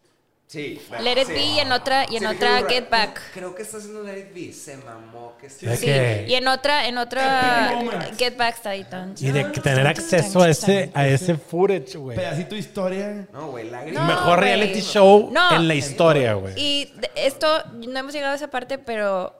[0.48, 0.82] Sí.
[1.02, 1.34] Let It sí.
[1.34, 2.64] Be y en otra, y en Sí, otra.
[2.70, 3.20] Get Back.
[3.34, 4.54] Creo que está haciendo Let It Be.
[4.54, 5.36] Se mamó.
[5.38, 5.88] Que De Sí,
[6.32, 7.82] y en otra, en otra.
[8.18, 8.86] Get Back está ahí.
[9.20, 12.16] Y de tener acceso a ese, a ese footage, güey.
[12.16, 13.28] Pedacito de historia.
[13.34, 14.02] No, güey, lágrimas.
[14.04, 15.54] No, Mejor reality show No.
[15.54, 16.54] en la historia, güey.
[16.58, 19.36] Y esto, no hemos llegado a esa parte, pero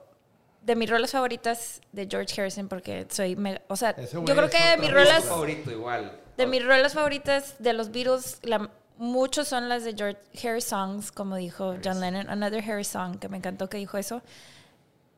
[0.60, 4.62] de mis rolas favoritas de George Harrison, porque soy mega, o sea, yo creo que
[4.62, 6.20] de mis Mi rolas, favorito igual.
[6.36, 8.68] de mis rolas favoritas de los Beatles, la,
[8.98, 13.28] muchos son las de George Harry songs, como dijo John Lennon, Another Harry song, que
[13.28, 14.22] me encantó que dijo eso,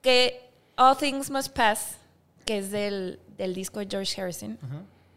[0.03, 1.97] que All Things Must Pass,
[2.45, 4.59] que es del, del disco de George Harrison,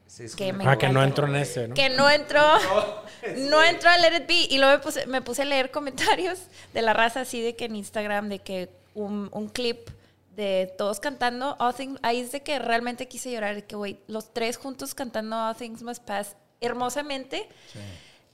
[0.05, 1.73] Sí, es que como- me Ah, que no entró en ese, ¿no?
[1.73, 2.41] que no entró,
[3.49, 4.47] no entró a Let It Be.
[4.53, 6.39] Y luego me puse, me puse a leer comentarios
[6.73, 9.89] de la raza así de que en Instagram, de que un, un clip
[10.35, 13.97] de todos cantando All Things, ahí es de que realmente quise llorar, de que güey,
[14.07, 17.47] los tres juntos cantando All Things Must Pass hermosamente.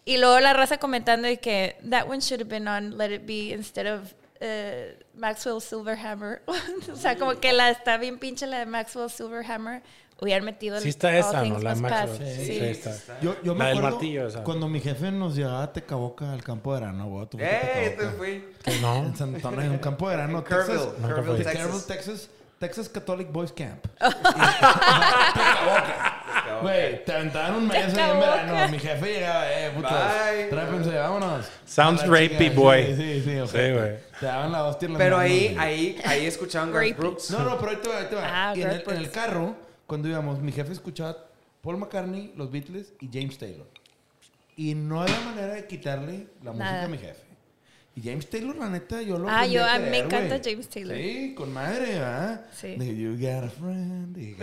[0.06, 3.26] Y luego la raza comentando de que that one should have been on Let It
[3.28, 6.41] Be instead of uh, Maxwell Silverhammer.
[6.91, 9.84] o sea, como que la está bien pinche la de Maxwell Silverhammer.
[10.22, 11.60] Hubieran metido Sí está esa, ¿no?
[11.60, 12.18] La de Maxwell.
[12.18, 12.28] Pass.
[12.36, 12.60] Sí, Sí.
[12.60, 13.20] está.
[13.22, 16.43] Yo, yo me La del acuerdo martillo cuando mi jefe nos llevaba a Tecaboca al
[16.43, 17.24] campo de verano, güey.
[17.24, 17.28] ¡Eh!
[17.38, 18.18] Te Tecaboca.
[18.18, 18.45] fui.
[18.64, 18.95] Que no.
[18.97, 20.43] En San Antonio, en un campo de verano.
[20.43, 20.88] Texas.
[21.06, 21.43] Kerrville.
[21.88, 22.30] Texas.
[22.60, 23.86] Texas Catholic Boys Camp.
[25.34, 26.18] Tecaboca.
[26.62, 28.68] Güey, te aventaban un mes en verano.
[28.70, 29.92] Mi jefe llegaba, eh, putos.
[29.92, 30.46] Bye.
[30.50, 31.46] Trápense, vámonos.
[31.66, 32.86] Sounds la rapey, boy.
[32.86, 33.40] Sí, sí, sí.
[33.40, 33.74] ojete.
[33.74, 33.98] güey.
[34.20, 36.98] Te daban la hostia en las Pero ahí, ahí, ahí escuchaban Garth.
[36.98, 37.32] Brooks.
[37.32, 38.24] No, no, pero ahí te va, ahí te va.
[38.26, 39.56] Ah, y en el, en el carro,
[39.88, 41.16] cuando íbamos, mi jefe escuchaba
[41.62, 43.68] Paul McCartney, los Beatles y James Taylor.
[44.56, 47.29] Y no había manera de quitarle la música a mi jefe.
[47.96, 50.40] Y James Taylor, la neta, yo lo Ah, yo- a mí me encanta.
[50.44, 50.96] James Taylor.
[50.96, 52.46] Sí, con madre, ¿verdad?
[52.54, 52.76] Sí.
[52.78, 54.18] De You got a friend.
[54.18, 54.36] y-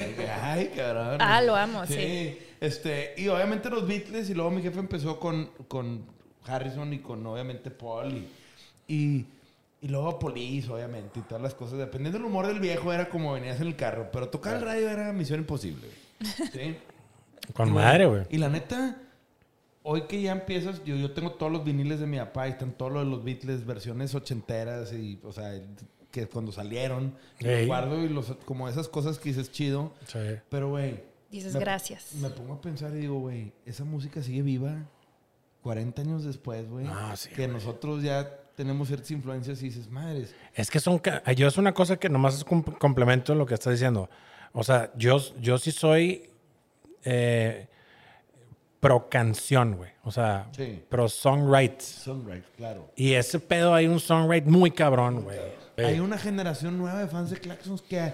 [0.43, 1.17] Ay, cabrón.
[1.21, 2.39] Ah, lo amo, sí.
[2.61, 6.05] Este, y obviamente los Beatles, y luego mi jefe empezó con, con
[6.45, 8.13] Harrison y con obviamente Paul.
[8.89, 9.27] Y, y,
[9.81, 11.79] y luego Police, obviamente, y todas las cosas.
[11.79, 14.11] Dependiendo del humor del viejo, era como venías en el carro.
[14.13, 15.87] Pero tocar el radio era misión imposible.
[16.21, 16.49] güey.
[16.53, 16.77] ¿Sí?
[17.55, 18.23] Con Y, madre, güey.
[18.31, 18.99] Y la neta,
[19.89, 22.73] hoy que ya empiezas, yo, yo tengo todos los viniles de mi papá y están
[22.73, 25.53] todos los los Beatles, versiones ochenteras y, o sea,
[26.11, 27.67] que cuando salieron, y los Ey.
[27.67, 29.93] guardo y los, como esas cosas que dices chido.
[30.07, 30.19] Sí.
[30.51, 31.03] Pero, güey.
[31.31, 32.15] Dices me- gracias.
[32.15, 34.87] Me pongo a pensar y digo, güey, esa música sigue viva
[35.63, 36.85] 40 años después, güey.
[36.87, 40.35] No, sí, que nosotros ya tenemos ciertas influencias y dices, madres.
[40.55, 41.01] Es que son.
[41.37, 44.09] Yo es una cosa que nomás es un complemento de lo que estás diciendo.
[44.53, 46.31] O sea, yo, yo sí soy
[47.05, 47.69] eh,
[48.81, 49.91] pro canción, güey.
[50.05, 50.83] O sea, Sí.
[50.89, 51.81] pro songwrite.
[51.85, 52.91] Sunrise, claro.
[52.97, 55.39] Y ese pedo hay un songwrite muy cabrón, güey.
[55.79, 58.13] Hay una generación nueva de fans de Claxons que,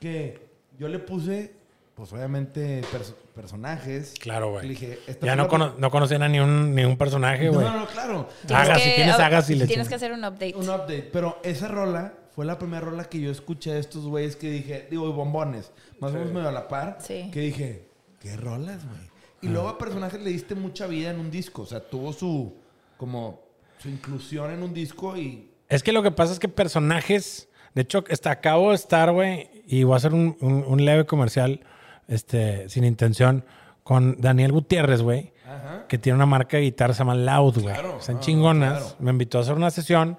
[0.00, 0.46] que
[0.78, 1.52] yo le puse,
[1.94, 4.14] pues obviamente, pers- personajes.
[4.20, 4.62] Claro, güey.
[4.64, 7.54] Le dije, esta Ya no, cono- no conocían a ni un, ni un personaje, No,
[7.54, 7.66] güey.
[7.66, 8.28] no, no, claro.
[8.46, 10.54] Tienes Hagas, que- si tienes, hagas y le Tienes que hacer un update.
[10.56, 11.10] Un update.
[11.12, 14.86] Pero esa rola fue la primera rola que yo escuché de estos güeyes que dije,
[14.90, 16.98] digo, bombones, más o menos medio a la par.
[17.00, 17.28] Sí.
[17.32, 17.88] Que dije,
[18.20, 19.13] ¿qué rolas, güey?
[19.44, 21.62] Y luego a personajes le diste mucha vida en un disco.
[21.62, 22.54] O sea, tuvo su,
[22.96, 23.42] como,
[23.78, 25.50] su inclusión en un disco y...
[25.68, 27.48] Es que lo que pasa es que personajes.
[27.74, 31.06] De hecho, está, acabo de estar, güey, y voy a hacer un, un- un leve
[31.06, 31.60] comercial,
[32.06, 33.44] este, sin intención,
[33.82, 35.86] con Daniel Gutiérrez, güey, Ajá.
[35.88, 37.74] que tiene una marca de guitarra, se llama Loud, güey.
[37.74, 38.78] Claro, Están no, chingonas.
[38.82, 38.96] claro.
[39.00, 40.18] Me invitó a hacer una sesión.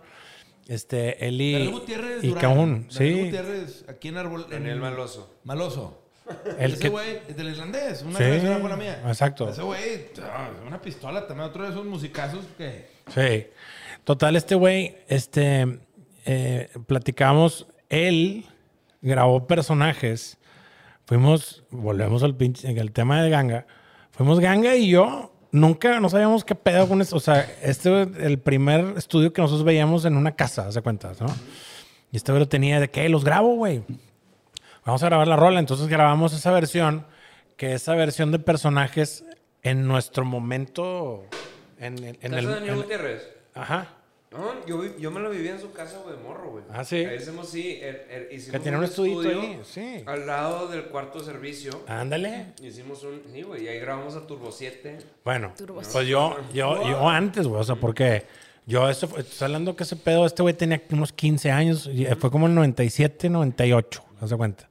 [0.67, 2.41] Este, él y, Daniel Gutiérrez y Durán.
[2.41, 3.23] Caún, Daniel sí.
[3.26, 4.43] Gutiérrez, aquí en Árbol...
[4.45, 5.34] en- Daniel Maloso.
[5.43, 6.01] Maloso.
[6.57, 9.01] El Ese que- güey es del irlandés, una Sí, la mía.
[9.07, 9.49] exacto.
[9.49, 12.88] Ese güey, ah, una pistola también, otro de esos musicazos que...
[13.13, 13.47] Sí.
[14.03, 15.80] Total, este güey, este,
[16.26, 18.45] eh, platicamos, él
[19.01, 20.38] grabó personajes.
[21.05, 23.67] Fuimos, volvemos al pinche, el tema de Ganga.
[24.11, 27.15] Fuimos Ganga y yo, nunca, no sabíamos qué pedo con esto.
[27.17, 31.28] O sea, este el primer estudio que nosotros veíamos en una casa, ¿se cuentas, no?
[32.11, 33.84] Y este güey lo tenía de que los grabo, güey.
[34.86, 35.59] Vamos a grabar la rola.
[35.59, 37.05] Entonces grabamos esa versión,
[37.57, 39.25] que esa versión de personajes
[39.63, 41.23] en nuestro momento,
[41.79, 42.45] en, en- en ¿Casa el...
[42.47, 43.29] Daniel en- Gutiérrez?
[43.53, 43.88] Ajá.
[44.31, 46.63] No, yo, vi- yo me lo viví en su casa, güey, de morro, güey.
[46.69, 46.97] Ah, ¿sí?
[47.05, 50.03] Ahí hicimos, sí, er- er- hicimos Que tiene un estudito ahí, sí.
[50.05, 51.71] Al lado del cuarto de servicio.
[51.88, 52.47] Ándale.
[52.61, 54.97] Hicimos un, sí, güey, y ahí grabamos a Turbo 7.
[55.23, 58.25] Bueno, Turbo pues yo, yo, yo antes, güey, o sea, porque
[58.65, 62.05] yo, eso, fue- estoy hablando que ese pedo, este güey tenía unos 15 años, y
[62.19, 64.67] fue como el 97, 98, no se cuenta.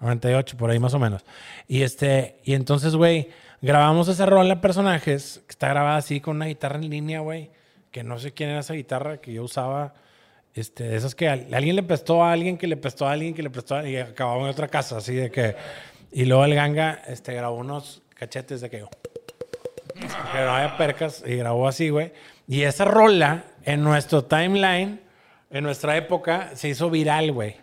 [0.00, 1.24] 98, por ahí más o menos.
[1.68, 3.28] Y este, y entonces, güey,
[3.62, 7.50] grabamos esa rola personajes, que está grabada así con una guitarra en línea, güey,
[7.90, 9.94] que no sé quién era esa guitarra que yo usaba.
[10.54, 13.34] Este, de esas que al- alguien le prestó a alguien, que le prestó a alguien,
[13.34, 15.56] que le prestó a alguien, y acabamos en otra casa, así de que.
[16.12, 18.84] Y luego el ganga este, grabó unos cachetes de que.
[19.94, 22.12] Que no haya percas y grabó así, güey.
[22.46, 25.00] Y esa rola en nuestro timeline,
[25.50, 27.56] en nuestra época, se hizo viral, güey.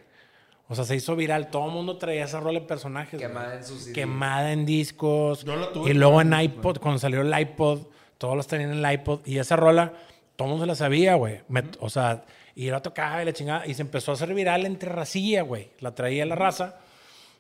[0.72, 1.50] O sea, se hizo viral.
[1.50, 3.20] Todo el mundo traía esa rola de personajes.
[3.20, 3.28] güey.
[3.28, 3.88] Quemada en sus.
[3.88, 5.44] Quemada en discos.
[5.44, 7.82] Yo la tuve y luego en iPod, cuando salió el iPod,
[8.18, 9.20] todos los tenían en el iPod.
[9.26, 9.92] Y esa rola,
[10.38, 11.42] todo el mundo se la sabía, güey.
[11.50, 12.24] Me- O sea,
[12.56, 13.68] y la tocaba y la chingada.
[13.68, 15.72] Y se empezó a hacer viral entre racilla, güey.
[15.82, 16.78] La traía la raza.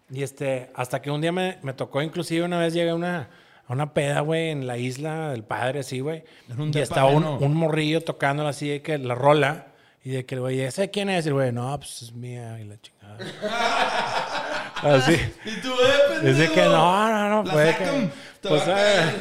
[0.09, 3.29] Y este, hasta que un día me, me tocó, inclusive una vez llegué a una,
[3.65, 6.25] a una peda, güey, en la isla del padre, así, güey.
[6.49, 9.67] En un Y depa estaba un, un morrillo tocándola así, de que la rola.
[10.03, 11.25] Y de que el güey, ¿ese quién es?
[11.25, 13.00] Y el güey, no, pues es mía y la chingada.
[14.83, 15.13] así.
[15.45, 16.19] Y tú, eh.
[16.31, 18.09] Dice que no, no, no, puede que.
[18.41, 19.15] pues, eh,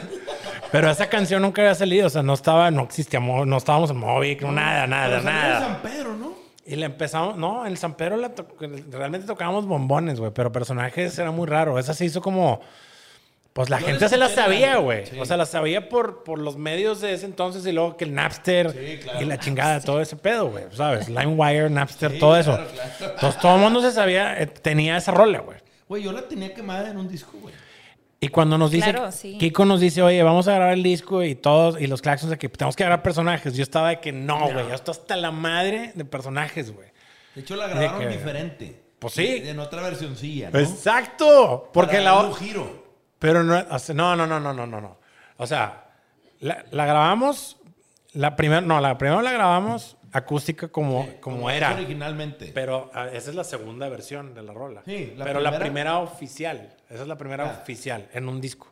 [0.73, 3.97] pero esa canción nunca había salido, o sea, no estaba, no existía, no estábamos en
[3.99, 5.61] móvil, no, nada, nada, en nada.
[5.61, 6.33] San Pedro, ¿no?
[6.65, 8.47] Y le empezamos, no, en San Pedro la to-
[8.93, 11.79] realmente tocábamos bombones, güey, pero personajes era muy raro.
[11.79, 12.61] Esa se hizo como,
[13.53, 15.07] pues la gente se la sabía, güey.
[15.07, 15.19] sí.
[15.19, 18.15] O sea, la sabía por, por los medios de ese entonces y luego que el
[18.15, 19.21] Napster Sí, claro.
[19.21, 21.09] y la chingada, todo ese pedo, güey, ¿sabes?
[21.09, 22.53] LimeWire, Napster, Sí, todo eso.
[22.55, 23.13] claro, claro.
[23.15, 25.59] Entonces todo el mundo se sabía, eh, tenía esa rola, güey.
[25.89, 27.53] Güey, yo la tenía quemada en un disco, güey.
[28.23, 29.37] Y cuando nos dice, Claro, sí.
[29.39, 32.37] Kiko nos dice, oye, vamos a grabar el disco y todos, y los claxons de
[32.39, 33.55] que tenemos que grabar personajes.
[33.57, 36.87] Yo estaba de que no, güey, yo estoy hasta la madre de personajes, güey.
[37.35, 38.81] De hecho, la grabaron que- diferente.
[38.99, 39.43] Pues sí.
[39.47, 40.59] En otra versioncilla, ¿no?
[40.59, 42.80] Exacto, porque Para la darle o- un giro.
[43.21, 44.99] Pero no, no, no, no, no, no, no, no.
[45.37, 45.85] O sea,
[46.41, 47.57] la, la grabamos,
[48.15, 51.73] la primera, no, la primera la grabamos acústica como, como, es era.
[51.75, 52.51] Originalmente.
[52.53, 54.83] Pero ah, esa es la segunda versión de la rola.
[54.85, 56.75] Sí, la Pero la primera- primera oficial.
[56.89, 57.61] Esa es la primera Ah.
[57.63, 58.67] oficial en un disco.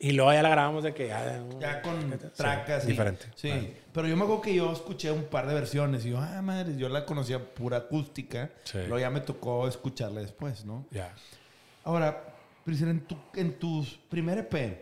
[0.00, 1.42] Y luego ya la grabamos de que ya...
[1.58, 2.84] Ya con Sí, tracas.
[2.84, 3.26] y- diferente.
[3.34, 3.48] Sí.
[3.48, 3.66] Claro.
[3.92, 6.76] Pero yo me acuerdo que yo escuché un par de versiones y yo, ah, madre,
[6.76, 8.50] yo la conocía pura acústica.
[8.64, 8.78] Sí.
[8.78, 10.84] Luego ya me tocó escucharla después, ¿no?
[10.92, 11.12] Ya.
[11.84, 12.27] Ahora,
[12.68, 14.78] Priscila, en, tu, en tus primer EP,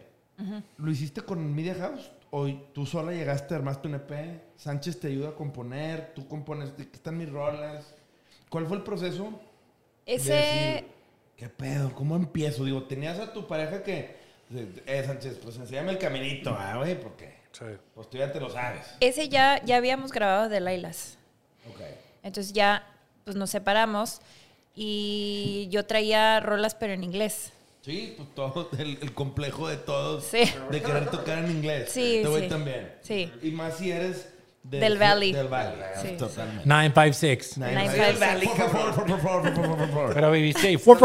[0.79, 2.11] ¿lo hiciste con Media House?
[2.33, 4.43] ¿O tú sola llegaste, armaste un EP?
[4.57, 6.13] ¿Sánchez te ayuda a componer?
[6.13, 6.77] ¿Tú compones?
[6.77, 7.95] ¿De qué están mis rolas?
[8.51, 9.41] ¿Cuál fue el proceso?
[10.05, 10.85] de Ese, decir,
[11.37, 11.93] ¿Qué pedo?
[11.95, 12.65] ¿Cómo empiezo?
[12.65, 14.17] Digo, tenías a tu pareja que...
[14.53, 17.65] Eh, Sánchez, pues enséñame el caminito, güey, porque Sí.
[17.95, 18.97] pues tú ya te lo sabes.
[18.99, 21.19] ese ya, ya habíamos grabado de Lailas.
[21.71, 21.81] Ok.
[22.25, 22.85] Entonces ya
[23.23, 24.21] pues nos separamos
[24.75, 27.53] y yo traía rolas pero en inglés.
[27.87, 31.89] Sí, pues todo, el, complejo de todos de querer tocar en inglés.
[31.93, 32.93] Sí, este Te voy también.
[33.01, 33.31] Sí.
[33.45, 34.29] Y más si eres
[34.65, 35.33] del, Valley.
[35.33, 36.17] Del Valley, sí.
[36.19, 36.67] totalmente.
[36.67, 37.59] 956.
[37.59, 38.51] 956.
[38.51, 40.15] Por favor, por favor, por favor, por favor.
[40.15, 40.77] Pero viviste ahí.
[40.79, 40.99] Por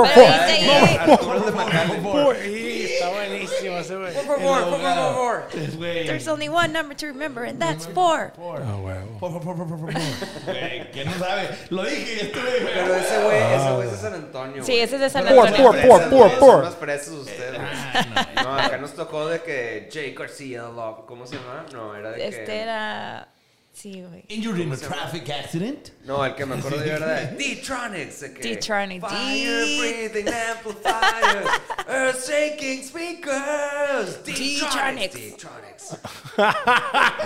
[3.02, 4.14] está buenísimo ese güey.
[4.14, 5.48] Por favor, por favor.
[5.54, 6.06] Es güey.
[6.06, 8.32] There's only one number to remember and that's four.
[8.36, 8.62] Four.
[8.64, 9.20] Ah, huevo.
[9.20, 10.54] Four, four, four, four, four, four, four.
[10.54, 11.50] Güey, ¿quién no sabe?
[11.70, 12.74] Lo dije y este güey.
[12.74, 14.64] Pero ese güey, ese güey es de San Antonio.
[14.64, 15.72] Sí, ese es de San Por, Antonio.
[15.72, 16.66] por, por, por, por.
[16.72, 17.60] Son más ustedes.
[17.60, 18.44] güey.
[18.44, 20.64] No, acá nos tocó de que Jay García,
[21.08, 21.66] ¿cómo se llama?
[21.74, 22.28] No, era de que...
[22.28, 23.28] Este era...
[23.74, 24.26] Sí, güey.
[24.28, 25.92] Injured in a traffic accident.
[26.06, 26.90] No, el que me acuerdo de
[27.38, 28.20] D-Tronics.
[28.34, 29.08] que D-Tronics.
[29.08, 31.48] Fire breathing amplifiers,
[31.88, 34.24] earth shaking speakers.
[34.24, 35.14] D-Tronics.
[35.14, 35.98] D-Tronics.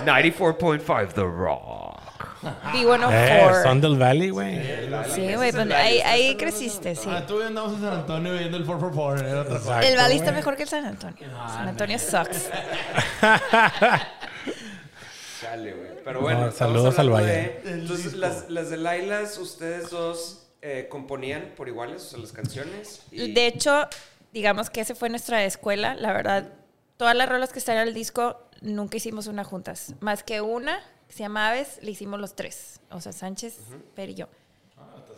[0.04, 1.96] 94.5 The Rock.
[2.42, 3.80] Eh, son B104.
[3.80, 4.60] del Valley, güey.
[5.14, 7.08] Sí, güey, pues ahí, ahí creciste, sí.
[7.10, 9.28] Ah, tú y yo andamos en San Antonio viendo el 444.
[9.28, 9.80] Era otra cosa.
[9.80, 11.28] El Valle está mejor que el San Antonio.
[11.48, 12.48] San Antonio sucks.
[15.40, 15.95] Chale, güey.
[16.06, 17.60] Pero bueno, No, estamos saludos al hablando Valle.
[17.64, 22.30] de- entonces, las, las de Lailas, ustedes dos eh, componían por iguales, o sea, las
[22.30, 23.02] canciones.
[23.10, 23.88] y- De hecho,
[24.32, 25.96] digamos que ese fue nuestra escuela.
[25.96, 26.52] La verdad,
[26.96, 29.94] todas las rolas que están en el disco nunca hicimos una juntas.
[29.98, 30.78] Más que una,
[31.08, 32.78] que se llama Aves, le hicimos los tres.
[32.90, 33.58] O sea, Sánchez,
[33.96, 34.28] Per y yo.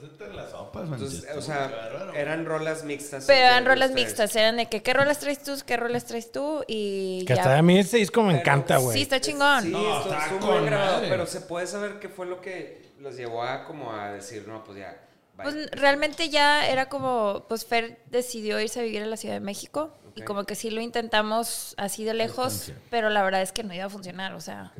[0.02, 2.14] Entre las sopas, Entonces, o sea, Claro.
[2.14, 3.24] eran rolas mixtas.
[3.26, 6.64] Pero eran rolas mixtas, eran de que qué rolas traes tú, qué rolas traes tú
[6.66, 7.42] y Que ya.
[7.42, 8.96] hasta a mí ese disco me Pero encanta, güey.
[8.96, 9.62] Sí, está chingón.
[9.64, 13.16] Sí, No, esto está con grabado, pero se puede saber qué fue lo que los
[13.16, 14.96] llevó a como a decir, no, pues ya.
[15.36, 15.44] bye.
[15.44, 19.40] Pues realmente ya era como, pues Fer decidió irse a vivir a la Ciudad de
[19.40, 20.26] México y Ok.
[20.26, 23.84] como que sí lo intentamos así de lejos, pero la verdad es que no iba
[23.84, 24.72] a funcionar, o sea,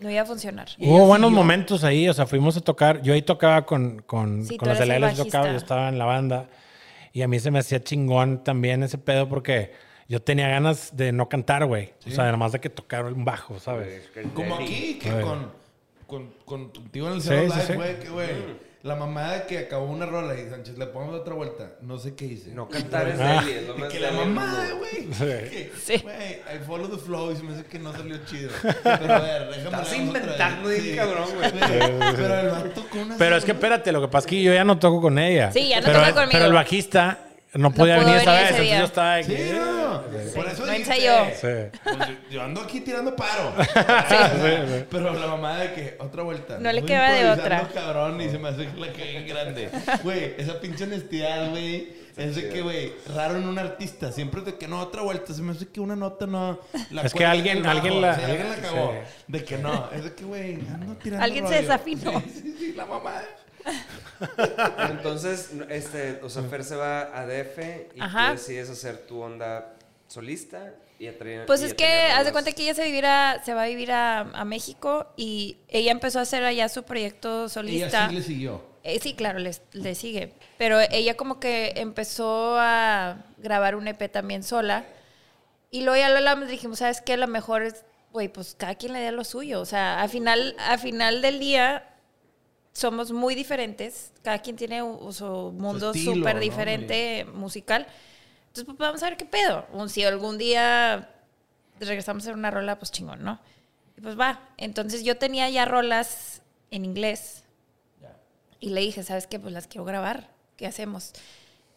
[0.00, 0.68] no iba a funcionar.
[0.78, 1.42] Y Hubo buenos siguió.
[1.42, 3.02] momentos ahí, o sea, fuimos a tocar.
[3.02, 6.48] Yo ahí tocaba con, con, Sí, con los yo tocaba, yo estaba en la banda.
[7.12, 9.72] Y a mí se me hacía chingón también ese pedo porque
[10.08, 11.92] yo tenía ganas de no cantar, güey.
[12.06, 14.08] O sea, nomás de que tocar un bajo, ¿sabes?
[14.34, 15.50] Como aquí, que con,
[16.06, 17.72] con, con contigo en el Sí, Zero sí, Live, sí.
[17.74, 18.69] güey, que güey.
[18.82, 21.72] La mamada que acabó una rola y Sánchez, le ponemos otra vuelta.
[21.82, 22.50] No sé qué hice.
[22.52, 23.42] No cantar es Ah.
[23.44, 24.40] deli, es lo Y más que la mundo.
[24.78, 25.08] güey.
[25.12, 25.70] Sí.
[25.84, 25.98] Sí.
[26.02, 28.50] Güey, I follow the flow y se me hace que no salió chido.
[28.82, 30.82] Pero a ver, déjame Estás otra inventando vez.
[30.82, 31.50] bien cabrón, güey.
[32.16, 34.54] Pero el vato con una Pero es que espérate, lo que pasa es que yo
[34.54, 35.52] ya no toco con ella.
[35.52, 36.30] Sí, ya no pero, toca conmigo.
[36.32, 37.18] Pero el bajista
[37.54, 39.80] no podía pudo venir esa venir vez, entonces yo estaba de Sí, que- no.
[40.34, 41.24] Por eso No dije, ensayó.
[41.34, 41.78] Sí.
[41.82, 43.52] Pues yo, yo ando aquí tirando paro.
[44.90, 46.58] Pero la mamá de que otra vuelta.
[46.58, 47.68] No le queda de otra.
[47.74, 49.70] cabrón y se me hace que la cagué en grande.
[50.02, 52.00] Güey, esa pinche honestidad, güey.
[52.16, 54.12] Es de que, güey, raro en un artista.
[54.12, 55.32] Siempre es de que no, otra vuelta.
[55.32, 56.60] Se me hace que una nota no.
[56.90, 58.92] La Es que alguien- alguien la- Sí, alguien la cagó.
[58.92, 59.22] sí.
[59.28, 59.88] De que no.
[59.92, 61.24] Es de que, güey, ando tirando.
[61.24, 61.62] Alguien se rollo.
[61.62, 62.20] desafinó.
[62.20, 63.22] Sí, sí, sí, la mamá.
[64.90, 67.58] Entonces, este, o sea, Fer se va a DF
[67.94, 68.26] y Ajá.
[68.28, 69.74] tú decides hacer tu onda
[70.08, 73.54] solista y traía- Pues y es que haz de cuenta que ella se, vivirá, se
[73.54, 77.86] va a vivir a, a México y ella empezó a hacer allá su proyecto solista.
[77.86, 78.70] Ella sí le siguió.
[78.82, 80.32] Eh, sí, claro, le, le sigue.
[80.58, 84.84] Pero ella como que empezó a grabar un EP también sola.
[85.70, 87.16] Y luego ya lo hablamos dijimos, ¿sabes qué?
[87.16, 89.60] Lo mejor es, güey, pues cada quien le dé lo suyo.
[89.60, 91.86] O sea, al final, al final del día
[92.72, 94.12] somos muy diferentes.
[94.22, 96.40] Cada quien tiene un- un- su mundo súper ¿no?
[96.40, 97.86] diferente musical.
[98.48, 99.66] Entonces, pues vamos a ver qué pedo.
[99.72, 101.10] Un- Si algún día
[101.80, 103.40] regresamos a hacer una rola, pues chingón, ¿no?
[103.96, 104.40] Y pues va.
[104.56, 107.44] Entonces yo tenía ya rolas en inglés.
[108.62, 109.40] Y le dije, ¿sabes qué?
[109.40, 110.28] Pues las quiero grabar.
[110.56, 111.12] ¿Qué hacemos?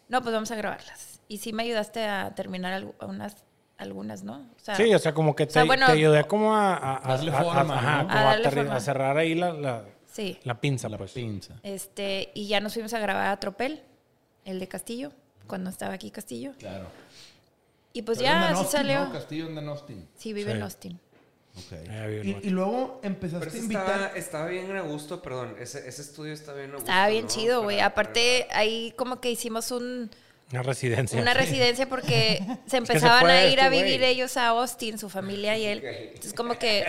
[0.10, 1.22] No, pues vamos a grabarlas.
[1.30, 3.38] Y sí me ayudaste a terminar unas,
[3.78, 4.50] algunas, ¿no?
[4.56, 6.98] O sea, Sí, o sea, como que te, sea, bueno- te ayudé como a, a,
[6.98, 8.08] a- Darle a- a- forma, ajá, ¿no?
[8.10, 10.38] como A a cerrar ahí la, la, sí.
[10.46, 11.12] la pinza, La pues.
[11.12, 11.56] pinza.
[11.64, 13.82] Este, y ya nos fuimos a grabar a Tropel,
[14.46, 15.12] el de Castillo,
[15.48, 16.54] cuando estaba aquí Castillo.
[16.58, 16.88] Claro.
[17.92, 19.06] Y pues Pero ya en así Austin, salió.
[19.06, 19.12] ¿no?
[19.12, 20.08] Castillo en Austin.
[20.16, 20.58] Sí, vive Sí.
[20.58, 21.00] en Austin.
[21.56, 21.84] Ok.
[21.86, 23.86] Ya vi el Y, luego empezaste Pero a invitar.
[23.92, 25.56] estaba, estaba bien a gusto, perdón.
[25.60, 26.90] Ese, ese estudio está bien a gusto.
[26.90, 27.30] Estaba bien ¿no?
[27.30, 27.78] chido, güey.
[27.78, 30.10] Para- Aparte, ahí como que hicimos un,
[30.54, 31.20] Una residencia.
[31.20, 35.10] una residencia porque se que se empezaban a ir a vivir ellos a Austin, su
[35.10, 35.84] familia y él.
[35.84, 36.86] Entonces como que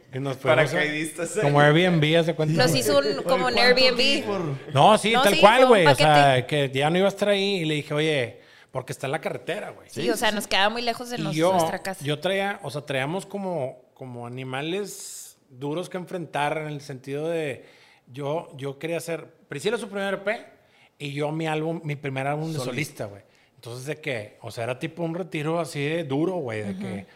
[0.14, 1.32] Y nos Paracaidistas.
[1.42, 2.54] Como Airbnb, hace cuenta.
[2.62, 4.24] nos hizo un, como un ¿Cuánto Airbnb.
[4.72, 5.86] No, sí, No, tal sí, cual, güey.
[5.86, 8.40] O sea, que ya no iba a estar ahí y le dije, oye,
[8.70, 9.90] porque está en la carretera, güey.
[9.90, 12.02] Sí, o sea, nos quedaba muy lejos de Y nos- yo, nuestra casa.
[12.02, 17.66] yo traía, o sea, traíamos como, como animales duros que enfrentar en el sentido de,
[18.10, 20.55] yo, yo quería hacer, Priscila su primer EP
[20.98, 23.22] y yo mi álbum, mi primer álbum de solista, güey.
[23.56, 27.06] Entonces de que, o sea, era tipo un retiro así de duro, güey, de que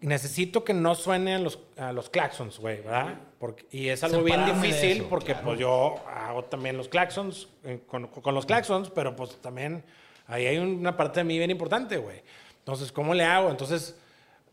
[0.00, 3.18] necesito que no suenen los, a los claxons, güey, ¿verdad?
[3.38, 7.48] Porque, y es algo bien Separarme difícil eso, porque pues yo hago también los claxons
[7.64, 9.84] eh, con, con los claxons, pero pues también
[10.26, 12.22] ahí hay una parte de mí bien importante, güey.
[12.58, 13.50] Entonces, ¿cómo le hago?
[13.50, 13.96] Entonces,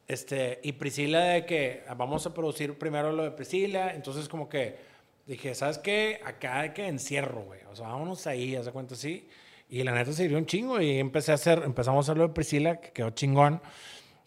[0.08, 4.50] este, y Priscila de que ah, vamos a producir primero lo de Priscila, entonces como
[4.50, 4.78] que
[5.28, 6.20] dije, ¿sabes qué?
[6.26, 7.60] Acá hay que encierro, güey.
[7.72, 9.28] O sea, vámonos ahí, haz de cuenta así.
[9.70, 12.34] Y la neta sirvió un chingo y empecé a hacer, empezamos a hacer lo de
[12.34, 13.62] Priscila, que quedó chingón.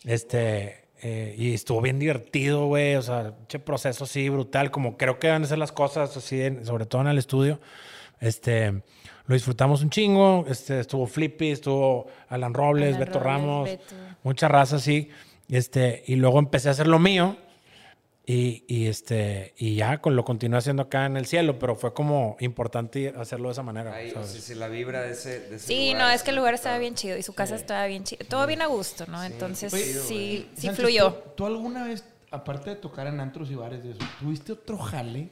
[0.04, 2.94] Este, eh, y estuvo bien divertido, güey.
[2.96, 6.42] O sea, che proceso así brutal, como creo que van a ser las cosas así,
[6.42, 7.60] en- sobre todo en el estudio.
[8.20, 8.70] Este,
[9.26, 10.44] lo disfrutamos un chingo.
[10.48, 13.94] Este, estuvo Flippy, estuvo Alan Robles, Alan Beto Robles, Ramos, Beto.
[14.22, 15.08] mucha raza así.
[15.48, 17.36] Este, y luego empecé a hacer lo mío.
[18.32, 21.92] Y, y, este, y ya con, lo continué haciendo acá en el cielo, pero fue
[21.92, 23.92] como importante hacerlo de esa manera.
[23.92, 26.54] Sea, si la vibra de ese, de ese Sí, lugar no, es que el lugar
[26.54, 28.24] estaba bien chido y su casa estaba bien chido.
[28.28, 29.24] Todo bien a gusto, ¿no?
[29.24, 31.12] Entonces Oye, sí, sí Sánchez, fluyó.
[31.12, 34.78] ¿tú, tú alguna vez, aparte de tocar en antros y bares de eso, tuviste otro
[34.78, 35.30] jale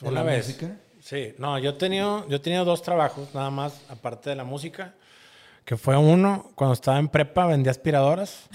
[0.00, 0.46] de Una la vez.
[0.48, 0.76] música?
[1.00, 4.44] Sí, no, yo he tenido, yo he tenido dos trabajos nada más, aparte de la
[4.44, 4.92] música,
[5.64, 8.48] que fue uno, cuando estaba en prepa vendía aspiradoras,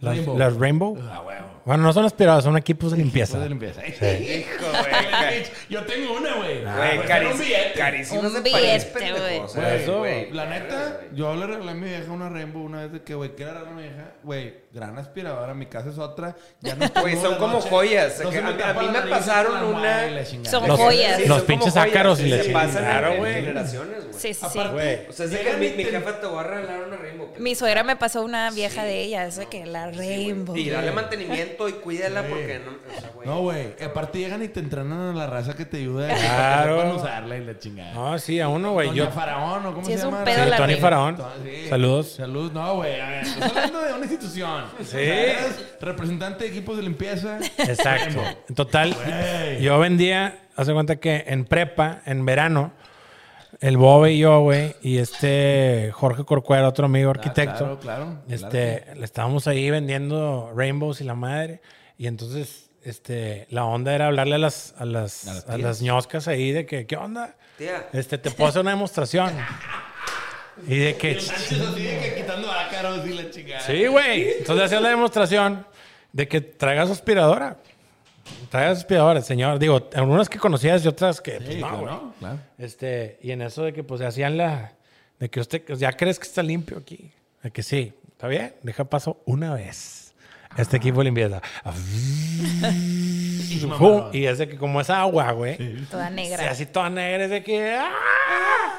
[0.00, 0.38] las Rainbow.
[0.38, 0.98] las Rainbow.
[1.10, 1.46] Ah, huevo.
[1.64, 3.38] Bueno, no son aspiradoras, son equipos de limpieza.
[3.38, 4.08] Después de limpieza.
[4.18, 5.09] Hijo, güey.
[5.70, 6.64] Yo tengo una, güey.
[6.64, 7.72] Güey, un billete.
[7.78, 9.40] carísimas Un billete, güey.
[9.46, 13.02] Por eso, La neta, yo le regalé a mi vieja una Rainbow una vez de
[13.02, 16.36] que, güey, quiero regalar a mi vieja, güey, gran aspiradora, mi casa es otra.
[16.60, 18.14] Ya no Güey, son como joyas.
[18.20, 20.08] que a, mí- me pasaron una.
[20.44, 21.26] Son joyas.
[21.26, 23.34] Los pinches ácaros y pasan Claro, güey.
[23.34, 24.14] generaciones, güey.
[24.14, 24.58] Sí, sí, sí.
[24.58, 25.08] Aparte, Güey.
[25.08, 27.32] O sea, es que mi, jefa te va a regalar una Rainbow.
[27.38, 30.56] Mi suegra me pasó una vieja de ella, eso de que la Rainbow.
[30.56, 32.72] Y dale mantenimiento y cuídala porque no.
[32.72, 33.28] O sea, güey.
[33.28, 33.74] No, güey.
[33.84, 36.76] Aparte llegan y te entrenan a la raza que te ayuda Claro.
[36.78, 37.92] para usarla y la chingada.
[37.94, 38.94] No, sí, a uno, güey.
[38.94, 40.24] Yo, Faraón, ¿o cómo Sí, se es un llama?
[40.24, 40.74] pedo Sí, la Tony.
[40.76, 41.16] Faraón.
[41.44, 41.68] Sí.
[41.68, 42.12] Saludos.
[42.12, 42.52] Salud.
[42.52, 43.00] No, güey.
[43.00, 44.64] a ver, Estás hablando de una institución.
[44.82, 44.96] Sí.
[44.98, 47.38] Eres representante de equipos de limpieza.
[47.58, 48.20] Exacto.
[48.48, 49.60] En total, Güey.
[49.62, 52.72] yo vendía, hace cuenta que en prepa, en verano,
[53.60, 58.86] el Bobe y yo, güey, y este Jorge Corcuera, otro amigo arquitecto, claro, claro, este,
[58.96, 61.60] le estábamos ahí vendiendo rainbows y la madre,
[61.98, 65.82] y entonces, este, la onda era hablarle a las, a las, A las a las
[65.82, 67.36] ñoscas ahí de que, ¿qué onda?
[67.58, 67.88] Tía.
[67.92, 69.32] Este, te puedo hacer una demostración.
[70.66, 73.60] Y de que, Sánchez así de que quitando ácaros y la chingada.
[73.60, 74.38] Sí, güey.
[74.38, 75.66] Entonces hacía la demostración
[76.12, 77.56] de que traigas aspiradora.
[78.50, 79.58] Traigas aspiradora, señor.
[79.58, 82.12] Digo, algunas que conocías y otras que, pues, no, claro, güey.
[82.18, 82.38] claro.
[82.58, 84.72] Este, y en eso de que, pues, hacían la...
[85.18, 87.10] De que usted, ya crees que está limpio aquí.
[87.42, 87.92] De que sí.
[88.12, 88.54] ¿Está bien?
[88.62, 90.09] Deja paso una vez.
[90.56, 91.40] Este equipo de limpieza.
[93.52, 95.56] Y, Pum, Y es de que como es agua, güey.
[95.90, 96.50] Toda Sí, negra.
[96.50, 97.24] así toda negra.
[97.24, 97.74] Es de que...
[97.76, 98.78] ¡ah!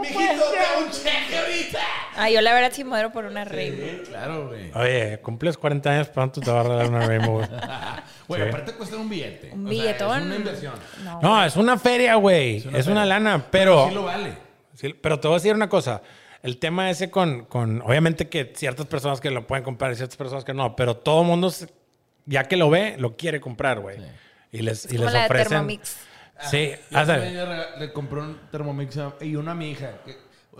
[0.00, 1.78] Mijito, te un cheque ahorita.
[2.16, 3.86] Ah, yo la verdad sí muero por una Rainbow.
[3.86, 4.70] Sí, claro, güey.
[4.74, 7.48] Oye, cumples 40 años, pronto te va a regalar una Rainbow, güey.
[8.28, 8.48] Güey, Sí.
[8.48, 9.50] aparte cuesta un billete.
[9.52, 10.18] Un O sea, billetón.
[10.20, 10.74] es una inversión.
[11.04, 11.20] No.
[11.22, 12.56] No, es una feria, güey.
[12.56, 13.04] Es una una, feria.
[13.04, 13.86] lana, pero...
[13.88, 14.32] Sí lo vale.
[14.74, 16.02] Sí, pero te voy a decir una cosa.
[16.46, 17.82] El tema ese con, con...
[17.82, 21.22] Obviamente que ciertas personas que lo pueden comprar y ciertas personas que no, pero todo
[21.22, 21.52] el mundo,
[22.24, 23.98] ya que lo ve, lo quiere comprar, güey.
[24.52, 25.48] Y les, Es y como les la de.
[25.50, 25.96] Thermomix.
[26.50, 29.94] Sí, Yo de- también le le compré un Thermomix a- y una a mi hija.
[30.04, 30.16] que-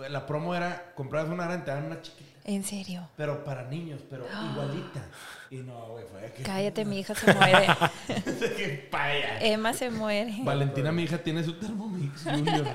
[0.09, 2.25] la promo era, comprabas una gran, te una chiquita.
[2.43, 3.07] En serio.
[3.17, 5.05] Pero para niños, pero igualita.
[5.49, 6.43] Y no, güey, fue que...
[6.43, 7.65] Cállate, mi hija se muere.
[9.39, 10.35] Emma se muere.
[10.43, 12.67] Valentina, mi hija, tiene su Thermomix Junior.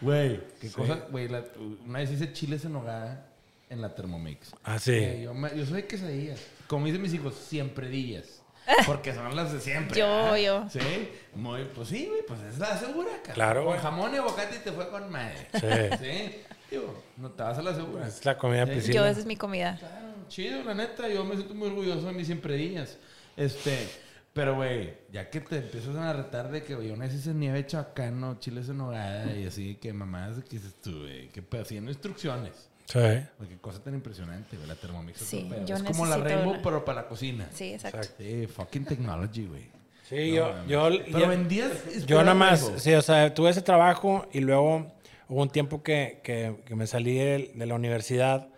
[0.00, 1.28] Güey, qué cosa, güey.
[1.28, 1.44] la-
[1.84, 3.26] Una vez hice chiles en nogada
[3.70, 4.52] en la Thermomix.
[4.62, 4.92] Ah, sí.
[4.92, 6.40] Eh, yo, me- yo soy de quesadillas.
[6.66, 8.40] Como dicen mis hijos, siempre dillas.
[8.86, 9.98] Porque son las de siempre.
[9.98, 10.36] Yo, ¿verdad?
[10.38, 10.66] yo.
[10.70, 13.34] Sí, muy, pues sí, güey, pues es la segura, cara.
[13.34, 15.48] Claro, Con jamón y aguacate y te fue con madre.
[15.52, 15.98] Sí.
[16.00, 16.34] Sí.
[16.70, 18.06] Digo, no te vas a la segura.
[18.08, 18.72] Es la comida Sí.
[18.72, 18.94] Priscila.
[18.94, 19.76] Yo, esa es mi comida.
[19.78, 21.08] Claro, chido, la neta.
[21.08, 22.96] Yo me siento muy orgulloso de mis siempre días.
[23.36, 23.86] Este,
[24.34, 27.64] pero, güey, ya que te empiezas a retar de que, güey, una vez hice nieve
[27.66, 32.68] chacano, chiles en nogada y así, que mamás, que dices tú, güey, que haciendo instrucciones.
[32.86, 32.98] Sí.
[32.98, 35.22] Qué cosa tan impresionante, güey, la Thermomix.
[35.22, 35.64] es Sí, pedo.
[35.64, 36.62] yo es como la Rainbow, una.
[36.62, 37.48] pero para la cocina.
[37.54, 38.06] Sí, exacto.
[38.18, 39.62] Sí, fucking technology, güey.
[40.06, 40.90] Sí, No, yo...
[40.90, 42.04] yo Pero yo- vendías...
[42.06, 44.92] Yo nada más, sí, o sea, tuve ese trabajo y luego
[45.30, 48.48] hubo un tiempo que, que- que me salí de, de la universidad.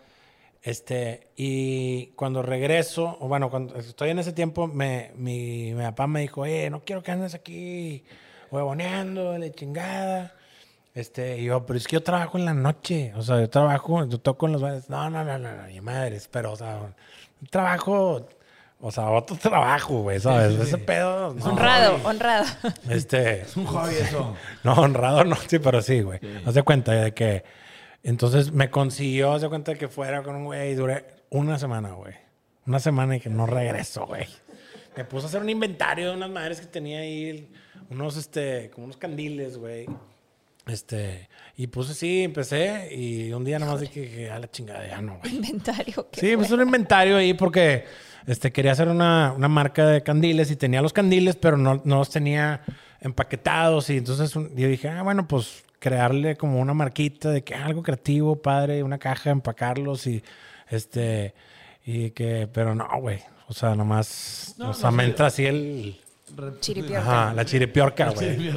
[0.67, 6.07] Este, y cuando regreso, o bueno, cuando estoy en ese tiempo, me, mi, mi papá
[6.07, 8.03] me dijo, eh, no quiero que andes aquí
[8.51, 10.35] huevoneando, de la chingada.
[10.93, 14.03] Este, y yo, pero es que yo trabajo en la noche, o sea, yo trabajo,
[14.07, 14.89] yo toco en los bares.
[14.89, 16.93] No, no, no, no, no, ni madres, pero, o sea,
[17.49, 18.27] trabajo,
[18.81, 20.59] o sea, otro trabajo, güey, ¿sabes?
[20.59, 21.33] Ese pedo.
[21.33, 22.05] no, honrado, güey.
[22.07, 22.45] honrado.
[22.89, 24.35] Este, Es un hobby eso.
[24.65, 26.19] no, honrado no, sí, pero sí, güey.
[26.45, 27.45] Haz de cuenta de que.
[28.03, 31.59] Entonces me consiguió, haz de cuenta de que fuera con un güey y duré una
[31.59, 32.13] semana, güey.
[32.65, 34.27] Una semana y que no regreso, güey.
[34.95, 37.49] Me puse a hacer un inventario de unas madres que tenía ahí,
[37.89, 39.85] unos, este, como unos candiles, güey.
[40.67, 45.01] Este, y puse sí, empecé y un día nomás dije que a la chingada ya
[45.01, 45.35] no, güey.
[45.35, 46.07] Inventario.
[46.11, 47.85] qué Sí, pues un inventario ahí porque
[48.25, 51.97] este, quería hacer una, una marca de candiles y tenía los candiles, pero no, no
[51.99, 52.61] los tenía
[52.99, 53.89] empaquetados.
[53.89, 57.83] Y entonces un- yo dije, ah, bueno, pues crearle como una marquita de que algo
[57.83, 60.23] creativo, padre, una caja, empacarlos y
[60.69, 61.33] este,
[61.85, 63.19] y que, pero no, güey.
[63.47, 65.97] O sea, nomás, No, o sea, no me entra así el,
[66.59, 66.99] Chiripiorca.
[66.99, 68.35] ajá, la chiripiorca, güey.
[68.35, 68.51] Sí,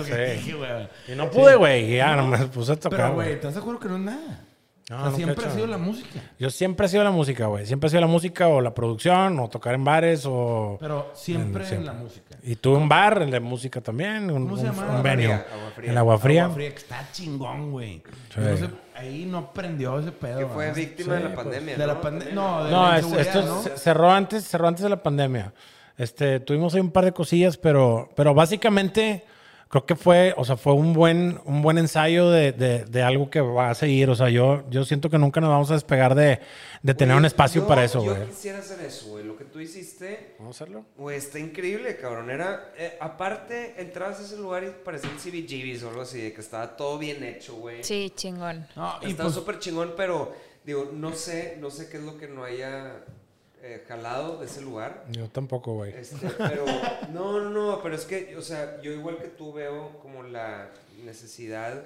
[0.45, 1.13] Sí.
[1.13, 3.33] Y no pude, güey, y ya, no me puse a tocar, Pero, güey.
[3.33, 4.45] ¿estás de acuerdo que no es nada?
[4.91, 6.21] No, O sea, nunca he siempre ha sido la música.
[6.41, 7.65] Yo siempre he sido la música, güey.
[7.65, 10.79] Siempre he sido la música o la producción o tocar en bares o...
[10.81, 11.87] Pero siempre en siempre.
[11.87, 12.30] la música.
[12.43, 14.97] Y tuve un bar el de música también, un, ¿Cómo se un- llamaba?
[14.97, 15.33] un venue.
[15.33, 15.91] Agua Fría.
[15.91, 16.43] En Agua Fría.
[16.45, 18.03] Agua fría, que está chingón, güey.
[18.35, 18.41] Sí.
[18.41, 20.39] No ahí no prendió ese pedo.
[20.41, 20.75] Que fue ¿no?
[20.75, 21.77] víctima de la pues, pandemia.
[21.77, 22.01] De la ¿no?
[22.01, 22.35] pandemia.
[22.35, 23.63] No, de No, la es- inseguridad, esto ¿no?
[23.63, 25.53] se- cerró antes, cerró antes de la pandemia.
[25.97, 29.25] Este, tuvimos ahí un par de cosillas, pero, pero básicamente
[29.71, 33.31] creo que fue, o sea, fue un buen, un buen ensayo de, de- de algo
[33.31, 34.11] que va a seguir.
[34.11, 36.41] O sea, yo, yo siento que nunca nos vamos a despegar de,
[36.83, 38.27] de tener un espacio yo- para eso, Yo güey.
[38.29, 39.25] quisiera hacer eso, güey.
[39.25, 40.85] Lo que tú hiciste, ¿Vamos a hacerlo?
[40.97, 42.31] güey, está increíble, cabrón.
[42.31, 46.33] Era, eh, aparte, entrabas a ese lugar y parecía el CBGBs o algo así, de
[46.33, 47.83] que estaba todo bien hecho, güey.
[47.85, 48.67] Sí, chingón.
[48.77, 50.33] No, Estaba pues, súper chingón, pero,
[50.65, 53.05] digo, no sé, no sé qué es lo que no haya
[53.63, 55.05] eh, jalado de ese lugar.
[55.11, 55.93] Yo tampoco, güey.
[55.93, 56.65] Este, pero,
[57.13, 60.71] no, no, no, pero es que, o sea, yo igual que tú veo como la
[61.05, 61.85] necesidad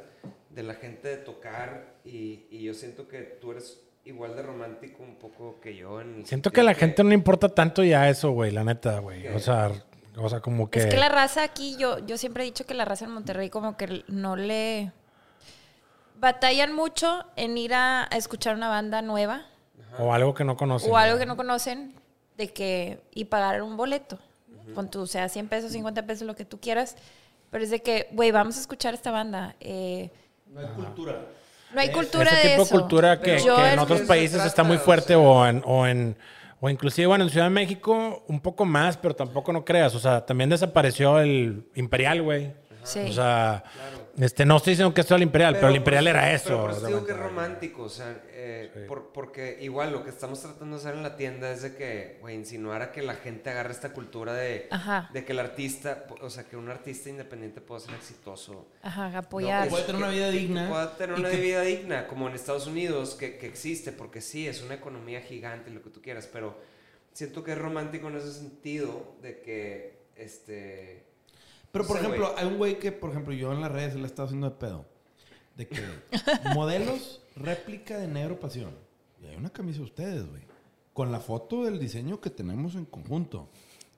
[0.51, 5.03] de la gente de tocar y, y yo siento que tú eres igual de romántico
[5.03, 6.01] un poco que yo.
[6.01, 8.99] En Siento que a la gente no le importa tanto ya eso, güey, la neta,
[9.01, 9.27] güey.
[9.29, 9.73] O sea,
[10.17, 10.81] o sea, como que...
[10.81, 13.51] Es que la raza aquí, yo, yo siempre he dicho que la raza en Monterrey
[13.51, 14.93] como que no le...
[16.21, 19.47] Batallan mucho en ir a, a escuchar una banda nueva
[19.99, 20.91] O algo que no conocen.
[20.91, 21.95] o algo que no conocen
[22.37, 24.19] de que y pagar un boleto.
[24.75, 26.97] Con tu, sea 100 pesos, 50 pesos, lo que tú quieras.
[27.51, 29.55] Pero es de que, güey, vamos a escuchar esta banda.
[29.61, 30.11] Eh,
[30.51, 31.21] no hay cultura.
[31.75, 32.75] no hay cultura Ese de tipo de eso.
[32.81, 35.19] cultura que, en otros se países trata, está muy o fuerte sea.
[35.19, 36.17] o, en, o en
[36.61, 39.99] o inclusive bueno en Ciudad de México un poco más pero tampoco no creas o
[39.99, 42.53] sea también desapareció el Imperial güey
[42.85, 43.01] Sí.
[43.01, 43.63] o sea
[44.19, 46.71] este no estoy diciendo que esto era el Imperial pero, el Imperial era Pero eso
[46.71, 50.77] eso digo que es romántico, o sea, eh, por- porque igual lo que estamos tratando
[50.77, 53.73] de hacer en la tienda es de que, güey, insinuar a que la gente agarre
[53.73, 55.11] esta cultura de, Ajá.
[55.13, 58.69] de que el artista, o sea, que un artista independiente pueda ser exitoso.
[58.83, 59.65] Ajá, apoyar.
[59.65, 62.07] No, Puede tener que- una vida que- digna Que pueda tener una que- vida digna,
[62.07, 65.91] como en Estados Unidos, que, que existe, porque sí, es una economía gigante, lo que
[65.91, 66.57] tú quieras, pero
[67.13, 71.04] siento que es romántico en ese sentido de que, este...
[71.75, 74.03] Pero, por Sí, ejemplo, hay un güey que, por ejemplo, yo en las redes le
[74.03, 74.87] he estado haciendo de pedo.
[75.57, 75.83] De que
[76.55, 78.71] modelos réplica de Negro Pasión.
[79.21, 80.43] Y hay una camisa de ustedes, güey.
[80.93, 83.49] Con la foto del diseño que tenemos en conjunto.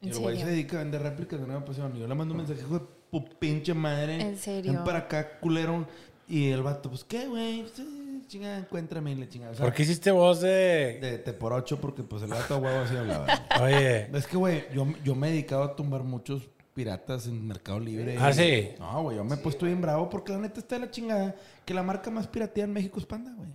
[0.00, 1.94] Y ¿En el güey se dedica a vender réplicas de Negro Pasión.
[1.94, 4.22] Y yo le mando un mensaje, hijo de pu pinche madre.
[4.22, 4.72] ¿En serio?
[4.72, 5.86] Ven para acá, culero.
[6.26, 7.66] Y el vato, pues, ¿qué, güey?
[7.74, 9.52] Sí, Chinga, encuéntrame y le chingada.
[9.52, 12.54] O sea, ¿por qué hiciste voz de, de, de por ocho, porque pues el vato
[12.54, 13.26] a huevo así hablaba.
[13.60, 17.80] oye Es que, güey, yo, yo me he dedicado a tumbar muchos piratas en Mercado
[17.80, 18.16] Libre.
[18.20, 18.68] Ah, ¿sí?
[18.78, 21.34] No, güey, yo me he puesto bien bravo porque la neta está de la chingada
[21.64, 23.48] que la marca más pirateada en México es Panda, güey.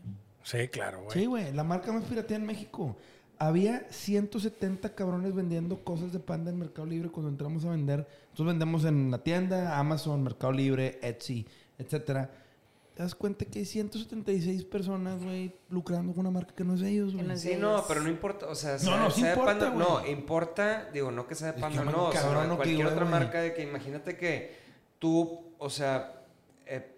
[0.43, 2.97] sí claro güey Sí, güey, la marca más pirateada en México.
[3.37, 8.07] Había 170 cabrones vendiendo cosas de Panda en Mercado Libre cuando entramos a vender.
[8.31, 12.29] Nosotros vendemos en la tienda, Amazon, Mercado Libre, Etsy, etcétera.
[13.01, 16.81] Te das cuenta que hay 176 personas, güey, lucrando con una marca que no es
[16.81, 17.25] de ellos, güey.
[17.25, 19.59] no Sí, no, pero no importa, o sea, No, sea, no, sí sea de importa,
[19.59, 22.55] Panda, no, importa, digo, no que sea de Es que Panda, no, o sea, que,
[22.55, 23.09] cualquier otra güey.
[23.09, 24.55] marca de que imagínate que
[24.99, 26.21] tú, o sea,
[26.67, 26.91] eh,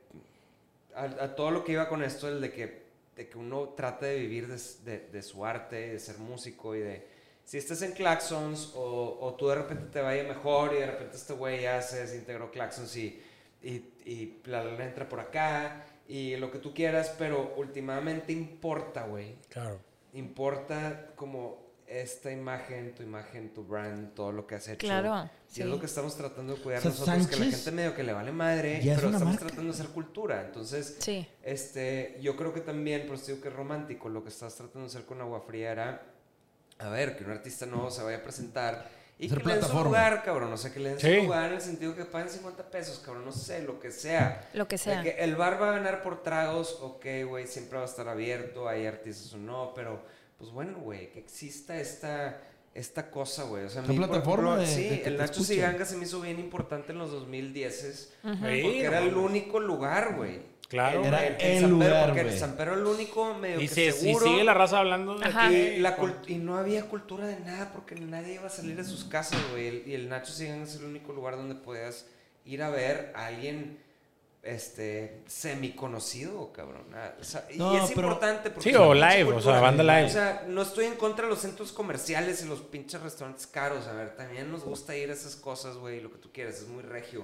[0.93, 2.83] a, a todo lo que iba con esto, el de que,
[3.15, 6.79] de que uno trate de vivir de, de- de su arte, de ser músico y
[6.81, 7.07] de,
[7.45, 11.15] si estás en Claxons o, o tú de repente te vaya mejor y de repente
[11.15, 13.21] este güey ya se desintegró Claxons y,
[13.63, 13.71] y,
[14.05, 19.35] y la lana entra por acá y lo que tú quieras, pero últimamente importa, güey
[19.49, 19.79] claro
[20.13, 24.77] importa como esta imagen, tu imagen, tu brand, todo lo que has hecho.
[24.79, 25.61] Claro, Y sí.
[25.61, 27.93] es lo que estamos tratando de cuidar O sea, nosotros, que la Sánchez gente medio
[27.95, 29.39] que le vale madre, es pero estamos marca.
[29.47, 30.41] tratando de hacer cultura.
[30.45, 31.27] Entonces, Sí.
[31.43, 34.81] este, yo creo que también, por eso digo que es romántico, lo que estás tratando
[34.81, 36.05] de hacer con Agua Fría era,
[36.79, 39.83] a ver, que un artista nuevo se vaya a presentar y que le den su
[39.83, 40.51] lugar, cabrón.
[40.53, 41.15] O sea, que le den Sí.
[41.17, 43.25] su lugar en el sentido que paguen 50 pesos, cabrón.
[43.25, 44.49] No sé, lo que sea.
[44.53, 45.01] Lo que sea.
[45.03, 48.67] que el bar va a ganar por tragos, ok, güey, siempre va a estar abierto,
[48.67, 50.01] hay artistas o no, pero
[50.37, 52.41] pues bueno, güey, que exista esta,
[52.73, 53.63] esta cosa, güey.
[53.65, 55.43] O sea, por plataforma de- sí, de el Nacho.
[55.43, 60.15] Siganga se me hizo bien importante en los 2010 Sí, porque era el único lugar,
[60.15, 60.52] güey.
[60.69, 61.03] Claro.
[61.05, 62.39] Era el San Pedro, lugar, porque güey.
[62.39, 64.25] San Pedro era el único medio Y, que y seguro.
[64.25, 65.49] sigue la raza hablando de Ajá.
[65.49, 68.75] que- Y, la cult- y no había cultura de nada porque nadie iba a salir
[68.75, 69.67] de sus casas, güey.
[69.67, 72.07] El- Y el Nacho Sigan es el único lugar donde podías
[72.45, 73.79] ir a ver a alguien
[74.41, 76.83] este semi-conocido, cabrón.
[76.93, 79.83] Ah, o sea, No, y es pero- importante porque Sí, o live, o sea, banda
[79.83, 80.05] live.
[80.05, 83.87] O sea, no estoy en contra de los centros comerciales y los pinches restaurantes caros.
[83.87, 86.67] A ver, también nos gusta ir a esas cosas, güey, lo que tú quieras, es
[86.67, 87.23] muy regio.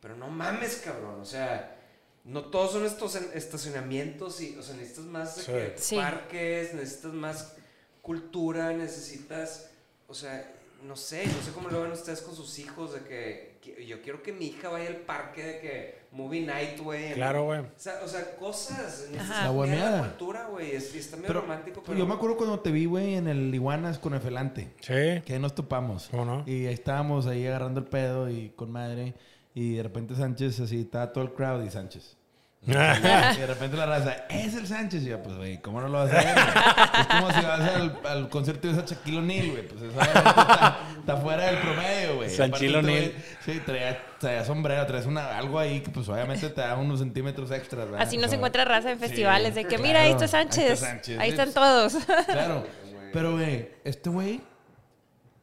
[0.00, 1.20] Pero no mames, cabrón.
[1.20, 1.76] O sea,
[2.24, 5.52] no todos son estos en- estacionamientos y, o sea, necesitas más de Sí.
[5.52, 5.96] que Sí.
[5.96, 7.54] parques, necesitas más
[8.02, 9.70] cultura, necesitas,
[10.08, 10.50] o sea,
[10.86, 14.00] no sé, no sé cómo lo ven ustedes con sus hijos, de que, que yo
[14.00, 17.12] quiero que mi hija vaya al parque de que movie night, güey.
[17.12, 17.60] Claro, güey.
[17.60, 19.54] O sea, o sea, cosas, necesitas.
[19.54, 21.98] La cultura, güey, es- y está medio Pero, romántico, pues, pero...
[21.98, 24.72] yo me acuerdo cuando te vi, güey, en el Iguanas con el Felante.
[24.80, 25.22] Sí.
[25.26, 26.08] Que ahí nos topamos.
[26.10, 26.44] ¿Cómo no?
[26.46, 29.14] Y ahí estábamos ahí agarrando el pedo y con madre.
[29.54, 32.16] Y de repente Sánchez, así, estaba todo el crowd y Sánchez.
[32.66, 35.02] Y de repente la raza, es el Sánchez.
[35.02, 36.34] Y yo, pues, güey, ¿cómo no lo vas a hacer?
[36.34, 36.46] güey?
[37.00, 39.66] es como si vas al, al concierto de esa Shaquille O'Neal, güey.
[39.66, 42.28] Pues eso está, está fuera del promedio, güey.
[42.28, 43.14] Shaquille Aparte, O'Neal.
[43.44, 47.50] Sí, traía, traía sombrero, traes una, algo ahí que, pues, obviamente te da unos centímetros
[47.50, 48.06] extras, ¿verdad?
[48.06, 50.24] Así no O se encuentra raza en sí, festivales de que, claro, mira, ahí está
[50.24, 50.80] ahí está Sánchez.
[50.80, 51.54] Sánchez, Ahí sí, están pues.
[51.54, 52.26] todos.
[52.26, 52.66] Claro.
[53.12, 54.40] Pero, güey, este güey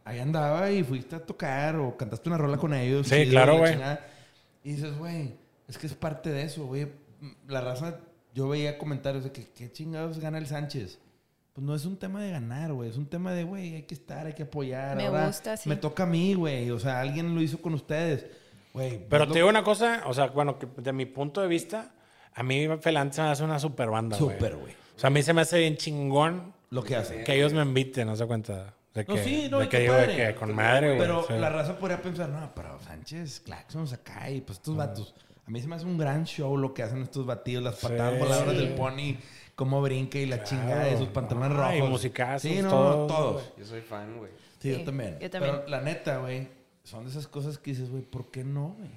[0.07, 3.07] ahí andaba y fuiste a tocar o cantaste una rola con ellos.
[3.07, 3.77] Sí, chido, claro, la güey.
[4.63, 5.35] Y dices, güey,
[5.67, 6.87] es que es parte de eso, güey.
[7.47, 7.99] La raza,
[8.33, 10.99] yo veía comentarios de que, ¿qué chingados gana el Sánchez?
[11.53, 12.89] Pues no es un tema de ganar, güey.
[12.89, 14.95] Es un tema de, güey, hay que estar, hay que apoyar.
[14.95, 15.67] Me Ahora gusta, sí.
[15.69, 16.69] Me toca a mí, güey.
[16.69, 18.27] O sea, alguien lo hizo con ustedes.
[18.73, 18.99] Güey.
[19.09, 21.47] Pero es te lo- digo una cosa, o sea, bueno, que de mi punto de
[21.47, 21.93] vista,
[22.35, 24.35] a mí Felante se me hace una super banda, güey.
[24.35, 24.73] Súper, güey.
[24.95, 27.23] O sea, a mí se me hace bien chingón Lo que hace.
[27.23, 28.75] que ellos me inviten, no se cuenta.
[28.97, 30.99] De que, No, sí, no, de y que digo de que con madre, güey.
[30.99, 31.33] Pero sí.
[31.33, 35.13] la raza podría pensar, no, pero Sánchez, Claxons acá y pues estos vatos.
[35.45, 38.13] A mí se me hace un gran show lo que hacen estos batidos, las patadas
[38.15, 38.19] Sí.
[38.19, 38.59] voladoras Sí.
[38.59, 39.15] del pony,
[39.55, 41.71] cómo brinca y la chingada de sus pantalones rojos.
[41.71, 43.53] Ay, musicazos, Sí, no, todos, todos.
[43.57, 44.31] Yo soy fan, güey.
[44.59, 45.19] Sí, Sí, yo también.
[45.19, 45.55] yo también.
[45.57, 46.47] Pero la neta, güey,
[46.83, 48.89] son de esas cosas que dices, güey, ¿por qué no, güey?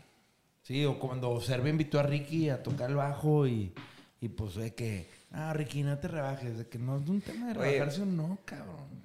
[0.63, 3.73] Sí, o cuando Servi invitó a Ricky a tocar el bajo y,
[4.21, 7.47] y pues de que, ah, Ricky, no te rebajes, de que no es un tema
[7.53, 7.71] de Oye.
[7.73, 9.00] rebajarse o no, cabrón.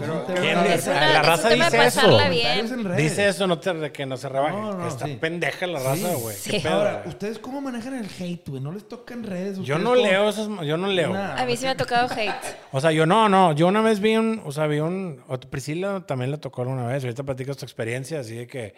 [0.00, 0.90] Pero- Es un tema ¿Quién de- dice?
[0.90, 2.18] una- la raza dice eso.
[2.30, 2.96] bien.
[2.96, 4.56] Dice eso, no te, de que no se rebaje.
[4.56, 5.16] No, no, Está sí.
[5.20, 6.20] pendeja la raza, Sí.
[6.20, 6.36] güey.
[6.36, 6.50] Sí.
[6.50, 7.02] ¿Qué pedo, Ahora?
[7.06, 8.62] ¿ustedes cómo manejan el hate, güey?
[8.62, 9.56] ¿No les toca en redes?
[9.56, 11.12] Yo ¿Ustedes no cómo- leo esos, yo no leo.
[11.12, 11.36] Nah.
[11.40, 12.32] A mí sí me ha tocado hate.
[12.72, 13.52] O sea, yo no, no.
[13.52, 16.86] Yo una vez vi un, o sea, vi un, o Priscila también le tocó alguna
[16.86, 17.04] vez.
[17.04, 18.74] Ahorita platicas tu experiencia, así de que,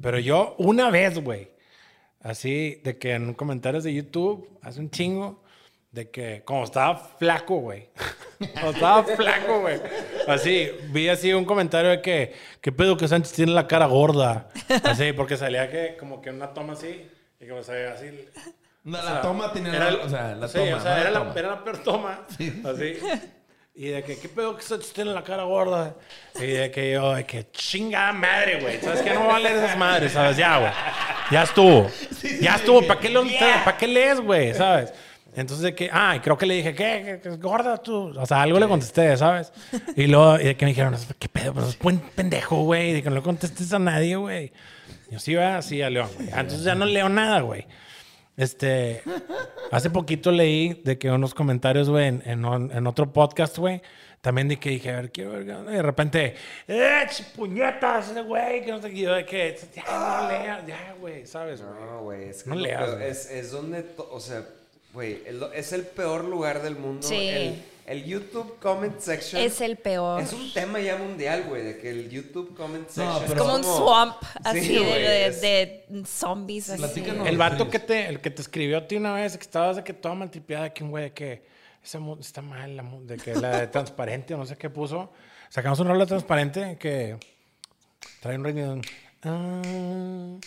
[0.00, 1.50] pero yo una vez, güey,
[2.22, 5.42] así de que en comentarios de YouTube, hace un chingo,
[5.90, 7.88] de que como estaba flaco, güey.
[8.54, 9.80] como estaba flaco, güey.
[10.26, 14.48] Así, vi así un comentario de que, ¿qué pedo que Sánchez tiene la cara gorda?
[14.84, 17.10] Así, porque salía que, como que una toma así,
[17.40, 18.10] y como salía así.
[18.84, 20.76] No, O la sea, toma tenía era la, o sea, la sí, toma.
[20.76, 21.32] o sea, no era, la, toma.
[21.36, 22.20] era la peor toma.
[22.64, 22.98] Así.
[23.74, 25.94] Y de que, ¿qué pedo que Sánchez tiene la cara gorda?
[26.34, 28.80] Y de que yo, de que chingada madre, güey.
[28.80, 29.14] ¿Sabes qué?
[29.14, 30.36] No va a leer esas madres, ¿sabes?
[30.36, 30.72] Ya, güey.
[31.30, 31.88] Ya estuvo.
[32.40, 32.84] ya estuvo.
[32.86, 33.24] ¿Para qué, lo,
[33.64, 34.52] ¿Para qué lees, güey?
[34.54, 34.92] ¿Sabes?
[35.40, 37.20] Entonces, de que, ah, y creo que le dije, ¿qué?
[37.22, 38.12] ¿Qué- qué- gorda tú?
[38.18, 39.52] O sea, algo le contesté, ¿sabes?
[39.96, 41.54] Y luego, y de que me dijeron, ¿qué pedo?
[41.54, 42.92] Pues es buen pendejo, güey.
[42.94, 44.52] De que no le contestes a nadie, güey.
[45.10, 46.28] Yo sí, va, sí, a León, güey.
[46.32, 47.66] Ah, Entonces ya no leo nada, güey.
[48.36, 49.02] Este,
[49.72, 53.82] hace poquito leí de que unos comentarios, güey, en, en, en otro podcast, güey,
[54.20, 55.60] también de que dije, a ver, qué verga.
[55.68, 56.34] Y de repente,
[56.68, 58.64] ¡eh, puñetas, ese güey!
[58.64, 59.82] Que no sé qué, yo de que, ya,
[60.22, 61.74] no leas, ya, güey, ¿sabes, güey?
[61.80, 64.44] No, güey, es que No lo leas, es, es donde, to- o sea,
[64.98, 65.22] güey,
[65.54, 67.06] es, el peor lugar del mundo.
[67.06, 67.28] Sí.
[67.28, 69.40] El, el YouTube comment section.
[69.40, 70.20] Es el peor.
[70.20, 73.22] Es un tema ya mundial, güey, de que el YouTube comment section.
[73.24, 76.68] Es pero- como un swamp, Sí, así de, güey, de- es- de zombies.
[76.70, 76.78] Así.
[76.78, 77.26] Platícanos.
[77.28, 79.84] El vato que te, el que te escribió a ti una vez, que estabas de
[79.84, 81.42] que toda maltripiada, que un güey de que
[81.82, 85.12] esa está mal, la de que la de transparente, no sé qué puso.
[85.48, 87.16] Sacamos un rol de transparente que
[88.20, 88.82] trae un de-
[89.22, 90.38] Ah,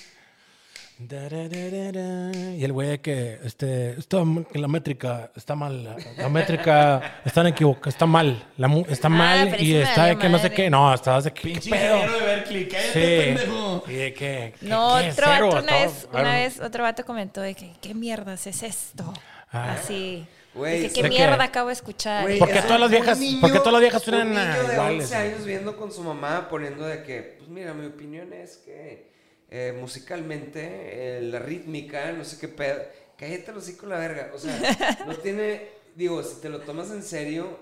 [1.09, 5.83] Y el güey de que, este, está, m- que la métrica está mal.
[5.83, 8.43] La, la métrica está equivocada, está mal.
[8.57, 10.69] La, está mal pero y está de que no sé qué.
[10.69, 11.97] No, estabas de que, ¿qué Pinche pedo?
[12.01, 13.25] de Berkeley, cállate, Sí.
[13.35, 13.83] pendejo.
[13.87, 15.09] Y de que, ¿qué- No, qué?
[15.11, 15.79] otro Cero, vato una todo.
[15.81, 19.11] vez, una Ah, vez otro vato comentó de que, ¿qué mierdas es esto?
[19.51, 19.73] Ah.
[19.73, 20.25] Así.
[20.53, 22.23] Que, ¿qué mierda acabo de escuchar?
[22.23, 24.29] Güey, ¿Por qué todas las un viejas- niño- por qué todas las viejas Un suenan
[24.29, 25.27] niño de iguales, 11 güey?
[25.29, 29.10] años viendo con su mamá poniendo de que, pues mira, mi opinión es que
[29.51, 32.81] eh, musicalmente eh, la rítmica, no sé qué pedo,
[33.17, 34.31] cállate los hocico la verga.
[34.33, 37.59] O sea, no tiene, digo, si te lo tomas en serio,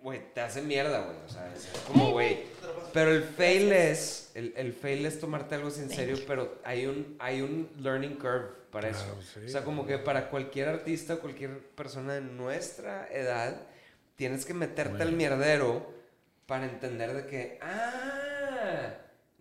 [0.00, 1.16] güey, te hace mierda, güey.
[1.26, 2.44] O sea, es como, güey.
[2.92, 7.16] Pero el fail es, el, el fail es tomarte algo en serio, pero hay un,
[7.18, 9.18] hay un learning curve para eso.
[9.44, 13.60] O sea, como que para cualquier artista o cualquier persona de nuestra edad,
[14.16, 15.92] tienes que meterte al mierdero
[16.46, 18.94] para entender de que, ah,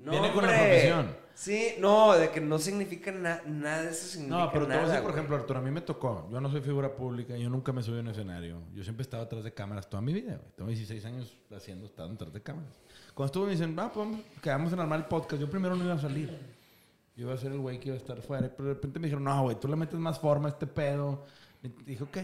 [0.03, 1.21] no, Viene con la profesión.
[1.33, 4.81] Sí, no, de que no significa na- nada eso significa No, pero te voy a
[4.81, 4.89] nada.
[4.93, 6.27] decir, por ejemplo, Arturo, a mí me tocó.
[6.31, 8.61] Yo no soy figura pública, yo nunca me subí a un escenario.
[8.75, 10.51] Yo siempre estaba atrás de cámaras toda mi vida, güey.
[10.55, 12.73] Tengo 16 años haciendo, estando atrás de cámaras.
[13.15, 14.07] Cuando estuve me dicen, va, pues
[14.41, 15.41] quedamos en armar el podcast.
[15.41, 16.29] Yo primero no iba a salir.
[17.15, 18.49] Yo iba a ser el güey que iba a estar fuera.
[18.55, 21.25] Pero de repente me dijeron, no, güey, tú le metes más forma a este pedo.
[21.63, 22.17] Y dije, ok.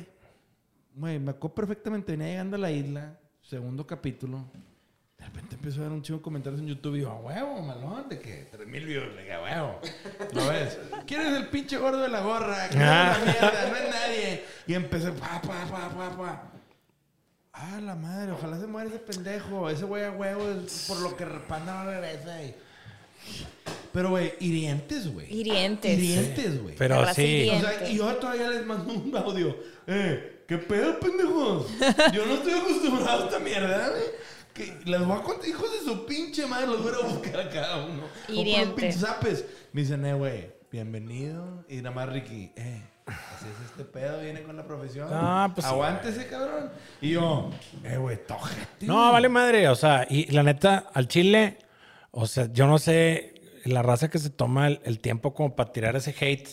[0.96, 2.12] Güey, me acuerdo perfectamente.
[2.12, 4.46] Venía llegando a la isla, segundo capítulo.
[5.28, 7.62] De repente empezó a ver un chivo de comentarios en YouTube y yo, a huevo,
[7.62, 9.82] malón, de que 3000 views, le dije, a huevo.
[10.34, 10.80] ¿Lo ves?
[11.06, 12.70] ¿Quién es el pinche gordo de la gorra?
[12.70, 13.70] ¿Quién es la mierda?
[13.70, 14.46] No es nadie.
[14.68, 16.52] Y empecé, pa, pa, pa, pa, pa.
[17.52, 19.70] Ah, la madre, ojalá se muera ese pendejo.
[19.70, 22.42] Ese güey a huevo es por lo que Panda no regresa.
[22.44, 22.56] Y...
[23.92, 25.28] Pero, güey, hirientes, güey.
[25.34, 25.98] Hirientes.
[25.98, 26.76] Hirientes, güey.
[26.76, 27.50] Pero sí.
[27.52, 29.58] O sea, y yo todavía les mando un audio.
[29.88, 31.68] Eh, ¿qué pedo, pendejos?
[32.14, 34.04] Yo no estoy acostumbrado a esta mierda, güey.
[34.58, 37.50] Que les voy a contar, hijos de su pinche madre, los voy a buscar a
[37.50, 38.02] cada uno.
[38.02, 38.74] Con puros Hiriente.
[38.82, 39.46] pinches zapes.
[39.72, 41.64] Me dicen, eh, güey, bienvenido.
[41.70, 45.10] Y nada más Ricky, eh, así es este pedo, viene con la profesión.
[45.12, 46.72] Ah, pues Aguántese, cabrón.
[47.02, 47.52] Y yo,
[47.84, 48.88] eh, güey, tojete.
[48.88, 49.70] No, vale madre.
[49.70, 51.60] O sea, y la neta, al chile,
[52.10, 55.72] o sea, yo no sé la raza que se toma el, el tiempo como para
[55.72, 56.50] tirar ese hate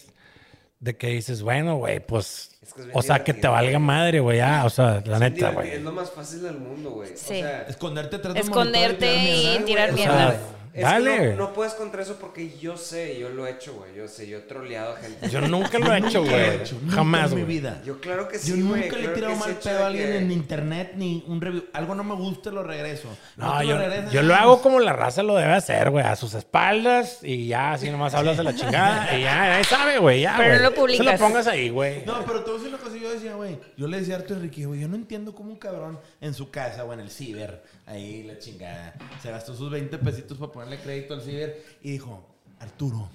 [0.79, 2.51] de que dices, bueno, güey, pues.
[2.77, 4.65] Es que es bien o sea, que te valga madre, güey, ya.
[4.65, 5.71] O sea, la Es neta, güey.
[5.71, 7.11] Es lo más fácil del mundo, güey.
[7.17, 7.35] Sí.
[7.35, 10.37] O sea, Esconderte Esconderte y tirar mierda.
[10.75, 13.95] Es que no, no puedes contra eso porque yo sé, yo lo he hecho, güey.
[13.95, 15.29] Yo sé, yo he troleado a gente.
[15.31, 16.61] Yo nunca lo he hecho, lo he güey.
[16.63, 17.57] hecho, nunca Jamás, en mi güey.
[17.59, 17.81] vida.
[17.85, 19.83] Yo claro que sí, Yo nunca le he claro tirado que mal he pedo de
[19.83, 21.65] a alguien que- en internet ni un review.
[21.73, 23.09] Algo no me gusta, lo regreso.
[23.37, 26.17] No, yo, lo regresas, yo lo hago como la raza lo debe hacer, güey, a
[26.17, 30.23] sus espaldas y ya, así nomás hablas de la chingada y ya, ahí sabe, güey,
[30.23, 30.63] ya, Pero güey.
[30.63, 31.07] no lo publicas.
[31.07, 32.05] Se lo pongas ahí, güey.
[32.05, 32.97] No, pero voy a decir una cosa.
[32.97, 35.57] Yo decía, güey, yo le decía a Arturo Enrique, güey, yo no entiendo cómo un
[35.59, 39.99] cabrón en su casa o en el ciber, ahí la chingada, se gastó sus 20
[39.99, 42.25] pesitos para ponerle crédito al ciber y dijo,
[42.61, 43.09] Arturo,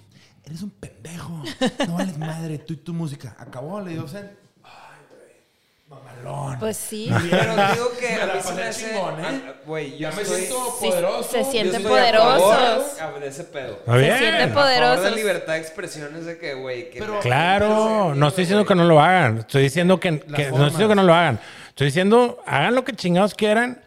[0.45, 1.43] eres un pendejo,
[1.87, 3.35] no vales madre, tú y tu música.
[3.39, 4.31] Acabó, le dio Zen.
[4.63, 4.71] Ay,
[5.09, 6.59] güey, mamalón.
[6.59, 7.09] Pues sí.
[7.29, 8.89] Pero digo que Me a la mí se pasé me hace...
[8.91, 9.41] chingón, ¿eh?
[9.65, 10.41] Güey, yo Ya me estoy...
[10.41, 11.23] siento poderoso.
[11.31, 13.19] se sienten estoy a favor, poderosos.
[13.21, 13.71] De ese pedo.
[13.79, 15.15] Está Se sienten poderosos.
[15.15, 16.99] libertad de expresión es de que, güey, que...
[16.99, 19.39] Pero- Claro, no estoy diciendo que no lo hagan.
[19.39, 21.39] Estoy diciendo que, que- no estoy diciendo que no lo hagan.
[21.69, 23.81] Estoy diciendo, hagan lo que chingados quieran.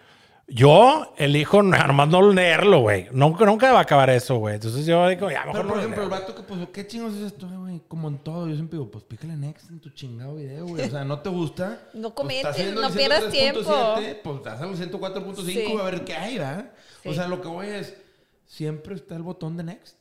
[0.48, 3.09] Yo elijo nomás no leerlo, güey.
[3.12, 4.56] Nunca, nunca va a acabar eso, güey.
[4.56, 6.20] Entonces yo digo, ya, mejor Pero, por no ejemplo, el leo.
[6.20, 7.81] vato que puso, ¿qué chingos es esto, güey?
[7.89, 10.86] Como en todo, yo siempre digo, pues pícale next en tu chingado video, güey.
[10.86, 11.89] O sea, ¿no te gusta?
[11.94, 15.77] No Pues, comentes, no pierdas 103.7, Pues estás al 104.5 Sí.
[15.81, 16.70] a ver qué hay, ¿verdad?
[17.06, 17.97] O sea, lo que voy es,
[18.47, 19.97] siempre está el botón de next.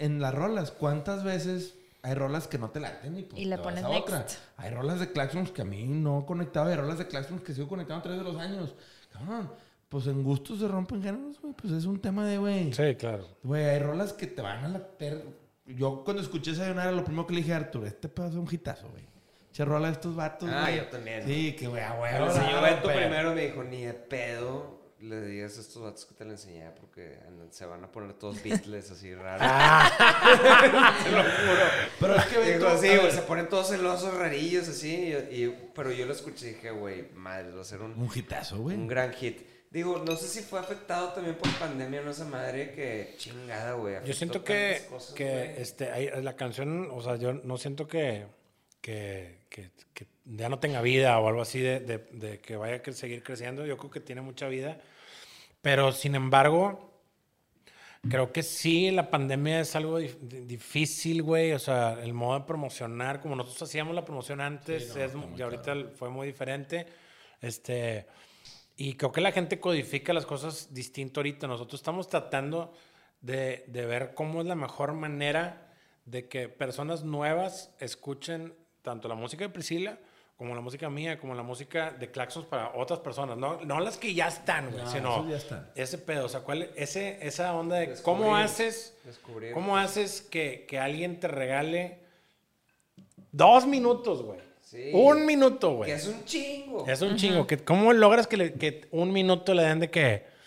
[0.00, 3.56] En las rolas, ¿cuántas veces hay rolas que no te laten y, pues, Y le
[3.56, 4.18] te vas pones a otra?
[4.18, 4.38] next.
[4.56, 7.68] Hay rolas de Claxons que a mí no conectaba, hay rolas de Claxons que sigo
[7.68, 8.74] conectando a través de los años.
[9.18, 9.50] Cabrón,
[9.88, 11.54] pues en gustos se rompen géneros, güey.
[11.54, 12.72] Pues es un tema de, güey.
[12.72, 13.26] Sí, claro.
[13.42, 15.24] Güey, hay rolas que te van a latir.
[15.66, 18.54] Yo cuando escuché Sayonara, lo primero que le dije a Arturo, este pedazo es un
[18.54, 19.04] hitazo, güey.
[19.52, 20.76] Che rola de estos vatos, Ah, güey.
[20.76, 21.24] yo también.
[21.26, 21.82] Sí, que güey,
[22.18, 26.04] lo enseñó la Beto primero me dijo, ni de pedo le digas a estos vatos
[26.06, 27.18] que te lo enseñé porque
[27.50, 29.40] se van a poner todos Beatles así raros.
[31.04, 31.62] te lo juro.
[32.00, 32.40] Pero es que sí,
[32.88, 35.14] ver, güey, se ponen todos celosos, rarillos, así.
[35.30, 38.10] y- y- pero yo lo escuché y dije, güey, madre, va a ser un, Un
[38.14, 38.76] hitazo, güey.
[38.76, 39.40] un gran hit.
[39.70, 43.96] Digo, no sé si fue afectado también por pandemia, no esa madre que chingada, güey.
[44.04, 45.62] Yo siento que, cosas, que güey.
[45.62, 48.26] este, ahí- la canción, o sea, yo no siento que,
[48.80, 52.80] que, que- que ya no tenga vida o algo así de, de- de que vaya
[52.86, 53.66] a seguir creciendo.
[53.66, 54.78] Yo creo que tiene mucha vida.
[55.68, 56.94] Pero sin embargo,
[58.08, 61.52] creo que sí, la pandemia es algo dif- di- difícil, güey.
[61.52, 65.74] O sea, el modo de promocionar, como nosotros hacíamos la promoción antes, es, y ahorita
[65.94, 66.86] fue muy diferente.
[67.42, 68.06] Este,
[68.78, 71.46] y creo que la gente codifica las cosas distinto ahorita.
[71.46, 72.72] Nosotros estamos tratando
[73.20, 75.70] de, de ver cómo es la mejor manera
[76.06, 79.98] de que personas nuevas escuchen tanto la música de Priscila
[80.38, 83.36] como la música mía, como la música de Claxons para otras personas.
[83.36, 85.68] No, no las que ya están, güey, No, sino ya están.
[85.74, 86.24] ese pedo.
[86.26, 89.52] O sea, ¿cuál, ese, esa onda de Descubrir, cómo haces, descubrir.
[89.52, 91.98] cómo haces que, que alguien te regale
[93.32, 94.38] dos minutos, güey.
[94.62, 94.90] Sí.
[94.92, 95.90] Un minuto, güey.
[95.90, 96.86] Que es un chingo.
[96.86, 97.46] Es un chingo.
[97.46, 100.37] Que, ¿Cómo logras que, le- que un minuto le den de que...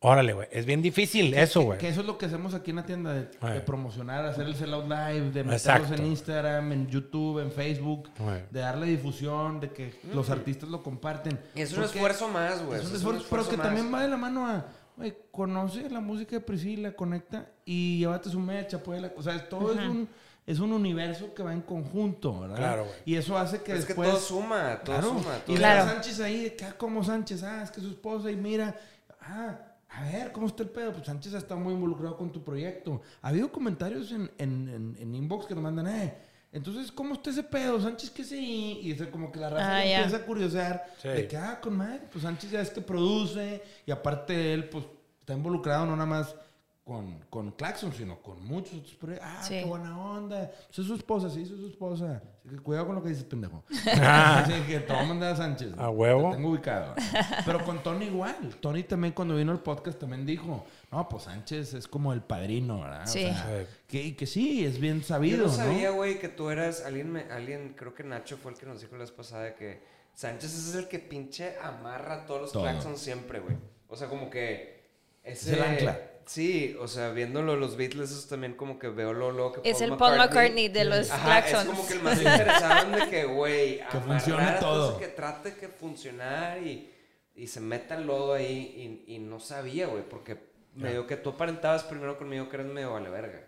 [0.00, 0.46] Órale, güey.
[0.52, 1.78] Es bien difícil eso, güey.
[1.78, 4.84] Que eso es lo que hacemos aquí en la tienda, de, promocionar, hacer el sellout
[4.84, 5.94] live, de meterlos Exacto.
[5.94, 8.08] en Instagram, en YouTube, en Facebook,
[8.50, 11.40] de darle difusión, de que los artistas lo comparten.
[11.54, 12.80] Es un Porque esfuerzo más, güey.
[12.80, 13.66] Es un esfuerzo, pero que más.
[13.66, 14.66] también va de la mano a,
[14.96, 19.12] güey, conoce la música de Priscila, conecta y llévate su mecha, apóyala.
[19.16, 20.08] O sea, todo es un
[20.46, 22.56] es un universo que va en conjunto, ¿verdad?
[22.56, 22.96] Claro, güey.
[23.04, 25.08] Y eso hace que Pero es que todo suma, todo Claro.
[25.08, 25.36] suma.
[25.46, 25.90] Y todo la Claro.
[25.90, 28.74] Sánchez ahí, que, ah, como Sánchez, ah, es que su esposa, y mira,
[29.20, 29.58] ah,
[29.90, 30.92] a ver, ¿cómo está el pedo?
[30.92, 33.00] Pues Sánchez ha estado muy involucrado con tu proyecto.
[33.22, 36.14] Ha habido comentarios en, en, en, en inbox que nos mandan, eh,
[36.52, 37.78] entonces, ¿cómo está ese pedo?
[37.80, 38.36] Sánchez, ¿qué sé?
[38.40, 39.98] Y es como que la raza Ah, ya.
[39.98, 41.08] empieza a curiosear Sí.
[41.08, 44.84] de que, ah, con madre, pues Sánchez ya es que produce, y aparte él, pues,
[45.20, 46.34] está involucrado no nada más
[46.88, 49.28] con, con Claxon, sino con muchos otros proyectos.
[49.30, 49.54] Ah, Sí.
[49.60, 50.50] qué buena onda.
[50.66, 52.22] Pues es su esposa, sí, es su esposa.
[52.44, 53.62] Así que cuidado con lo que dices, pendejo.
[54.02, 55.74] Así que te voy a mandar a Sánchez.
[55.76, 56.30] A huevo.
[56.30, 56.94] Te tengo ubicado.
[57.44, 58.36] Pero con Tony igual.
[58.60, 62.80] Tony también cuando vino al podcast también dijo, no, pues Sánchez es como el padrino,
[62.80, 63.06] ¿verdad?
[63.06, 63.24] Sí.
[63.26, 63.66] O sea, Sí.
[63.86, 65.56] que, que sí, es bien Yo sabido, no ¿no?
[65.56, 66.82] sabía, güey, que tú eras.
[66.86, 69.82] Alguien, me- alguien, creo que Nacho fue el que nos dijo la vez pasada que
[70.14, 72.62] Sánchez es el que pinche amarra a todos los Todo.
[72.62, 73.56] claxons siempre, güey.
[73.88, 74.78] O sea, como que.
[75.22, 76.00] Ese, Es el ancla.
[76.28, 79.80] Sí, o sea, viéndolo los Beatles, eso también como que veo lo, lo que Es
[79.80, 81.62] el Paul McCartney de los Ajá, Claxons.
[81.62, 84.98] Es como que el más interesado en de que, güey, Que funcione todo.
[84.98, 86.92] Que trate que funcionar y,
[87.34, 90.36] y se meta el lodo ahí y, y no sabía, güey, porque
[90.74, 93.47] medio que tú aparentabas primero conmigo que eres medio vale verga.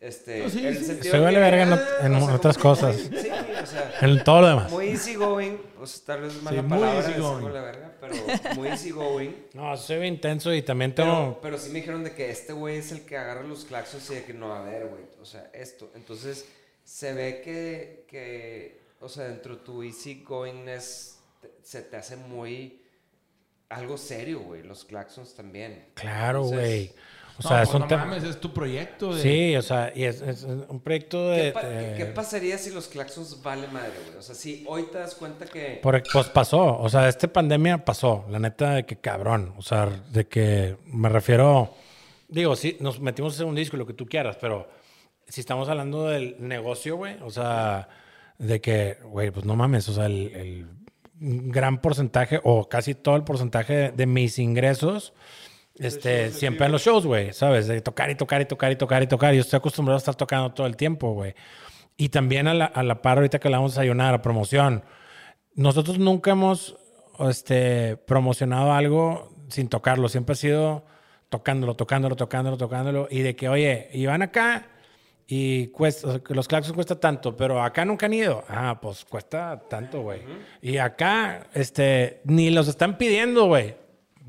[0.00, 0.84] Este, No, sí, el sí.
[0.86, 1.72] sentido de vale verga en
[2.14, 2.96] ah, o sea, otras cosas.
[3.10, 3.28] muy- sí,
[3.62, 4.72] o sea, En todo lo demás.
[4.72, 7.44] muy easy going, pues tal vez mala Sí, palabra easy decir going.
[7.44, 8.14] vale verga, pero
[8.54, 9.30] muy easy going.
[9.54, 11.40] No, soy bien intenso y también Pero, tengo...
[11.42, 14.14] pero sí me dijeron de que este güey es el que agarra los claxons y
[14.14, 15.90] de que no, a ver, güey, o sea, esto.
[15.94, 16.46] Entonces,
[16.82, 22.16] se ve que, que o sea, dentro de tu easy goingness te- se te hace
[22.16, 22.82] muy
[23.68, 25.90] algo serio, güey, los claxons también.
[25.94, 26.92] Claro, Entonces, güey.
[27.40, 28.04] O No, sea, pues es un no tema...
[28.04, 29.14] mames, es tu proyecto.
[29.14, 29.22] De...
[29.22, 31.52] Sí, o sea, y es, es un proyecto ¿Qué, de...
[31.52, 34.18] pa- de- qué pasaría si los claxons vale madre, güey?
[34.18, 35.80] O sea, si hoy te das cuenta que...
[35.82, 39.86] Por- pues pasó, o sea, esta pandemia pasó, la neta de que cabrón, o sea,
[40.12, 41.72] de que me refiero,
[42.28, 44.68] digo, sí, nos metimos en un disco y lo que tú quieras, pero
[45.26, 47.88] si estamos hablando del negocio, güey, o sea,
[48.38, 50.66] de que, güey, pues no mames, o sea, el, el
[51.20, 55.12] gran porcentaje o casi todo el porcentaje de, de mis ingresos,
[55.80, 57.66] este, siempre en los shows, güey, ¿sabes?
[57.66, 59.34] De tocar y tocar y tocar y tocar y tocar.
[59.34, 61.34] Yo estoy acostumbrado a estar tocando todo el tiempo, güey.
[61.96, 64.84] Y también a la, a la par ahorita que le vamos a ayunar a promoción.
[65.54, 66.76] Nosotros nunca hemos
[67.18, 70.08] este, promocionado algo sin tocarlo.
[70.08, 70.84] Siempre ha sido
[71.30, 73.08] tocándolo, tocándolo, tocándolo, tocándolo.
[73.10, 74.68] Y de que, oye, y van acá
[75.26, 78.44] y cuesta, o sea, los claxons cuesta tanto, pero acá nunca han ido.
[78.48, 80.20] Ah, pues cuesta tanto, güey.
[80.60, 83.76] Y acá, este, ni los están pidiendo, güey.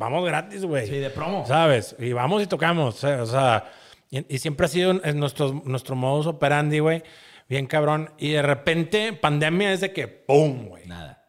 [0.01, 0.87] Vamos gratis, güey.
[0.87, 1.45] Sí, de promo.
[1.45, 1.95] ¿Sabes?
[1.99, 3.03] Y vamos y tocamos.
[3.03, 3.71] eh, O sea,
[4.09, 7.03] y, y siempre ha sido en nuestro, nuestro modus operandi, güey.
[7.47, 8.11] Bien cabrón.
[8.17, 10.87] Y de repente, pandemia es de que, ¡pum, güey!
[10.87, 11.23] Nada.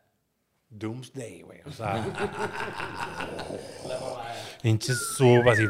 [0.70, 1.60] Doomsday, güey.
[1.66, 2.02] O sea.
[4.62, 5.64] Pinches sub, así.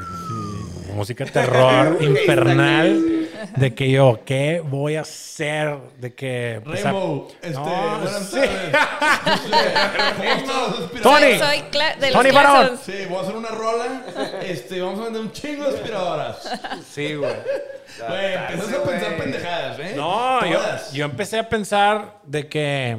[0.95, 3.09] Música terror infernal.
[3.57, 5.77] De que yo, ¿qué voy a hacer?
[5.99, 6.61] De que.
[6.65, 8.37] pues, Remo, a- este, No, buenas sí.
[8.39, 9.41] tardes.
[10.17, 10.69] ¿Cómo estás?
[10.85, 11.03] Aspirador?
[11.03, 11.39] Tony.
[11.39, 12.79] Soy cla- de los Tony Barón.
[12.85, 14.03] Sí, voy a hacer una rola.
[14.43, 16.61] Este, vamos a vender un chingo de aspiradoras.
[16.93, 17.33] Sí, güey.
[18.09, 19.93] Güey, empiezas a pensar pendejadas, ¿eh?
[19.97, 20.59] No, yo,
[20.93, 22.97] yo empecé a pensar de que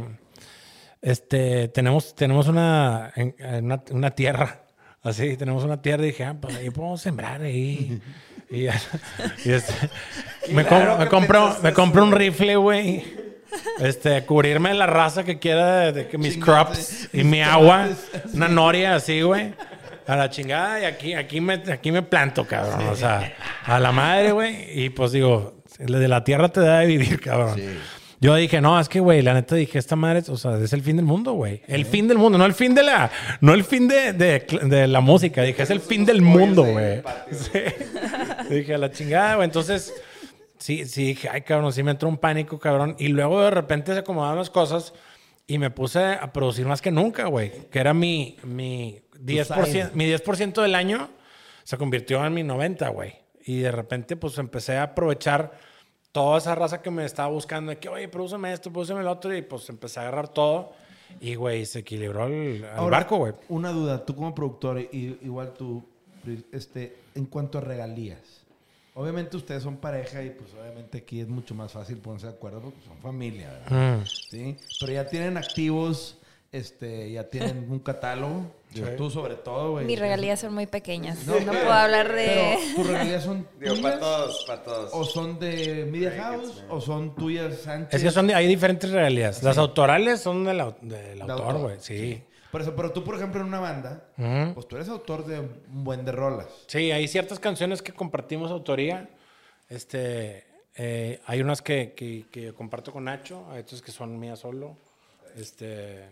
[1.02, 4.63] este, tenemos, tenemos una, en- en una, una tierra,
[5.04, 8.00] así, tenemos una tierra y dije, ah, pues ahí podemos sembrar ahí.
[8.50, 8.68] y, y
[9.52, 9.74] este,
[10.52, 13.04] me, com- compro, me compro un rifle, güey.
[13.80, 17.26] Este, cubrirme de la raza que quiera de, de que mis Chingate, crops y mis
[17.28, 17.88] mi agua,
[18.34, 19.54] una noria así, güey.
[20.08, 22.88] A la chingada y aquí, aquí, me, aquí me planto, cabrón.
[22.90, 24.84] O sea, a la madre, güey.
[24.84, 27.56] Y pues digo, de la tierra te da de vivir, cabrón.
[28.24, 30.82] Yo dije, no, es que, güey, la neta dije, esta madre, o sea, es el
[30.82, 31.62] fin del mundo, güey.
[31.68, 34.88] El fin del mundo, no el fin de la, no el fin de, de, de
[34.88, 35.42] la música.
[35.42, 37.02] Dije, es el fin del mundo, güey.
[37.32, 37.60] Sí.
[38.50, 39.46] Dije, a la chingada, güey.
[39.46, 39.94] Entonces,
[40.58, 42.96] sí, sí, dije, ay, cabrón, sí me entró un pánico, cabrón.
[42.98, 44.94] Y luego de repente se acomodaron las cosas
[45.46, 47.52] y me puse a producir más que nunca, güey.
[47.72, 49.90] Que era mi, mi 10%, side.
[49.96, 51.10] mi 10% del año
[51.66, 53.16] se convirtió en mi 90, güey.
[53.46, 55.73] Y de repente, pues empecé a aprovechar
[56.14, 57.72] toda esa raza que me estaba buscando.
[57.72, 59.36] De que, oye, prodúceme esto, prodúceme el otro.
[59.36, 60.72] Y pues empecé a agarrar todo.
[61.20, 63.34] Y, güey, se equilibró el, barco, güey.
[63.50, 65.84] Una duda, tú como productor, y igual tú,
[66.52, 68.44] este, en cuanto a regalías.
[68.96, 72.62] Obviamente ustedes son pareja y pues obviamente aquí es mucho más fácil ponerse de acuerdo
[72.62, 73.98] porque son familia, ¿verdad?
[73.98, 74.06] Mm.
[74.06, 74.56] ¿Sí?
[74.80, 76.20] Pero ya tienen activos,
[76.54, 78.46] este, ya tienen un catálogo.
[78.72, 78.94] Digo, Sí.
[78.98, 79.86] Tú sobre todo, güey.
[79.86, 81.28] Mis regalías son muy pequeñas.
[81.28, 82.26] No, No, puedo hablar de...
[82.58, 84.90] Pero tus regalías son Digo, tuyas para todos, para todos.
[84.94, 87.94] o son de Media House o son tuyas Sánchez.
[87.94, 89.44] Es que son, de- hay diferentes realidades.
[89.44, 91.76] Las autorales son del, del de autor, güey.
[91.82, 92.24] Sí.
[92.52, 94.08] Por eso, pero tú, por ejemplo, en una banda,
[94.54, 96.48] pues tú eres autor de un buen de rolas.
[96.68, 99.10] Sí, hay ciertas canciones que compartimos autoría.
[99.70, 104.40] Este, eh, hay unas que, que- que comparto con Nacho, hay otras que son mías
[104.40, 104.78] solo.
[105.36, 106.06] Este,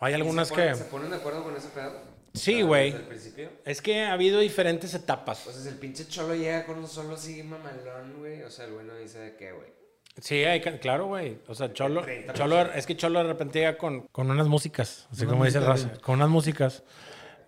[0.00, 0.78] hay algunas ¿Se ponen, que...
[0.78, 1.92] ¿Se ponen de acuerdo con ese pedo?
[2.34, 2.84] Sí, O sea, güey.
[2.90, 3.50] Desde el principio.
[3.64, 5.42] Es que ha habido diferentes etapas.
[5.44, 8.42] Pues es el pinche cholo llega con un solo así mamalón, güey.
[8.42, 9.72] O sea, el güey no dice de qué, güey.
[10.20, 11.38] Sí, hay, claro, güey.
[11.48, 12.32] O sea, Cholo, 30%.
[12.34, 15.90] Cholo, es que Cholo de repente llega con, con unas músicas, así como dice raza,
[15.92, 16.00] sí.
[16.00, 16.84] con unas músicas.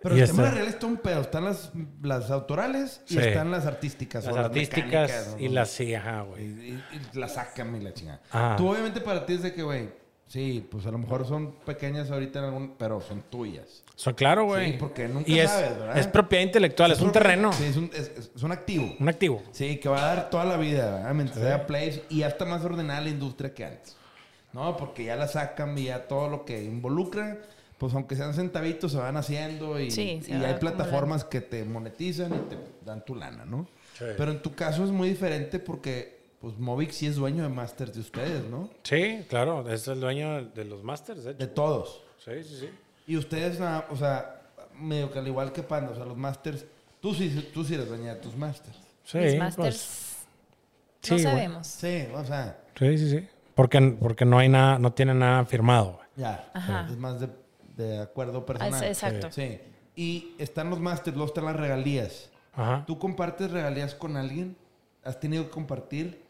[0.01, 1.21] Pero Y el este- tema real está un pedo.
[1.21, 1.71] Están las,
[2.03, 3.19] las autorales y Sí.
[3.19, 4.25] están las artísticas.
[4.25, 5.53] las o artísticas mecánicas, y ¿no?
[5.55, 6.43] las sí, ajá, Y, güey.
[6.45, 6.83] y-
[7.13, 8.21] y las sacan y la chingada.
[8.31, 8.55] Ajá.
[8.57, 9.89] Tú, obviamente, para ti es de que, güey,
[10.27, 13.83] sí, pues a lo mejor son pequeñas ahorita en algún, pero son tuyas.
[13.95, 14.73] Son claro, güey.
[14.73, 15.97] Sí, porque nunca y es, sabes, ¿verdad?
[15.97, 18.95] es propiedad intelectual, es, un terreno, Sí, es un, es, es- un activo.
[18.99, 19.41] un activo.
[19.51, 21.13] Sí, que va a dar toda la vida, ¿verdad?
[21.13, 23.95] Mientras haya plays y ya está más ordenada la industria que antes.
[24.53, 24.75] ¿No?
[24.77, 27.37] Porque ya la sacan y ya todo lo que involucra,
[27.77, 32.37] pues aunque sean centavitos, se van haciendo y, Sí, hay plataformas que te monetizan y
[32.49, 33.67] te dan tu lana, ¿no?
[33.97, 34.05] Sí.
[34.17, 37.93] Pero en tu caso es muy diferente porque, pues, Movic sí es dueño de masters
[37.93, 38.69] de ustedes, ¿no?
[38.83, 41.39] Sí, claro, es el dueño de los masters, de hecho.
[41.39, 42.03] De todos.
[42.23, 42.69] Sí, sí, sí.
[43.07, 43.59] Y ustedes,
[43.89, 44.41] o sea,
[44.75, 46.65] medio que al igual que Panda, o sea, los masters,
[46.99, 48.77] tú sí, tú sí eres dueña de tus masters.
[49.03, 50.15] Sí, Mis pues, masters
[51.01, 51.67] sí, no sabemos.
[51.67, 53.27] Sí, o sea, Sí, sí, sí.
[53.55, 56.51] Porque, porque no hay nada, no tiene nada firmado, ya.
[56.53, 56.87] Ajá.
[56.91, 57.29] Es más de,
[57.75, 58.83] de acuerdo Ah, personal.
[58.83, 59.31] es- Exacto.
[59.31, 59.59] Sí.
[59.95, 62.29] Y están los masters, luego están las regalías.
[62.53, 62.83] Ajá.
[62.85, 64.55] ¿Tú compartes regalías con alguien?
[65.03, 66.21] ¿Has tenido que compartir?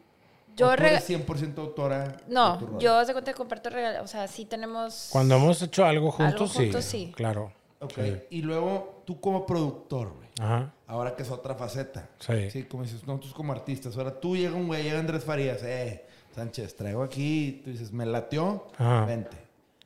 [0.58, 2.16] Yo ¿O tú eres 100% autora?
[2.26, 4.02] No, yo de cuenta que comparto regalos.
[4.02, 5.08] O sea, sí tenemos.
[5.12, 7.06] Cuando hemos hecho algo juntos, juntos, sí.
[7.06, 7.12] sí.
[7.14, 7.52] Claro.
[7.78, 7.94] Ok.
[7.94, 8.16] Sí.
[8.30, 10.28] Y luego tú como productor, güey.
[10.40, 10.72] Ajá.
[10.88, 12.08] Ahora que es otra faceta.
[12.18, 12.50] Sí.
[12.50, 13.96] Sí, como dices, nosotros como artistas.
[13.96, 16.04] Ahora tú llega un güey, llega Andrés Farías, eh,
[16.34, 19.04] Sánchez, traigo aquí, tú dices, me lateó, Ajá.
[19.04, 19.36] vente.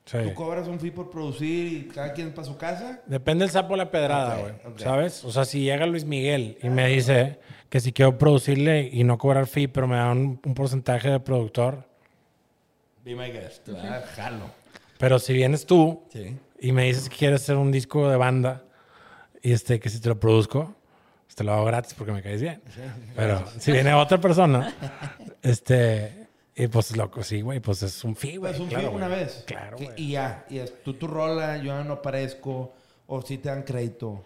[0.05, 0.19] Sí.
[0.25, 3.01] Tú cobras un fee por producir y cada quien para su casa.
[3.07, 4.55] Depende del sapo la pedrada, güey.
[4.77, 5.25] ¿Sabes?
[5.25, 7.39] O sea, si llega Luis Miguel y me dice
[7.73, 11.21] que si quiero producirle y no cobrar fee, pero me da un, un porcentaje de
[11.21, 11.89] productor.
[13.03, 14.05] Be my guest, ¿verdad?
[14.15, 14.45] Jalo.
[14.99, 16.37] Pero si vienes tú Sí.
[16.61, 18.63] y me dices que quieres hacer un disco de banda
[19.41, 20.75] y este que si te lo produzco,
[21.25, 22.61] pues te lo hago gratis porque me caes bien.
[23.17, 24.75] Pero si viene otra persona,
[25.41, 28.53] este, y pues loco, sí, güey, pues es un fee, güey.
[28.53, 29.45] Pues un claro, fee una vez.
[29.47, 29.89] Claro, güey.
[29.97, 32.75] Y ya, y es, tú tu rola, yo ya no aparezco,
[33.07, 34.23] o si te dan crédito.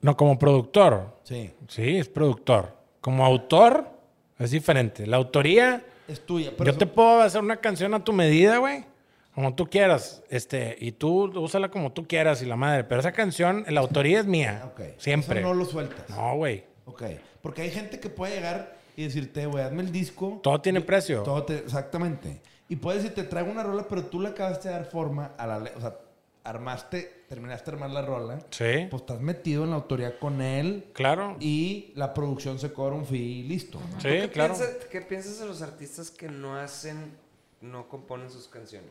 [0.00, 1.20] No, como productor.
[1.24, 1.52] Sí.
[1.68, 2.74] Sí, es productor.
[3.06, 3.88] Como autor,
[4.36, 5.06] es diferente.
[5.06, 6.50] La autoría, Es tuya.
[6.50, 8.84] Pero yo eso- te puedo hacer una canción a tu medida, güey.
[9.32, 10.24] Como tú quieras.
[10.28, 12.82] Este, y tú úsala como tú quieras y la madre.
[12.82, 14.64] Pero esa canción, la autoría es mía.
[14.72, 14.80] Ok.
[14.98, 15.38] Siempre.
[15.38, 16.10] Eso no lo sueltas.
[16.10, 16.64] No, güey.
[16.84, 17.04] Ok.
[17.42, 20.40] Porque hay gente que puede llegar y decirte, güey, hazme el disco.
[20.42, 21.22] Todo tiene precio.
[21.22, 22.40] Todo te- exactamente.
[22.68, 25.46] Y puedes decir, te traigo una rola, pero tú le acabaste de dar forma a
[25.46, 25.58] la...
[25.76, 25.94] O sea,
[26.42, 28.38] armaste, terminaste de armar la rola.
[28.50, 28.86] Sí.
[28.90, 30.86] Pues estás metido en la autoría con él.
[30.92, 31.36] Claro.
[31.40, 33.80] Y la producción se cobra un fee y listo.
[33.80, 34.00] ¿no?
[34.00, 34.54] Sí, ¿Qué, claro.
[34.54, 37.12] piensas, ¿Qué piensas de los artistas que no hacen,
[37.60, 38.90] no componen sus canciones?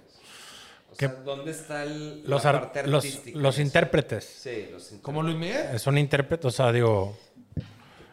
[0.91, 3.37] O Que- sea, ¿dónde está el, Los, la ar- parte artística?
[3.39, 4.23] los intérpretes.
[4.25, 4.99] Sí, los intérpretes.
[5.01, 5.79] Como Luis Miguel.
[5.79, 7.17] Son intérpretes, o sea, digo,
[7.55, 7.61] ¿Qué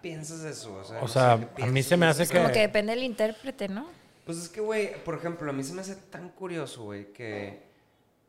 [0.08, 0.74] piensas de eso?
[0.74, 2.60] O sea, O no sea, sé, ¿qué a mí se me hace que- Como que
[2.60, 3.86] depende del intérprete, ¿no?
[4.24, 7.62] Pues es que, güey, por ejemplo, a mí se me hace tan curioso, güey, que,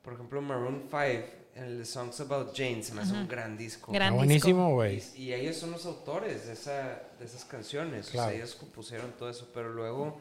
[0.04, 3.92] por ejemplo, Maroon 5, el Songs About Jane, se me hace un gran disco.
[3.92, 4.26] Gran disco.
[4.26, 5.02] buenísimo, güey.
[5.16, 8.10] Y, y ellos son los autores de, esa, de esas canciones.
[8.10, 8.28] Claro.
[8.28, 10.20] O sea, ellos compusieron todo eso, pero luego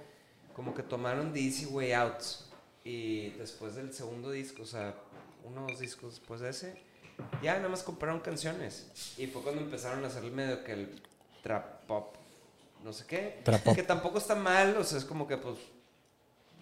[0.55, 2.23] como que tomaron The Easy Way Out.
[2.85, 4.95] Y después del segundo disco, o sea,
[5.45, 6.75] uno o dos discos después de ese,
[7.43, 9.15] ya nada más compraron canciones.
[9.17, 11.03] Y fue cuando empezaron a hacer medio que el
[11.43, 12.17] trap pop,
[12.83, 13.41] no sé qué.
[13.45, 13.75] Trap pop.
[13.77, 15.59] Que tampoco está mal, o sea, es como que pues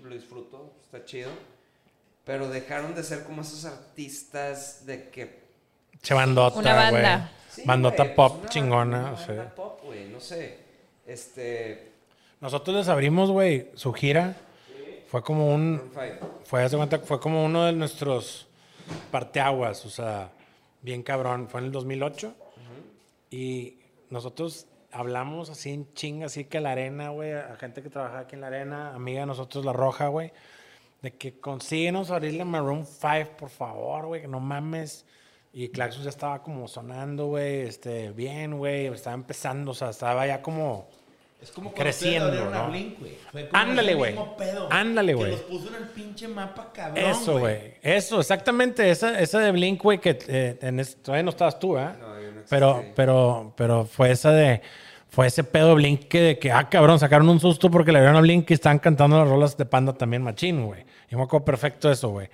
[0.03, 1.31] lo disfruto, está chido.
[2.31, 5.41] Pero dejaron de ser como esos artistas de que
[6.01, 7.17] che bandota, Una banda.
[7.17, 7.41] güey.
[7.51, 9.17] Sí, Bandota güey, pop pues una- chingona.
[9.19, 9.27] sí.
[9.33, 10.59] banda pop, güey, no sé.
[11.05, 11.91] Este.
[12.41, 14.37] Nosotros les abrimos, güey, su gira.
[15.09, 15.91] Fue como un.
[16.45, 16.69] Fue,
[17.05, 18.47] fue como uno de nuestros
[19.11, 20.31] parteaguas, o sea,
[20.83, 21.49] bien cabrón.
[21.49, 22.33] Fue en el 2008.
[23.31, 23.79] Y
[24.09, 28.37] nosotros hablamos así en chinga, así que la arena, güey, a gente que trabaja aquí
[28.37, 30.33] en la arena, amiga de nosotros, La Roja, güey,
[31.03, 35.05] de que consíguenos abrirle Maroon 5, por favor, güey, que no mames.
[35.53, 40.27] Y Claxon ya estaba como sonando, güey, este, bien, güey, estaba empezando, o sea, estaba
[40.27, 40.89] ya como...
[41.43, 42.69] Es como Creciendo, cuando ¿no?
[42.69, 43.17] Blink, güey.
[43.53, 44.15] Ándale, güey.
[44.69, 45.31] Ándale, que güey.
[45.31, 47.77] los puso en el pinche mapa cabrón, Eso, güey.
[47.81, 48.91] Eso, exactamente.
[48.91, 51.89] Esa, esa de Blink, güey, que eh, en es- todavía no estabas tú, ¿eh?
[51.99, 54.61] No, yo no pero, pero, pero fue esa de.
[55.11, 57.99] Fue ese pedo de Blink que, de que, ah, cabrón, sacaron un susto porque le
[57.99, 60.85] dieron a Blink y estaban cantando las rolas de Panda también machín, güey.
[61.09, 62.29] Yo me acuerdo perfecto eso, güey.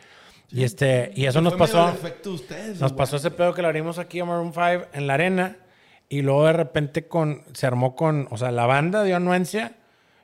[0.51, 1.93] Y este, y eso nos pasó.
[2.27, 5.57] ustedes, Nos pasó ese pedo que le abrimos aquí a Maroon 5 en la arena.
[6.09, 9.77] Y luego de repente con, se armó con, o sea, la banda dio anuencia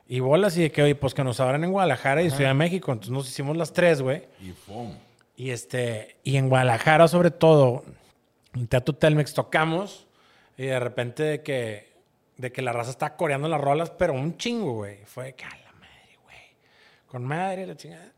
[0.07, 2.55] y bolas y de que, oye, pues que nos abran en Guadalajara y Ciudad de
[2.55, 2.91] México.
[2.91, 4.23] Entonces nos hicimos las tres, güey.
[4.41, 4.93] Y fum.
[5.35, 7.83] Y este, y en Guadalajara sobre todo,
[8.53, 10.07] en Teatro Telmex tocamos
[10.57, 11.92] y de repente de que,
[12.43, 15.03] de que la raza está coreando las rolas, pero un chingo, güey.
[15.05, 16.37] Fue de que, a la madre, güey.
[17.07, 18.11] Con madre, la chingada.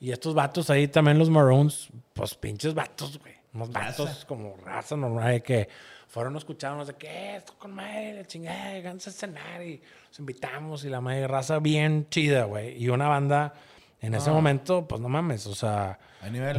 [0.00, 3.34] Y estos vatos ahí también, los Maroons, pues pinches vatos, güey.
[3.54, 5.68] Unos vatos como raza normal de que
[6.08, 9.82] fueron a escucharnos de que "Eh, esto con madre, la chingada, vamos a cenar y
[10.08, 12.82] los invitamos y la madre raza bien chida, güey.
[12.82, 13.52] Y una banda
[14.00, 15.98] en ese momento, pues no mames, o sea,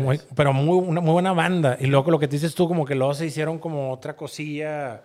[0.02, 1.78] muy- pero muy, una muy buena banda.
[1.80, 5.02] Y luego lo que te dices tú, como que luego se hicieron como otra cosilla,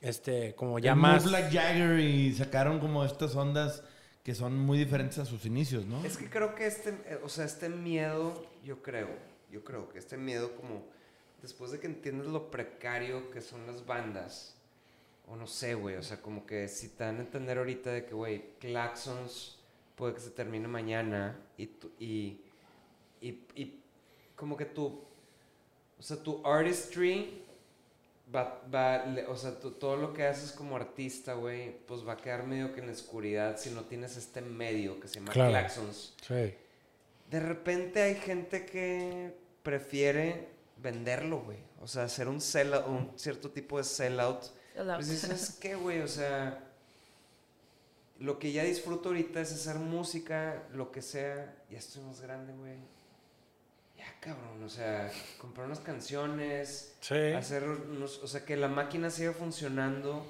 [0.00, 1.24] este, como ya El más.
[1.26, 3.82] Jagger y sacaron como estas ondas
[4.22, 6.04] que son muy diferentes a sus inicios, ¿no?
[6.04, 9.08] Es que creo que este, eh, o sea, este miedo, yo creo,
[9.50, 10.84] yo creo que este miedo como,
[11.40, 14.54] después de que entiendes lo precario que son las bandas,
[15.26, 18.04] o no sé, güey, o sea, como que si te dan a entender ahorita de
[18.04, 19.58] que, güey, Claxons
[19.94, 22.40] puede que se termine mañana y, tu- y,
[23.20, 23.82] y, y
[24.36, 24.86] como que tu,
[25.98, 27.44] o sea, tu artistry
[28.34, 32.12] va, va, le- o sea, tú- todo lo que haces como artista, güey, pues va
[32.14, 35.32] a quedar medio que en la oscuridad si no tienes este medio que se llama
[35.32, 35.50] Claro.
[35.50, 36.14] Claxons.
[36.26, 36.54] Sí.
[37.30, 40.48] De repente hay gente que prefiere
[40.82, 41.58] venderlo, güey.
[41.80, 44.42] O sea, hacer un sellout, un cierto tipo de sellout.
[44.74, 44.96] Sellout.
[44.96, 46.00] Pues dices, ¿qué, güey?
[46.00, 46.64] O sea,
[48.18, 51.54] lo que ya disfruto ahorita es hacer música, lo que sea.
[51.70, 52.76] Ya estoy más grande, güey.
[54.20, 54.62] Cabrón.
[54.64, 57.32] O sea, comprar unas canciones, Sí.
[57.36, 60.26] hacer unos, o sea, que la máquina siga funcionando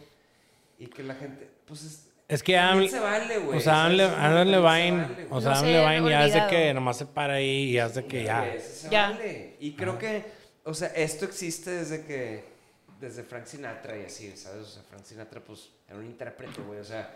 [0.79, 3.59] y que la gente, pues es, Es que Adam, se vale, güey.
[3.59, 6.51] o sea, Adam, Adam se Levine, vale, o sea, No Adam sé, Levine ya olvidado.
[6.51, 8.55] que nomás se para ahí y de que ya.
[8.61, 9.11] Se Ya.
[9.11, 9.57] vale.
[9.61, 10.25] Y creo que,
[10.65, 12.45] o sea, esto existe desde que,
[13.01, 14.63] desde Frank Sinatra y así, ¿sabes?
[14.67, 17.15] O sea, Frank Sinatra, pues, era un intérprete, güey, o sea.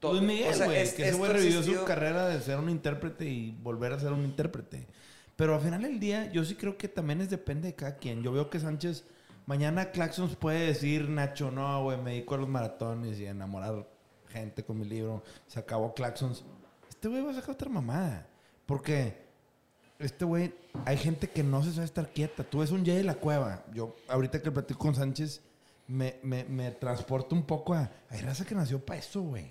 [0.00, 2.56] to- Luis Miguel, o sea, güey, es- que ese güey revivió su carrera de ser
[2.58, 4.86] un intérprete y volver a ser un intérprete.
[5.40, 8.22] Pero al final del día, yo sí creo que también es depende de cada quien.
[8.22, 9.06] Yo veo que Sánchez,
[9.46, 13.88] mañana Claxons puede decir, Nacho, no, güey, me dedico a los maratones y a enamorar
[14.28, 15.22] gente con mi libro.
[15.46, 16.44] Se acabó Claxons.
[16.90, 18.26] Este güey va a sacar otra mamada.
[18.66, 19.16] Porque
[19.98, 20.52] este güey,
[20.84, 22.44] hay gente que no se sabe estar quieta.
[22.44, 23.64] Tú ves un Jay de la cueva.
[23.72, 25.40] Yo, ahorita que platico con Sánchez,
[25.90, 27.90] me, me, me transporto un poco a.
[28.10, 29.50] Hay raza que nació para eso, güey.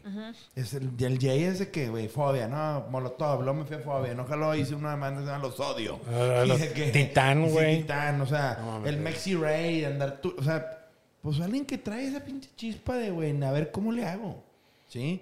[0.56, 3.80] Es el, el Jay es de que, güey, fobia, no, molotov, luego me fui a
[3.80, 6.00] fobia, no jaló, hice una se llama Los Odio.
[6.48, 7.78] Los de que- Titán, sí, güey.
[7.82, 8.98] Titán, o sea, No el.
[8.98, 10.88] Mexi Ray, andar tú, o sea,
[11.22, 14.42] pues alguien que trae esa pinche chispa de, güey, a ver cómo le hago,
[14.88, 15.22] ¿sí?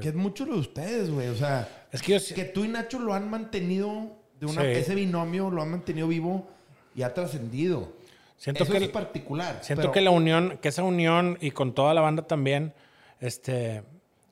[0.00, 2.64] Que es mucho lo de ustedes, güey, o sea, Es que yo sí- que tú
[2.64, 4.68] y Nacho lo han mantenido, de una, Sí.
[4.68, 6.48] ese binomio lo han mantenido vivo
[6.94, 7.92] y ha trascendido.
[8.42, 9.58] Siento Eso que es particular.
[9.62, 12.72] Siento pero- que la unión, que esa unión y con toda la banda también,
[13.20, 13.82] este,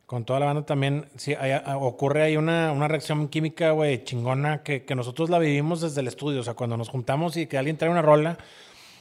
[0.07, 4.63] con toda la banda también, sí, hay- ocurre ahí una, una reacción química, güey, chingona,
[4.65, 6.41] que, que nosotros la vivimos desde el estudio.
[6.41, 8.37] O sea, cuando nos juntamos y que alguien trae una rola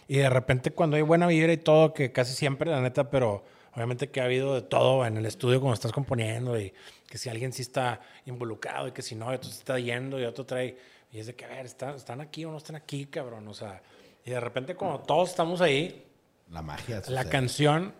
[0.08, 3.44] y de repente cuando hay buena vibra y todo, que casi siempre, la neta, pero
[3.74, 6.74] obviamente que ha habido de todo en el estudio cuando estás componiendo y
[7.08, 10.26] que si alguien sí está involucrado y que si no, otro se está yendo y
[10.26, 10.78] otro trae,
[11.12, 13.48] y es de que, a ver, ¿están, están aquí o no están aquí, cabrón?
[13.48, 13.82] O sea,
[14.26, 16.06] y de repente como todos estamos ahí,
[16.50, 17.02] La magia.
[17.10, 17.94] la canción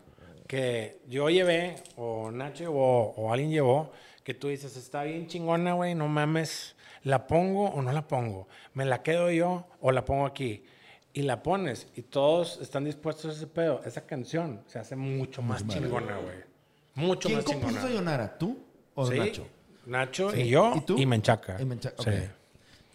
[0.48, 3.92] que yo llevé, o Nacho llevó, o alguien llevó,
[4.24, 8.48] que tú dices, está bien chingona, güey, no mames, ¿la pongo o no la pongo?
[8.74, 10.64] ¿Me la quedo yo o la pongo aquí?
[11.14, 13.82] Y la pones, y todos están dispuestos a ese pedo.
[13.86, 16.38] Esa canción se hace mucho más chingona, güey.
[16.96, 17.82] Mucho ¿Quién más compuso chingona.
[17.88, 18.38] Sayonara?
[18.38, 18.58] ¿Tú
[18.96, 19.48] o Sí, Nacho?
[19.86, 20.42] Nacho Sí.
[20.42, 20.98] y yo ¿Y tú?
[21.00, 21.58] y Menchaca.
[21.60, 22.10] Y Menchaca, Sí.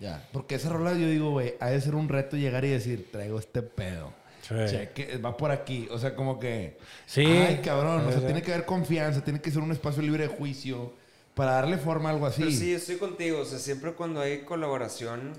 [0.00, 3.08] Ya, porque esa rola yo digo, güey, ha de ser un reto llegar y decir,
[3.12, 4.12] traigo este pedo.
[4.42, 4.54] Sí.
[4.68, 5.88] Cheque, va por aquí.
[5.90, 6.76] O sea, como que.
[7.06, 7.24] Sí.
[7.24, 8.00] Ay, cabrón.
[8.06, 8.26] O sea, Sí.
[8.26, 10.92] tiene que haber confianza, tiene que ser un espacio libre de juicio
[11.34, 12.42] para darle forma a algo así.
[12.42, 13.40] Pero sí, estoy contigo.
[13.40, 15.32] O sea, siempre cuando hay colaboración,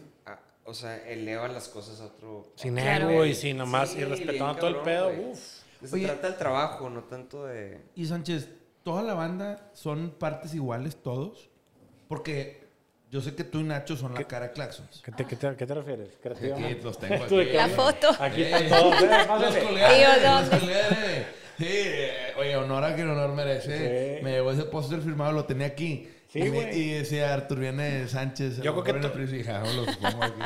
[0.63, 2.47] o sea, eleva las cosas a otro.
[2.55, 5.31] Sin ego y sin nomás, Sí, y respetando bien todo el cabrón, pedo, güey.
[5.31, 5.39] uf.
[5.87, 6.05] Se Oye.
[6.07, 7.79] trata del trabajo, no tanto de...
[7.95, 8.49] Y Sánchez,
[8.81, 11.51] ¿toda la banda son partes iguales todos?
[12.07, 12.64] Porque
[13.15, 15.01] yo sé que tú y Nacho son la cara de Claxons.
[15.03, 16.09] ¿Qué te, qué te- qué te refieres?
[16.25, 17.43] Aquí los tengo aquí.
[17.53, 18.09] La foto.
[18.19, 18.93] Aquí Eh, está todo.
[18.93, 19.55] Eh, Los
[20.49, 21.25] colgué.
[21.57, 24.17] Sí, eh, oye, honor a quien honor merece.
[24.17, 24.23] Sí.
[24.23, 26.09] Me llegó ese póster firmado, lo tenía aquí.
[26.27, 28.57] Sí, y, me- y decía Artur Viene Sánchez.
[28.61, 29.41] Yo creo que to- aquí.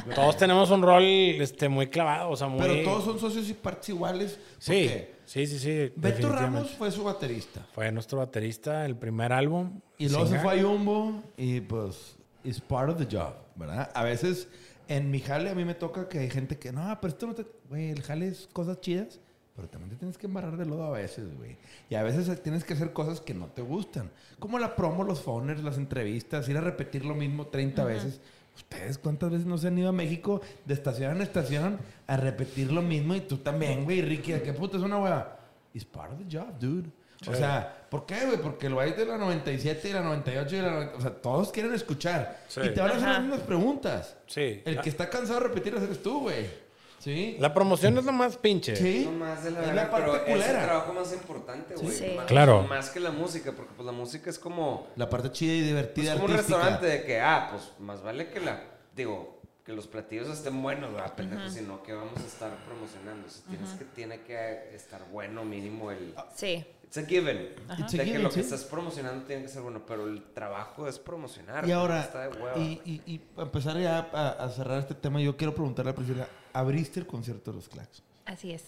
[0.14, 2.62] Todos tenemos un rol este, muy clavado, o sea, muy...
[2.62, 4.34] Pero todos son socios y partes iguales.
[4.34, 4.92] ¿Por Sí,
[5.26, 5.92] sí, sí, sí.
[5.96, 6.30] Beto.
[6.32, 7.66] Ramos fue su baterista.
[7.74, 9.80] Fue nuestro baterista, el primer álbum.
[9.98, 13.90] Y luego se fue a Jumbo y pues it's part of the job, ¿verdad?
[13.94, 14.48] A veces
[14.88, 17.36] en mi jale a mí me toca que hay gente que no, pero esto no
[17.36, 17.46] te...
[17.70, 19.20] Güey, el jale es cosas chidas,
[19.56, 21.58] pero también te tienes que embarrar de lodo a veces, güey.
[21.90, 24.10] Y a veces tienes que hacer cosas que no te gustan.
[24.40, 28.22] Como la promo, los phoners, las entrevistas, ir a repetir lo mismo 30 veces.
[28.56, 32.72] ¿Ustedes cuántas veces no se han ido a México de estación en estación a repetir
[32.72, 33.16] lo mismo?
[33.16, 35.40] Y tú también, güey, Ricky, ¿a qué puta es una hueva?
[35.74, 36.90] It's part of the job, dude.
[37.28, 38.38] O sea, ¿por qué, güey?
[38.38, 41.52] Porque el güey de la 97 y la 98 y la 90, O sea, todos
[41.52, 42.40] quieren escuchar.
[42.48, 42.62] Sí.
[42.64, 43.14] Y te van a hacer Ajá.
[43.14, 44.16] las mismas preguntas.
[44.28, 44.62] Sí.
[44.66, 46.70] El que está cansado de repetirlas eres tú, güey.
[47.00, 47.38] ¿Sí?
[47.40, 48.76] la promoción es lo más pinche.
[48.76, 49.06] Sí.
[49.06, 50.64] No más de la es la parte pero es el culera.
[50.66, 51.92] trabajo más importante, güey.
[51.96, 52.14] Sí.
[52.18, 52.64] Más- Claro.
[52.64, 54.88] Más que la música, porque pues la música es como...
[54.98, 58.28] La parte chida y Es divertida como un restaurante de que, ah, pues más vale
[58.30, 58.62] que la...
[58.94, 61.48] Digo, que los platillos estén buenos, ¿verdad, pendejo?
[61.50, 63.28] Si no, que vamos a estar promocionando.
[63.28, 66.14] O sea, tienes que, tiene que estar bueno mínimo el...
[66.36, 66.66] Sí.
[66.90, 67.50] It's a given.
[67.78, 70.88] It's a de que lo que estás promocionando tiene que ser bueno, pero el trabajo
[70.88, 71.68] es promocionar.
[71.68, 72.58] Y ahora, Está de hueva.
[72.58, 75.96] y, y, y para empezar ya a, a cerrar este tema, yo quiero preguntarle a
[75.96, 78.04] Priscila, ¿abriste el concierto de los Claxons?
[78.26, 78.64] Así es.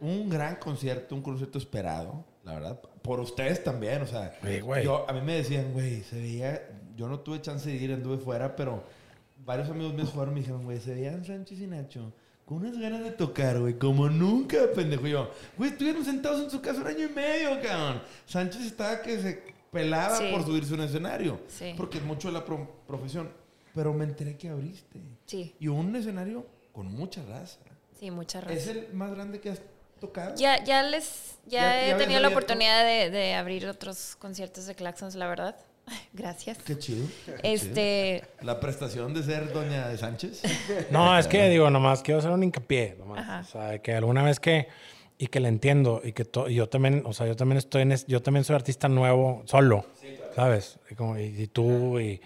[0.00, 2.80] un gran concierto, un concierto esperado, la verdad.
[3.02, 4.32] Por ustedes también, o sea.
[4.82, 6.70] Yo, a mí me decían, güey, se veía.
[6.96, 8.82] Yo no tuve chance de ir, anduve fuera, pero
[9.44, 12.12] varios amigos míos fueron y me dijeron, güey, se veían Sánchez y Nacho
[12.52, 15.06] con unas ganas de tocar, güey, como nunca, pendejo.
[15.06, 18.02] Yo, güey, estuvieron sentados en su casa un año y medio, cabrón.
[18.26, 20.28] Sánchez estaba que se pelaba Sí.
[20.30, 21.72] por subirse a un escenario, Sí.
[21.76, 23.30] porque es mucho de la pro- profesión.
[23.74, 25.00] Pero me enteré que abriste.
[25.24, 25.54] Sí.
[25.58, 27.58] Y un escenario con mucha raza.
[27.98, 28.56] Sí, mucha razón.
[28.56, 29.60] ¿Es el más grande que has
[29.98, 30.34] tocado?
[30.36, 32.44] Ya, ya les, ya, Ya- ya he habías tenido la abierto.
[32.44, 35.56] oportunidad de, de abrir otros conciertos de Claxons, la verdad.
[36.12, 36.58] Gracias.
[36.58, 37.06] Qué chido.
[37.42, 38.22] Este.
[38.42, 40.42] La prestación de ser doña de Sánchez.
[40.90, 42.96] No, es que digo, nomás quiero hacer un hincapié.
[42.98, 43.18] Nomás.
[43.20, 43.40] Ajá.
[43.40, 44.68] O sea, que alguna vez que.
[45.18, 46.00] Y que le entiendo.
[46.04, 47.92] Y que to- y yo también, o sea, yo también estoy en.
[47.92, 49.86] es- yo también soy artista nuevo, solo.
[50.34, 50.78] ¿Sabes?
[50.90, 52.20] Y, como, y, y tú y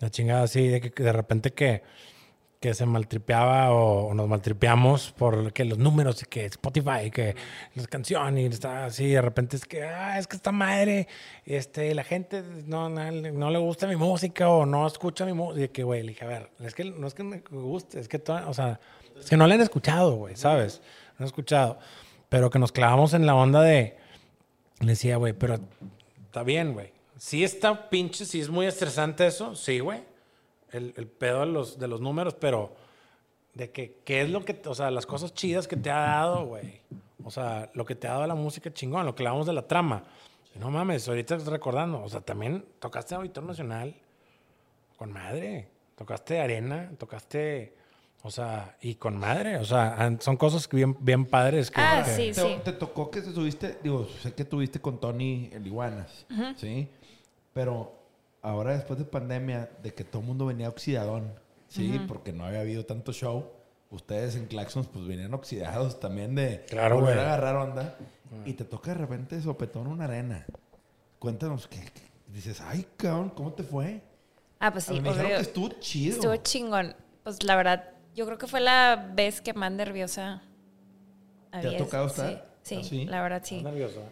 [0.00, 1.82] la chingada así, de que de repente que.
[2.60, 7.34] Que se maltripeaba o, nos maltripeamos por que los números y que Spotify y que
[7.74, 9.08] las canciones y está así.
[9.08, 11.08] De repente es que, ah, es que esta madre,
[11.46, 15.64] este, la gente no, no, no le gusta mi música o no escucha mi música.
[15.64, 18.18] Y que, güey, dije, a ver, es que no es que me guste, es que,
[18.18, 18.78] to- o sea,
[19.18, 20.82] es que no la han escuchado, güey, ¿sabes?
[21.18, 21.78] No han escuchado.
[22.28, 23.96] Pero que nos clavamos en la onda de,
[24.80, 25.58] le decía, güey, pero
[26.26, 26.92] está bien, güey.
[27.16, 30.09] Sí está pinche, sí es muy estresante eso, sí, güey.
[30.72, 32.74] El, el pedo de los, de los números, pero
[33.54, 36.46] de que, qué es lo que, o sea, las cosas chidas que te ha dado,
[36.46, 36.80] güey.
[37.24, 39.66] O sea, lo que te ha dado la música chingón, lo que hablamos de la
[39.66, 40.04] trama.
[40.54, 43.94] No mames, ahorita estoy recordando, o sea, también tocaste Auditorio Nacional
[44.96, 45.68] con madre.
[45.96, 47.74] Tocaste Arena, tocaste,
[48.22, 49.58] o sea, y con madre.
[49.58, 51.70] O sea, son cosas bien, bien padres.
[51.70, 52.40] Que, Ah, que- sí.
[52.40, 56.24] te, te tocó que te subiste, digo, sé que tuviste con Tony el Iguanas,
[56.56, 56.88] ¿sí?
[57.52, 57.92] Pero
[58.42, 61.32] ahora después de pandemia, de que todo el mundo venía oxidadón,
[61.68, 62.00] ¿sí?
[62.08, 63.50] Porque no había habido tanto show.
[63.90, 67.26] Ustedes en Claxons pues venían oxidados también de Claro, volver güey.
[67.26, 67.96] a agarrar onda.
[68.44, 70.46] Y te toca de repente sopetón una arena.
[71.18, 74.00] Cuéntanos qué, qué- dices, ay, cabrón, ¿cómo te fue?
[74.60, 76.14] ah, pues sí, me dijeron que estuvo chido.
[76.16, 76.94] Estuvo chingón.
[77.24, 80.42] Pues la verdad, yo creo que fue la vez que más nerviosa
[81.50, 81.78] ¿Te ha había.
[81.78, 82.48] tocado estar?
[82.62, 83.04] Sí, ¿Ah, sí, sí?
[83.06, 83.56] la verdad sí.
[83.56, 84.02] ¿Estás nervioso?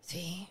[0.00, 0.48] Sí.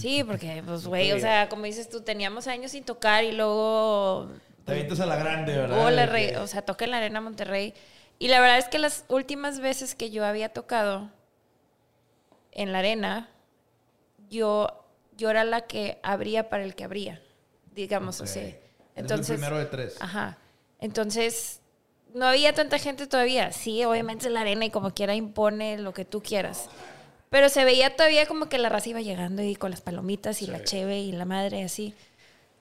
[0.00, 4.28] Sí, porque, pues, güey, o sea, como dices tú, teníamos años sin tocar y luego
[4.64, 5.78] Te avientas a la grande, ¿verdad?
[5.80, 7.74] Hubo la re- o sea, toqué en la Arena Monterrey.
[8.18, 11.10] Y la verdad es que las últimas veces que yo había tocado
[12.52, 13.28] en la arena,
[14.28, 14.68] yo,
[15.16, 17.22] yo era la que abría para el que abría,
[17.74, 18.24] digamos Ok.
[18.26, 18.54] así.
[18.96, 19.96] Entonces, el primero de tres.
[20.00, 20.36] ajá.
[20.80, 21.60] Entonces,
[22.14, 23.52] no había tanta gente todavía.
[23.52, 26.68] Sí, obviamente es la arena y como quiera impone lo que tú quieras.
[27.30, 30.48] Pero se veía todavía como que la raza iba llegando y con las palomitas y
[30.48, 31.94] la cheve y la madre así.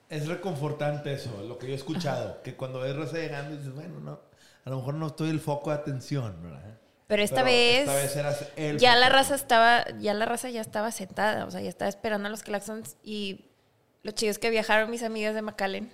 [0.10, 2.42] Es reconfortante eso, lo que yo he escuchado.
[2.44, 4.20] Que cuando ves raza llegando dices, bueno, no,
[4.66, 6.78] a lo mejor no estoy el foco de atención, ¿verdad?
[7.08, 10.50] Pero esta Pero vez, esta vez eras el ya la raza estaba, ya la raza
[10.50, 13.46] ya estaba sentada, o sea, ya estaba esperando a los claxons y
[14.04, 15.92] los chicos que viajaron, mis amigas de McAllen.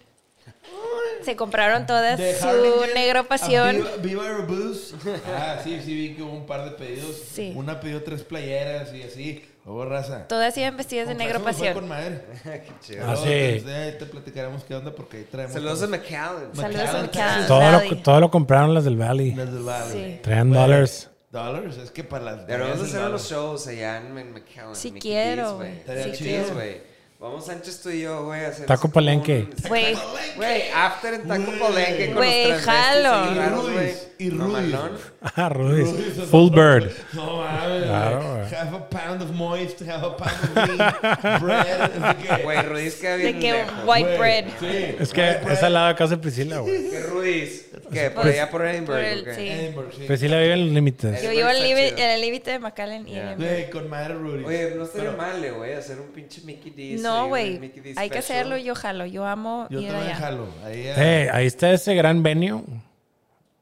[1.24, 3.76] Se compraron todas De su Harlingen negro a pasión.
[3.78, 4.94] Viva, Viva Aerobús.
[5.36, 7.16] Ah, sí, sí, vi que hubo un par de pedidos.
[7.34, 7.54] Sí.
[7.56, 9.44] Una pidió tres playeras y así.
[9.66, 10.28] Hubo raza.
[10.28, 11.74] Todas iban vestidas de negro pasión.
[11.74, 12.22] con madre.
[12.44, 13.04] Qué chido.
[13.04, 13.62] Ah, Luego, sí.
[13.64, 15.54] pues, ahí te platicaremos qué onda porque ahí traemos.
[15.54, 16.00] Saludos a todos.
[16.00, 16.56] McAllen.
[16.56, 17.48] Saludos a McAllen.
[17.48, 19.34] Todo lo, todo lo compraron las del Valley.
[19.34, 20.14] Las del Valley.
[20.16, 20.20] Sí.
[20.22, 21.10] Traían Bueno, dólares.
[21.32, 22.46] Dollars, es que para las.
[22.48, 24.76] Deberíamos del hacer unos shows allá en en McAllen.
[24.76, 25.64] Sí Mickey quiero.
[25.64, 26.54] Estaría sí chido.
[26.54, 26.95] güey.
[27.18, 29.48] Vamos Sánchez tú y yo, güey, a hacer Taco como Palenque.
[29.70, 29.96] Güey.
[30.36, 31.44] Güey, after en Taco.
[31.60, 33.32] Palenque con Güey, los jalo.
[33.32, 33.50] Y.
[33.50, 34.42] Ruiz, y Ruiz.
[34.52, 34.92] Mamalón.
[35.36, 35.90] Ah, Ruiz.
[36.30, 36.92] Full bird.
[37.14, 37.84] No mames.
[37.86, 38.22] Claro.
[38.46, 41.90] Half a pound of moist, half a pound of lean bread.
[41.90, 43.74] De que- Güey, Ruiz queda De bien que lejos.
[43.88, 44.46] white bread.
[44.60, 44.96] Sí.
[45.00, 46.90] Es que es al lado de casa de Priscila, güey.
[46.90, 47.65] ¿Qué Ruiz?
[47.92, 48.10] ¿Qué?
[48.10, 48.98] ¿Por Pues, allá por Edinburgh?
[48.98, 49.36] por el- o qué?
[49.36, 49.48] sí.
[49.50, 50.04] Edinburgh, sí.
[50.06, 51.22] Priscila vive en los límites.
[51.24, 54.44] Yo vivo en el límite de McAllen y el Güey, con madre Rudy.
[54.44, 57.02] Oye, no estaría Pero mal, eh, güey, hacer un pinche Mickey D's.
[57.02, 57.72] No, güey.
[57.96, 59.06] Hay que hacerlo, yo jalo.
[59.06, 60.16] Yo amo Yo ir también allá.
[60.16, 60.48] jalo.
[60.64, 62.64] Ahí, Eh, ahí está ese gran venue.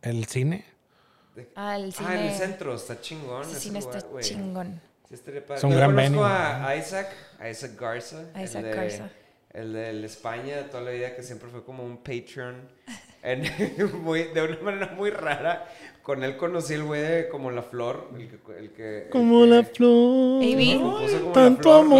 [0.01, 0.65] El cine.
[1.55, 2.07] Ah, el cine.
[2.09, 3.41] Ah, en el centro, está chingón.
[3.43, 4.81] Ese cine lugar, está chingón.
[5.09, 5.57] Sí, estaría padre.
[5.57, 6.25] Es un Yo gran conozco venue.
[6.27, 7.07] a Isaac,
[7.39, 8.21] a Isaac Garza.
[8.41, 9.09] Isaac el de, Garza.
[9.53, 12.69] El de España de toda la vida, que siempre fue como un Patreon.
[13.23, 13.43] En-
[14.03, 15.67] muy- de una manera muy rara.
[16.03, 18.09] Con él conocí el güey de como la flor.
[18.13, 18.35] El que.
[18.59, 20.39] El que el Como que- la flor.
[20.41, 20.79] Baby.
[20.81, 21.85] compuso como Tanto la flor.
[21.85, 21.99] amor.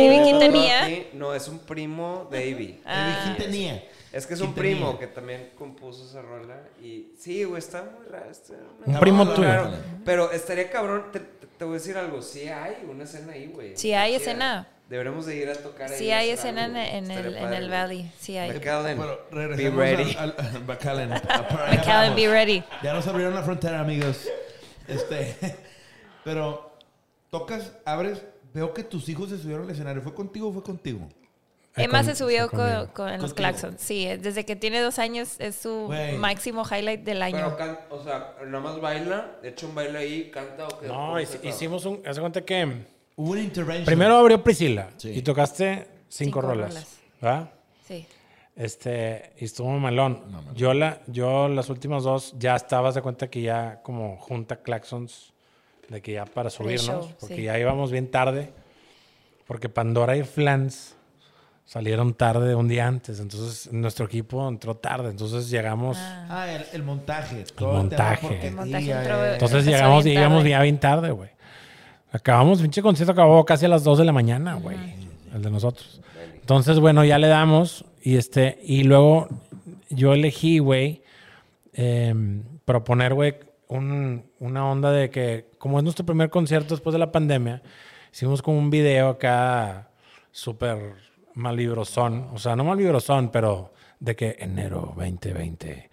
[0.83, 2.81] Baby, No, es un primo de Avi.
[2.85, 3.21] Ah.
[3.37, 3.83] ¿Quién tenía?
[4.11, 4.99] Es que es ¿Quién un primo tenía?
[4.99, 6.61] que también compuso esa rola.
[6.83, 8.29] Y sí, güey, está muy raro.
[8.29, 8.53] está
[8.85, 9.47] Un primo tuyo.
[9.47, 9.71] raro.
[10.03, 11.05] Pero estaría cabrón.
[11.13, 12.21] Te, te- te voy a decir algo.
[12.21, 13.77] Sí hay una escena ahí, güey.
[13.77, 14.67] Sí hay escena.
[14.89, 15.97] Deberemos de ir a tocar ahí.
[15.97, 17.69] Sí hay escena en, algo, en el, en el.
[17.69, 18.11] Valley.
[18.19, 18.51] Sí hay.
[18.51, 18.97] McAllen.
[19.31, 20.15] Pero Be ready.
[20.19, 21.09] al, al, al McAllen.
[21.09, 22.63] McAllen, be ready.
[22.83, 24.27] Ya nos abrieron la frontera, amigos.
[24.87, 25.35] Este,
[26.23, 26.75] pero
[27.29, 28.23] tocas, abres,
[28.53, 30.01] veo que tus hijos se subieron al escenario.
[30.01, 31.07] ¿Fue contigo o fue contigo?
[31.75, 33.35] Eh, Emma con- se subió con, con- en los Contigo.
[33.35, 33.81] claxons.
[33.81, 36.17] Sí, eh, desde que tiene dos años es su Güey.
[36.17, 37.37] máximo highlight del año.
[37.37, 40.87] Pero, can- o sea, nada más baila, echa un baile ahí, canta o qué.
[40.87, 42.03] No, ¿Cómo hic- se hicimos un.
[42.05, 42.85] Haz de cuenta que.
[43.15, 43.85] Hubo una intervention.
[43.85, 44.89] Primero abrió Priscila.
[44.97, 45.09] Sí.
[45.11, 46.69] Y tocaste cinco, Cinco rolas.
[46.69, 46.97] rolas.
[47.21, 47.49] ¿Verdad?
[47.87, 48.05] Sí.
[48.55, 50.21] Este, y estuvo malón.
[50.55, 55.33] Yo, la, yo las últimas dos ya estabas de cuenta que ya como junta claxons
[55.89, 57.43] de que ya para subirnos, show, porque sí.
[57.43, 58.51] ya íbamos bien tarde,
[59.47, 60.95] porque Pandora y Flans
[61.65, 66.83] salieron tarde un día antes, entonces nuestro equipo entró tarde, entonces llegamos, Ah, el, el
[66.83, 67.43] montaje.
[67.57, 68.47] El montaje.
[68.47, 69.33] El montaje entró- ya, ya.
[69.33, 71.29] entonces llegamos llegamos ya bien tarde, güey.
[72.13, 74.77] Acabamos, pinche concierto acabó casi a las 2 de la mañana, güey,
[75.33, 75.99] el de nosotros.
[76.35, 79.27] Entonces, bueno, ya le damos y este, y luego
[79.89, 81.01] yo elegí, güey,
[81.73, 83.35] em, proponer, güey,
[83.67, 87.63] un- una onda de que, como es nuestro primer concierto después de la pandemia,
[88.13, 89.89] hicimos como un video acá
[90.31, 90.93] súper
[91.33, 95.89] malvibrosón, o sea, no malvibrosón, pero de que enero 2020,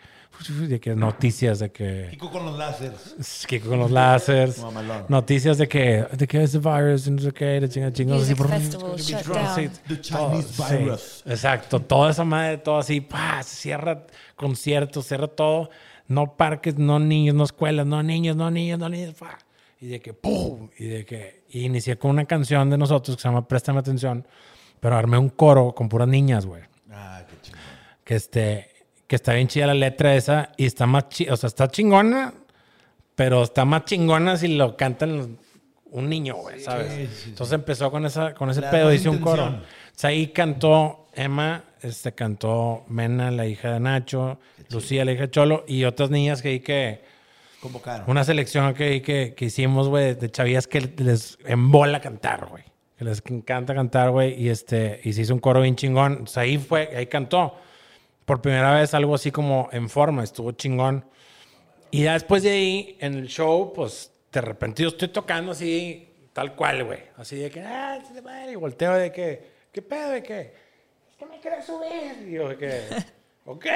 [0.48, 2.08] de que noticias de que...
[2.12, 3.44] Kiko con los láseres.
[3.46, 5.04] Que con los láseres, Mamalón.
[5.08, 8.22] noticias de que, de que es el virus, y no sé qué, de chinga, chingados,
[8.22, 9.70] así Music por festival shut down.
[9.88, 11.22] The todo, Chinese sí, virus.
[11.26, 14.06] exacto, toda esa madre, todo así, pa, se cierra
[14.36, 15.70] conciertos, cierra todo,
[16.08, 19.38] no parques, no niños, no escuelas, no niños, no niños, no niños, pa.
[19.80, 20.68] Y de que, ¡pum!
[20.78, 24.26] Y de que, y inicié con una canción de nosotros que se llama Préstame Atención,
[24.78, 27.60] pero armé un coro con puras niñas, güey Ah, qué chingón.
[28.04, 28.69] que este
[29.10, 32.32] que está bien chida la letra esa y está más chi- o sea, está chingona,
[33.16, 35.36] pero está más chingona si lo cantan
[35.86, 36.92] un niño, güey, ¿sabes?
[36.92, 37.30] sí, sí.
[37.30, 39.46] Entonces empezó con esa con ese pedo, hice un coro.
[39.46, 39.60] O
[39.96, 44.38] sea, ahí cantó Emma, este cantó Mena, la hija de Nacho,
[44.70, 47.02] Lucía, la hija de Cholo y otras niñas que ahí que
[47.60, 48.08] Convocaron.
[48.08, 52.62] una selección que, que, que hicimos, güey, de chavillas que les embola cantar, güey.
[52.96, 54.40] Que les encanta cantar, güey.
[54.40, 56.20] Y, este, y se hizo un coro bien chingón.
[56.22, 57.56] O sea, ahí fue, ahí cantó.
[58.30, 60.22] Por primera vez algo así como en forma.
[60.22, 61.04] Estuvo chingón.
[61.90, 66.08] Y ya después de ahí, en el show, pues, de repente yo estoy tocando así,
[66.32, 67.00] tal cual, güey.
[67.16, 70.40] Así de que, ah, sí, de madre", y volteo de que, ¿qué pedo de que?
[71.10, 72.28] Es que me quieres subir.
[72.28, 72.82] Y yo de que,
[73.46, 73.66] ok.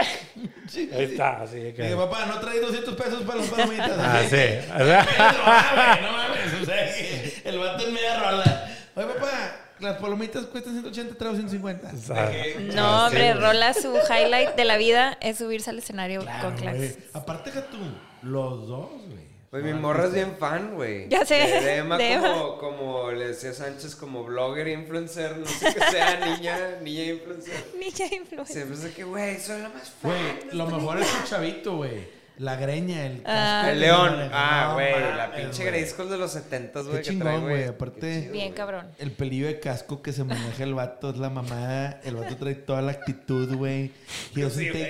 [0.69, 1.13] Sí, Ahí sí.
[1.15, 1.83] está, así de que.
[1.83, 3.99] Dije, papá, no traes 200 pesos para los palomitas.
[3.99, 4.37] Ah, sí.
[4.73, 5.05] O No sea,
[5.45, 6.63] mames, no mames.
[6.63, 8.77] O sea, el vato en media rola.
[8.95, 11.91] Oye, papá, las palomitas cuestan 180, traigo 150.
[11.93, 12.33] O sea,
[12.75, 16.61] No, hombre, Rola, su highlight de la vida es subirse al escenario con Claro, güey.
[16.91, 16.97] claxons.
[17.15, 17.79] Aparte que tú,
[18.23, 19.25] los dos, güey.
[19.51, 21.09] Pues mi morra es bien fan, güey.
[21.09, 25.73] Ya sé, De, de Emma, como, como le decía Sánchez, como blogger, influencer, no sé
[25.73, 27.65] qué sea, niña, niña influencer.
[27.79, 28.57] Niña influencer.
[28.67, 30.11] Siempre de que, güey, soy la más fan.
[30.11, 32.24] Güey, lo mejor es un chavito, güey.
[32.39, 33.69] La greña, el Ah.
[33.71, 34.29] El león.
[34.33, 34.91] Ah, No güey.
[34.93, 35.65] la mames, pinche.
[35.65, 37.03] Grayskull de los 70 Qué güey.
[37.03, 37.65] trae, chingón, güey.
[37.69, 38.89] Aparte, Qué chido, Bien cabrón.
[38.99, 42.01] el pelillo de casco que se maneja el vato es la mamada.
[42.03, 43.93] El vato trae toda la actitud, güey.
[44.35, 44.83] He doesn't Sí, güey,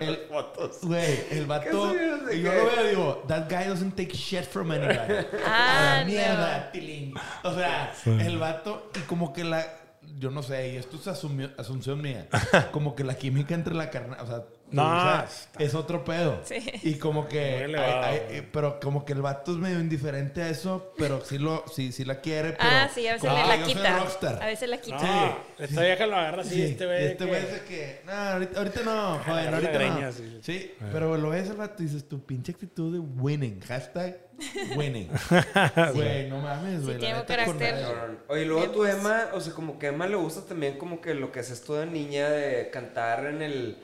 [0.00, 0.78] el- las fotos.
[0.82, 1.92] Güey, el vato.
[1.92, 2.56] ¿Qué Y yo qué?
[2.56, 4.96] lo veo y digo, that guy doesn't take shit from anybody.
[5.46, 6.06] Ah, A la no.
[6.06, 7.14] mierda, tilín.
[7.44, 9.66] O sea, el vato, y como que la.
[10.18, 12.26] Yo no sé, y esto es asumio- asunción mía.
[12.70, 14.16] Como que la química entre la carne.
[14.20, 16.40] O sea, No, o sea, está- es otro pedo.
[16.44, 16.56] Sí.
[16.82, 17.64] Y como que.
[17.64, 21.38] Hay- hay- eh, pero como que el vato es medio indiferente a eso, pero sí,
[21.38, 22.50] lo, sí, sí la quiere.
[22.52, 23.98] Pero Ah, sí, a veces le la quita.
[24.00, 24.42] rockstar.
[24.42, 24.98] A veces la quita.
[25.58, 27.04] No, esta vieja lo agarra así, Sí, este güey.
[27.06, 30.12] este que- güey dice que, no, ahorita, ahorita no, la ahorita greña, no.
[30.12, 30.38] sí.
[30.42, 34.18] Sí, pero lo ves al rato y dices, tu pinche actitud de winning, hashtag
[34.76, 35.08] winning.
[35.94, 36.94] Güey, no mames, güey.
[36.94, 37.74] la tiene carácter.
[38.28, 41.14] Oye, luego tu Emma, o sea, como que a Emma le gusta también como que
[41.14, 43.78] lo que haces tú de niña de cantar en el,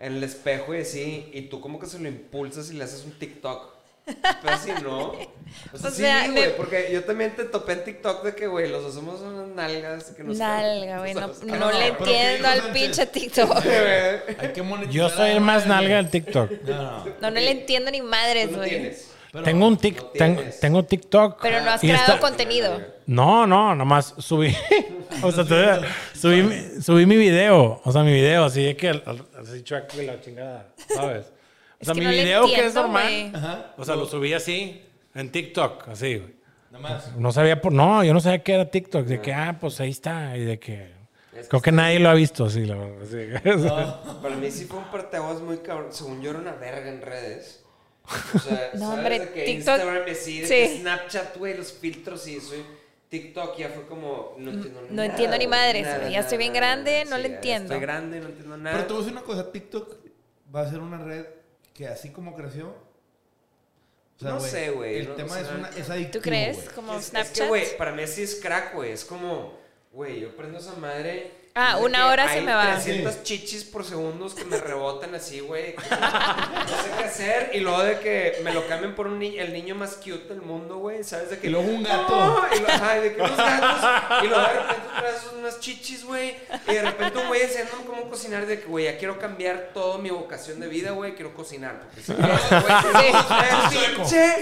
[0.00, 3.04] en el espejo y así, y tú como que se lo impulsas y le haces
[3.04, 3.76] un TikTok.
[4.06, 5.12] Pero así, ¿no?
[5.72, 8.34] O sea, O sí, sea, me- güey, porque yo también te topé en TikTok de
[8.34, 11.14] que, güey, los hacemos unas nalgas que nos Nalga, güey.
[11.14, 13.50] No, no no, le ¿qué entiendo al pinche TikTok.
[14.38, 16.50] Hay que Yo soy el más nalga del TikTok.
[16.64, 17.04] No, no.
[17.20, 18.94] No, no le entiendo ni madres, güey.
[19.38, 21.38] Pero- tengo un tic, no tengo, TikTok.
[21.42, 22.80] Pero no has creado está- contenido.
[23.06, 24.54] No, no, nomás subí.
[25.22, 25.80] o sea, todavía
[26.14, 27.80] subí, mi- subí mi video.
[27.84, 28.88] O sea, mi video, así de que.
[28.88, 31.26] Así chueco y la chingada, ¿sabes?
[31.26, 31.30] O
[31.80, 33.32] Es sea, que mi no video que es normal.
[33.34, 33.74] Ajá.
[33.78, 34.82] O sea, lo subí así,
[35.14, 36.34] en TikTok, así, güey.
[36.70, 37.16] Nada más.
[37.16, 37.72] No sabía por.
[37.72, 39.06] No, yo no sabía que era TikTok.
[39.06, 40.36] De que, ah, pues ahí está.
[40.36, 40.98] Y de que.
[41.34, 43.06] Es Creo que nadie lo ha visto, sí, la verdad.
[43.08, 44.18] sí.
[44.22, 45.92] Para mí sí fue un parteaguas muy cabrón.
[45.92, 47.64] Según yo era una verga en redes.
[48.34, 50.78] O sea, No, ¿sabes hombre, que TikTok- Instagram así, de sí.
[50.80, 52.54] Snapchat, güey, los filtros y eso.
[53.10, 54.92] TikTok ya fue como, no entiendo nada.
[54.92, 56.12] no entiendo ni madres, nada, güey.
[56.12, 57.16] Ya estoy bien nada, grande, nada.
[57.16, 57.64] no le ya entiendo.
[57.74, 58.76] Estoy grande, no entiendo nada.
[58.76, 59.96] Pero te voy a decir una cosa, TikTok
[60.54, 61.24] va a ser una red
[61.74, 62.68] que así como creció.
[64.20, 66.56] O No sé, güey, El no, tema o es, sea, una, es adictivo, ¿Tú crees?
[66.56, 66.68] güey.
[66.74, 67.34] Como es, es Snapchat.
[67.34, 68.90] que, güey, para mí sí es crack, güey.
[68.92, 69.56] Es como,
[69.92, 71.30] güey, yo prendo esa madre.
[71.60, 72.74] Ah, una hora se me va.
[72.74, 75.74] 300 chichis por segundos que me rebotan así, güey.
[75.90, 77.50] No sé qué hacer.
[77.54, 80.42] Y luego de que me lo cambien por un ni- el niño más cute del
[80.42, 81.02] mundo, güey.
[81.02, 81.30] ¿Sabes?
[81.30, 81.48] De que.
[81.48, 82.42] Y luego un gato.
[82.56, 84.22] Y, lo- ajá, y de que unos gatos.
[84.22, 86.36] Y luego de repente traes unas chichis, güey.
[86.68, 88.46] Y de repente un güey enseñándome cómo cocinar.
[88.46, 91.14] De que, güey, ya quiero cambiar toda mi vocación de vida, güey.
[91.14, 91.80] Quiero cocinar.
[91.82, 92.32] Porque si quieres,
[92.92, 93.96] güey.
[93.96, 94.34] pinche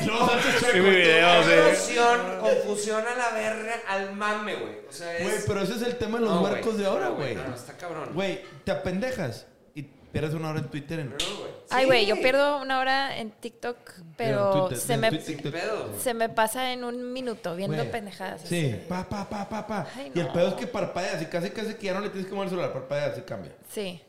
[0.72, 1.50] Sí, mi video, sí.
[1.64, 4.85] Confusión, confusión a la verga, al mame, güey.
[4.96, 5.22] Sea, es.
[5.24, 6.52] Güey, pero ese es el tema de los No, güey.
[6.54, 7.34] huercos de ahora, güey.
[7.34, 8.10] No, no, está cabrón.
[8.14, 11.00] Güey, te apendejas y pierdes una hora en Twitter.
[11.00, 11.10] En...
[11.10, 11.56] No, güey.
[11.70, 11.86] Ay, Sí.
[11.86, 13.76] güey, yo pierdo una hora en TikTok,
[14.16, 15.88] pero en Twitter, se me, Twitter, ¿Qué pedo?
[15.98, 17.90] se me pasa en un minuto viendo Güey.
[17.90, 18.44] pendejadas.
[18.44, 18.70] así.
[18.70, 19.86] Sí, pa, pa, pa, pa, pa.
[19.96, 22.26] Ay, Y el pedo es que parpadeas y casi, casi que ya no le tienes
[22.28, 23.52] que mover el celular, parpadeas y cambia.
[23.68, 24.00] Sí.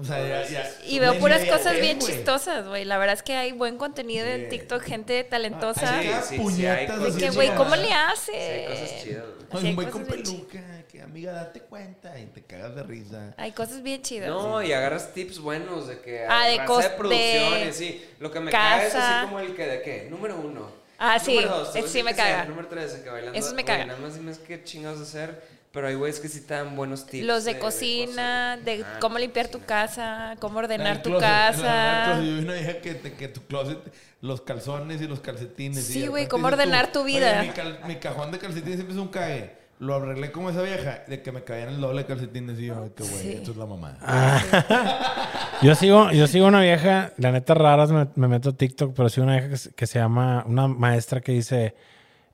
[0.00, 0.70] O sea, ya, ya.
[0.86, 2.84] Y veo puras cosas bien chistosas, güey.
[2.84, 5.98] La verdad es que hay buen contenido en TikTok, gente talentosa.
[5.98, 8.32] Ay, Sí, sí, sí, puñetas hay de cosas que, güey, ¿cómo le Sí, hace?
[8.32, 9.62] hay cosas chidas, güey.
[9.62, 13.34] Sí, güey cosas con peluca, que amiga, date cuenta y te cagas de risa.
[13.36, 14.28] Hay cosas bien chidas.
[14.30, 16.24] No, y agarras tips buenos de que.
[16.28, 18.06] Ah, de raza cos- de y así.
[18.20, 19.18] Lo que me caga es casa.
[19.20, 20.06] así como el que de qué.
[20.08, 20.70] Número uno.
[20.98, 22.44] Ah, sí, Número dos, sí me caga.
[22.44, 23.38] Número tres, que bailando.
[23.38, 23.88] Esos me cagan.
[23.88, 25.59] Nada más dime qué chingados hacer.
[25.72, 27.24] Pero hay güeyes que sí te dan buenos tips.
[27.24, 32.16] Los de cocina, de Ah, cómo limpiar tu casa, cómo ordenar tu closet, casa.
[32.16, 33.78] Yo vi una vieja que, te- que tu closet,
[34.20, 35.84] los calzones y los calcetines.
[35.84, 37.42] Sí, güey, cómo tú, ordenar tu "Oye, vida".
[37.42, 39.60] mi, cal- mi cajón de calcetines siempre es un cague.
[39.78, 42.92] Lo arreglé como esa vieja, de que me caían el doble de calcetines y yo,
[42.94, 43.32] qué güey, Sí.
[43.34, 43.96] esto es la mamá.
[45.62, 49.08] Yo sigo, yo sigo una vieja, la neta raras me, me meto a TikTok, pero
[49.10, 51.74] sigo una vieja que, se- que se llama, una maestra que dice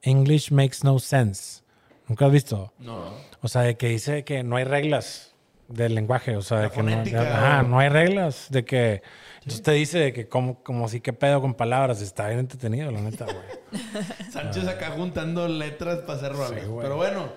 [0.03, 1.63] English makes no sense.
[2.09, 2.73] ¿Nunca has visto?
[2.79, 3.15] No.
[3.43, 5.35] O sea, de que dice que no hay reglas
[5.69, 9.03] del lenguaje, o sea, de que no, ajá, no hay reglas, de que
[9.39, 12.91] entonces te dice de que como, como si qué pedo con palabras, está bien entretenido,
[12.93, 13.83] la neta, güey.
[14.31, 16.61] Sánchez acá juntando letras para hacer rolas.
[16.61, 16.83] Sí, güey.
[16.83, 17.29] Pero bueno,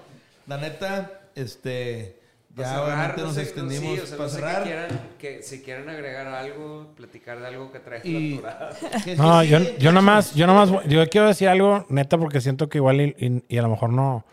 [0.48, 2.20] la neta, este,
[2.56, 4.64] ya cerrar, obviamente no nos sé, extendimos sí, o sea, para no sé cerrar.
[4.64, 4.88] quieran,
[5.20, 8.42] que si quieren agregar algo, platicar de algo que trae Y-
[9.18, 13.02] No, yo, yo nomás, yo nomás, yo quiero decir algo, neta, porque siento que igual
[13.02, 14.24] y, y- y a lo mejor no,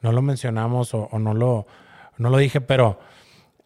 [0.00, 1.66] no lo mencionamos o, no, lo,
[2.18, 2.98] no lo dije, pero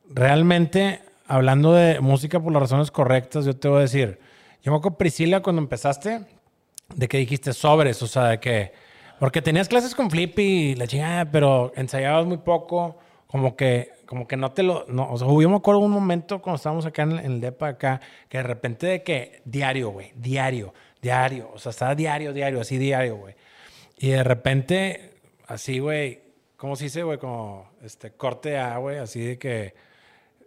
[0.09, 4.19] realmente, hablando de música por las razones correctas, yo te voy a decir,
[4.62, 6.24] yo me acuerdo, Priscila, cuando empezaste,
[6.94, 8.73] de que dijiste sobres, o sea, de que,
[9.19, 14.27] porque tenías clases con Flippy y la chingada, pero ensayabas muy poco, como que, como
[14.27, 17.02] que no te lo, no, o sea, yo me acuerdo un momento cuando estábamos acá
[17.02, 21.59] en, en el DEPA acá, que de repente de que diario, güey, diario, diario, o
[21.59, 23.35] sea, estaba diario, diario, así diario, güey.
[23.98, 25.10] Y de repente,
[25.51, 26.20] así, güey,
[26.56, 27.18] ¿cómo se dice, güey?
[27.18, 29.74] Como, este, corte A, güey, así de que,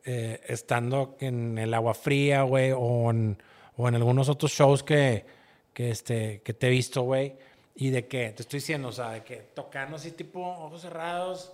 [0.05, 3.41] eh, estando en el agua fría, güey, o en,
[3.77, 5.25] o en algunos otros shows que,
[5.73, 7.35] que, este, que te he visto, güey.
[7.75, 11.53] Y de que, te estoy diciendo, o sea, de que tocando así tipo ojos cerrados,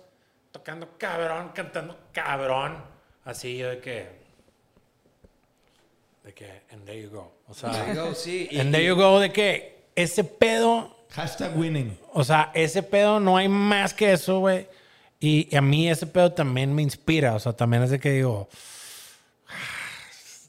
[0.52, 2.84] tocando cabrón, cantando cabrón.
[3.24, 4.20] Así yo de que...
[6.24, 7.32] De que, and there you go.
[7.48, 8.48] O sea, There you go, sí.
[8.50, 11.98] y- and there you go de que ese pedo Hashtag winning.
[12.12, 14.68] o sea, ese pedo no hay más que eso, güey.
[15.18, 17.34] Y a mí ese pedo también me inspira.
[17.34, 18.48] O sea, también es de que digo.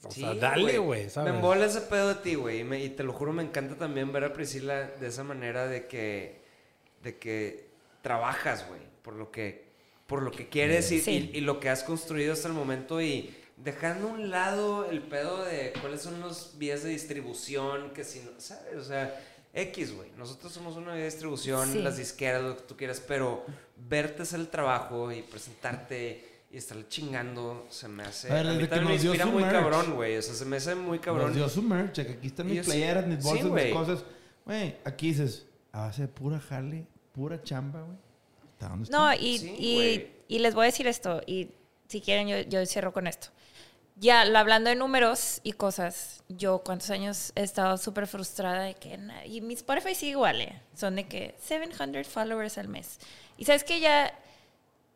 [0.03, 1.07] O sea, Sí, dale, güey.
[1.23, 2.61] Me embola ese pedo de ti, güey.
[2.61, 5.67] Y, me- y te lo juro, me encanta también ver a Priscila de esa manera
[5.67, 6.41] de que,
[7.03, 7.67] de que
[8.01, 9.63] trabajas, güey, por lo que,
[10.07, 11.31] por lo que quieres y, Sí.
[11.33, 15.01] y- y lo que has construido hasta el momento y dejando a un lado el
[15.03, 18.75] pedo de cuáles son los vías de distribución, que si no, ¿sabes?
[18.77, 19.17] O sea,
[19.53, 20.09] X, güey.
[20.17, 21.79] Nosotros somos una distribución, Sí.
[21.79, 23.45] las disqueras, lo que tú quieras, pero
[23.75, 28.29] verte hacer el trabajo y presentarte y estar chingando se me hace...
[28.31, 29.55] A ver, a mí desde que también me inspira muy merch.
[29.55, 30.17] cabrón, güey.
[30.17, 31.27] O sea, se me hace muy cabrón.
[31.27, 33.73] Nos dio su merch, que aquí están mis yo sí- playeras, mis sí, bolsas, mis
[33.73, 34.03] cosas.
[34.45, 37.97] Güey, aquí dices, a base de pura jale, pura chamba, güey.
[38.53, 38.97] ¿Hasta dónde está?
[38.97, 41.49] No, y, Sí, y, y les voy a decir esto, y
[41.87, 43.27] si quieren yo, yo cierro con esto.
[44.01, 48.97] Ya, hablando de números y cosas, yo cuántos años he estado súper frustrada de que,
[49.27, 52.97] y mi Spotify sigue igual, eh, son de que 700 followers al mes.
[53.37, 54.11] Y sabes que ya,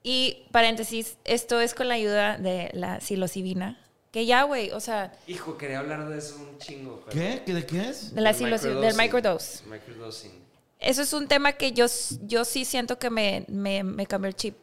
[0.02, 3.80] y paréntesis, esto es con la ayuda de la psilocibina,
[4.11, 7.03] que ya, güey, o sea, Hijo, quería hablar de eso un chingo.
[7.06, 7.44] pero- ¿Qué?
[7.45, 7.53] ¿Qué?
[7.53, 8.15] ¿De qué es?
[8.15, 9.65] de la Del psilocibina, del microdose.
[9.68, 10.32] Microdosing.
[10.80, 11.86] Eso es un tema que yo,
[12.23, 14.57] yo sí siento que me, me, me cambió el chip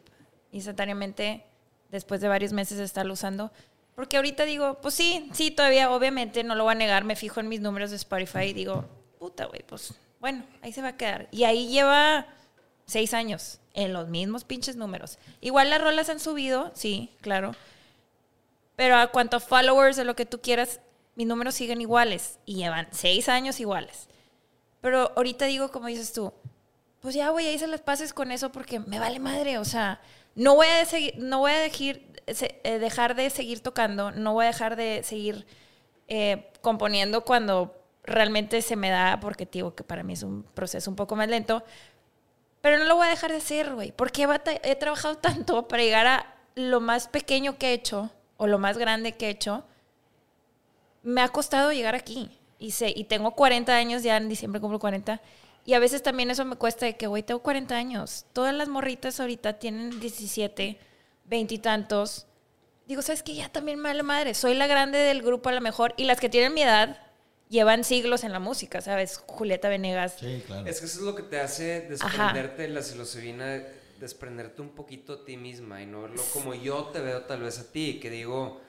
[0.51, 1.45] instantáneamente
[1.91, 3.49] después de varios meses de estarlo usando.
[3.95, 7.39] Porque ahorita digo, pues sí, sí, todavía, obviamente, no lo voy a negar, me fijo
[7.39, 8.85] en mis números de Spotify y digo,
[9.19, 11.27] puta, güey, pues bueno, ahí se va a quedar.
[11.31, 12.27] Y ahí lleva
[12.85, 15.19] seis años en los mismos pinches números.
[15.41, 17.55] Igual las rolas han subido, sí, claro.
[18.75, 20.79] Pero a cuanto a followers de lo que tú quieras,
[21.15, 24.07] mis números siguen iguales y llevan seis años iguales.
[24.81, 26.33] Pero ahorita digo, como dices tú,
[27.01, 29.57] pues ya, güey, ahí se las pases con eso porque me vale madre.
[29.57, 29.99] O sea,
[30.35, 34.45] no voy a, de segui- no voy a eh, dejar de seguir tocando, no voy
[34.45, 35.45] a dejar de seguir
[36.07, 40.89] eh, componiendo cuando realmente se me da, porque digo que para mí es un proceso
[40.89, 41.63] un poco más lento.
[42.61, 43.91] Pero no lo voy a dejar de hacer, güey.
[43.91, 44.27] Porque
[44.63, 48.77] he trabajado tanto para llegar a lo más pequeño que he hecho o lo más
[48.77, 49.63] grande que he hecho.
[51.03, 52.29] Me ha costado llegar aquí.
[52.59, 55.19] Y, sé, y tengo 40 años, ya en diciembre cumplo 40.
[55.65, 58.25] Y a veces también eso me cuesta de que, güey, tengo 40 años.
[58.33, 60.77] Todas las morritas ahorita tienen 17,
[61.25, 62.27] 20 y tantos.
[62.85, 63.33] Digo, ¿sabes qué?
[63.33, 64.33] Ya también mala madre.
[64.33, 65.93] Soy la grande del grupo a lo mejor.
[65.95, 66.99] Y las que tienen mi edad
[67.47, 69.23] llevan siglos en la música, ¿sabes?
[69.25, 70.15] Julieta Venegas.
[70.19, 70.67] Sí, claro.
[70.67, 73.63] Es que eso es lo que te hace desprenderte de la psilocibina,
[73.99, 77.59] desprenderte un poquito a ti misma y no verlo como yo te veo tal vez
[77.59, 78.59] a ti, que digo,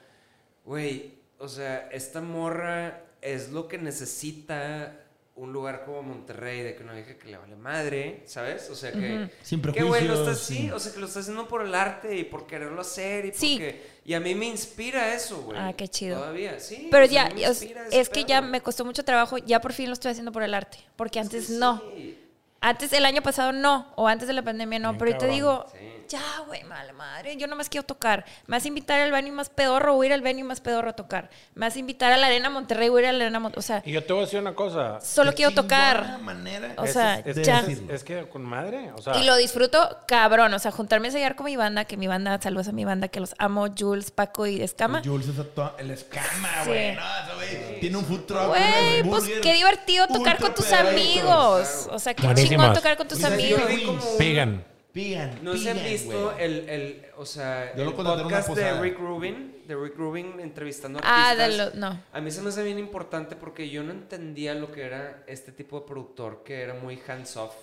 [0.63, 5.04] güey, o sea, esta morra es lo que necesita
[5.35, 8.69] un lugar como Monterrey, de que no deje que le vale madre, ¿sabes?
[8.69, 9.29] O sea, que...
[9.41, 11.61] Sin Que güey, lo prejuicios, estás, sí, sin- o sea, que lo estás haciendo por
[11.61, 13.55] el arte y por quererlo hacer y Sí.
[13.57, 13.95] porque...
[14.05, 15.57] Y a mí me inspira eso, güey.
[15.59, 16.19] Ah, qué chido.
[16.19, 16.87] Todavía, sí.
[16.89, 19.73] Pero o sea, a ya, es, es que ya me costó mucho trabajo, ya por
[19.73, 21.81] fin lo estoy haciendo por el arte, porque antes no.
[21.95, 22.17] Sí.
[22.67, 25.29] Antes, el año pasado no, o antes de la pandemia no, Bien pero cabrón.
[25.35, 25.77] digo, Sí.
[26.09, 28.25] ya, güey, mala madre, yo nomás quiero tocar.
[28.47, 30.89] Me vas a invitar al venue más pedorro, voy a ir al venue más pedorro
[30.89, 31.29] a tocar.
[31.53, 33.59] Me vas a invitar a la Arena Monterrey, voy a ir a la Arena Monterrey.
[33.59, 34.99] O sea, Y yo te voy a decir una cosa.
[35.01, 36.19] solo quiero tocar.
[36.21, 37.63] manera O Es- sea, es, de ya.
[37.89, 38.91] Es que con madre.
[38.97, 41.97] O sea, Y lo disfruto cabrón, o sea, juntarme a ensayar con mi banda, que
[41.97, 45.01] mi banda, saludos a mi banda, que los amo, Jules, Paco y Escama.
[45.05, 45.35] Jules es
[45.77, 46.69] el escama, Sí.
[46.69, 46.95] güey.
[46.95, 48.47] No, ese güey tiene un food truck.
[48.47, 51.87] Güey, pues qué divertido tocar con tus amigos.
[51.91, 52.27] O sea, qué
[52.57, 52.73] Buenísimas.
[52.77, 53.61] tocar con tus amigos.
[54.17, 54.63] Pigan.
[54.91, 58.79] Pigan, No se han visto el, el, o sea, el podcast de.
[58.79, 61.73] Rick Rubin, de Rick Rubin entrevistando Ah, artistas.
[61.73, 62.01] de lo- no.
[62.13, 65.51] A mí se me hace bien importante porque yo no entendía lo que era este
[65.51, 67.53] tipo de productor que era muy hands off,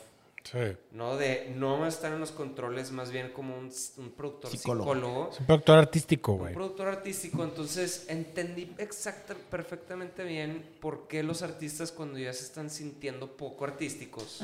[0.44, 0.58] Sí.
[0.90, 1.16] ¿no?
[1.16, 4.92] De no estar en los controles, más bien como un, un productor Psicólogo.
[4.94, 5.30] psicólogo.
[5.30, 6.54] Es un productor artístico, un güey.
[6.54, 12.70] productor artístico, entonces entendí exacta, perfectamente bien por qué los artistas cuando ya se están
[12.70, 14.42] sintiendo poco artísticos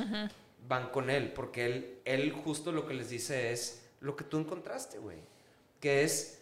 [0.68, 4.38] van con él, porque él, él justo lo que les dice es lo que tú
[4.38, 5.18] encontraste, güey,
[5.80, 6.38] que es,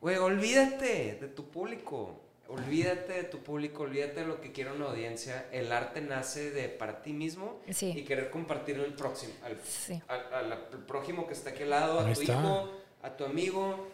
[0.00, 4.86] güey, olvídate de tu público, olvídate de tu público, olvídate de lo que quiere una
[4.86, 7.92] audiencia, el arte nace de para ti mismo Sí.
[7.96, 10.00] y querer compartirlo al próximo, al, Sí.
[10.08, 12.32] al- al- al prójimo que está aquí al lado, a Ahí tu está.
[12.32, 12.70] hijo,
[13.02, 13.88] a tu amigo.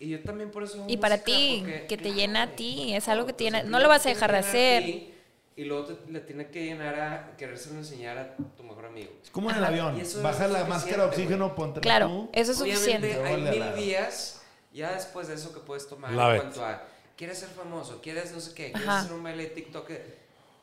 [0.00, 0.84] Y yo también por eso.
[0.88, 3.64] Y para ti, porque- que te claro, llena a ti, es algo que sea, tiene-
[3.64, 4.84] no lo vas a dejar de a hacer.
[4.84, 5.14] ti,
[5.56, 9.10] Y luego te, le tiene que llenar a querérselo enseñar a tu mejor amigo.
[9.20, 9.98] Es como en el avión.
[9.98, 12.30] Y eso Baja es la máscara de oxígeno, ponte Claro, tú.
[12.32, 13.24] eso es Obviamente suficiente.
[13.24, 14.40] hay mil vías,
[14.72, 16.42] ya después de eso que puedes tomar Love en it.
[16.42, 16.82] cuanto a
[17.18, 19.00] quieres ser famoso, quieres no sé qué, quieres Ajá.
[19.00, 19.90] hacer un baile de TikTok,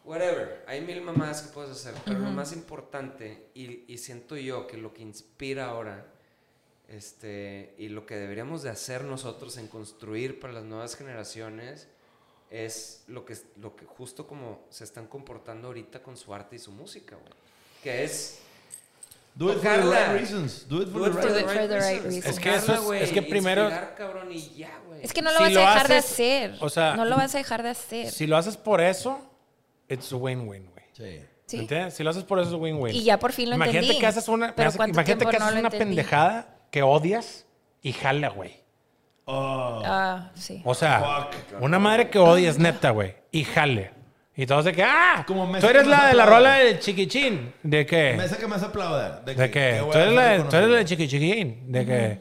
[0.06, 0.64] whatever.
[0.68, 4.78] Hay mil mamás que puedes hacer, pero lo más importante, y, y siento yo que
[4.78, 6.08] lo que inspira ahora,
[6.88, 11.90] este, y lo que deberíamos de hacer nosotros en construir para las nuevas generaciones,
[12.50, 16.60] es lo que, lo que justo como se están comportando ahorita con su arte y
[16.60, 17.34] su música, güey.
[17.84, 18.40] Que es
[19.36, 20.66] Do it for the right reasons.
[20.68, 22.26] Do it for Do the right for the For right the right reasons.
[22.26, 25.02] Es que eso es- que primero- inspirar, cabrón, y ya, güey.
[25.04, 26.56] Es que no lo Si vas lo a dejar de hacer.
[26.62, 28.12] o sea, no lo vas a dejar de hacer.
[28.12, 29.20] Si lo haces por eso,
[29.90, 30.86] it's a win-win, güey.
[30.94, 31.22] Sí.
[31.48, 31.58] Sí.
[31.58, 31.94] ¿Entiendes?
[31.96, 32.96] Si lo haces por eso, es win-win.
[32.96, 34.00] Y ya por fin lo imagínate entendí.
[34.00, 35.78] Que haces una, ¿cuánto imagínate que no haces una entendí?
[35.78, 37.46] pendejada que odias
[37.82, 38.64] y jala, güey.
[39.26, 39.82] Oh.
[39.86, 40.62] Ah, sí.
[40.66, 41.30] O sea,
[41.60, 43.16] una madre que odias, neta, güey.
[43.32, 43.92] Y jale.
[44.38, 45.24] Y todos de que, ¡ah!
[45.26, 47.54] Como me tú eres que la de la rola del chiquichín.
[47.64, 48.16] ¿De qué?
[48.18, 49.24] Me hace que me hace aplaudir.
[49.26, 49.50] ¿De qué?
[49.52, 50.84] qué Tú eres, la de, tú eres la de reconocido.
[50.84, 51.72] chiquichiquín.
[51.72, 52.20] ¿De qué?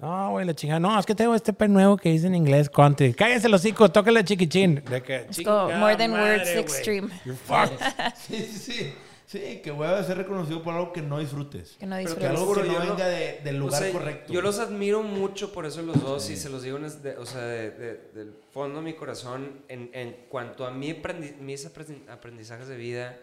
[0.00, 0.78] No, güey, la chingada.
[0.78, 3.14] No, es que tengo este pen nuevo que dice en inglés country.
[3.14, 4.82] Cállense los hocico, tócale chiquichín.
[4.88, 5.26] ¿De qué?
[5.44, 7.08] Como more than words extreme.
[7.24, 7.78] You're fucked.
[8.14, 8.94] Sí, sí, sí.
[9.26, 11.76] Sí, que voy a ser reconocido por algo que no disfrutes.
[11.80, 14.32] Que no Pero Que algo que no yo venga de- del o lugar sea, correcto.
[14.32, 17.16] Yo los admiro mucho por eso los dos y se los digo en es- de-
[17.16, 21.36] o sea, de- de- del fondo de mi corazón en, en cuanto a mi aprendi-
[21.38, 23.18] mis aprendi- aprendizajes de vida.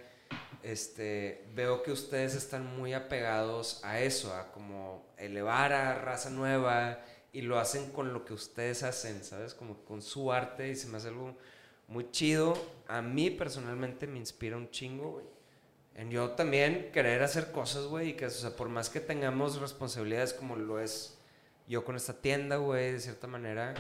[0.62, 7.00] Este, veo que ustedes están muy apegados a eso, a como elevar a raza nueva
[7.34, 9.54] y lo hacen con lo que ustedes hacen, ¿sabes?
[9.54, 11.36] Como con su arte y se me hace algo
[11.88, 12.54] muy chido.
[12.88, 15.26] A mí personalmente me inspira un chingo, güey.
[15.96, 19.60] En yo también querer hacer cosas, güey, y que, o sea, por más que tengamos
[19.62, 21.18] responsabilidades como lo es
[21.68, 23.74] yo con esta tienda, güey, de cierta manera,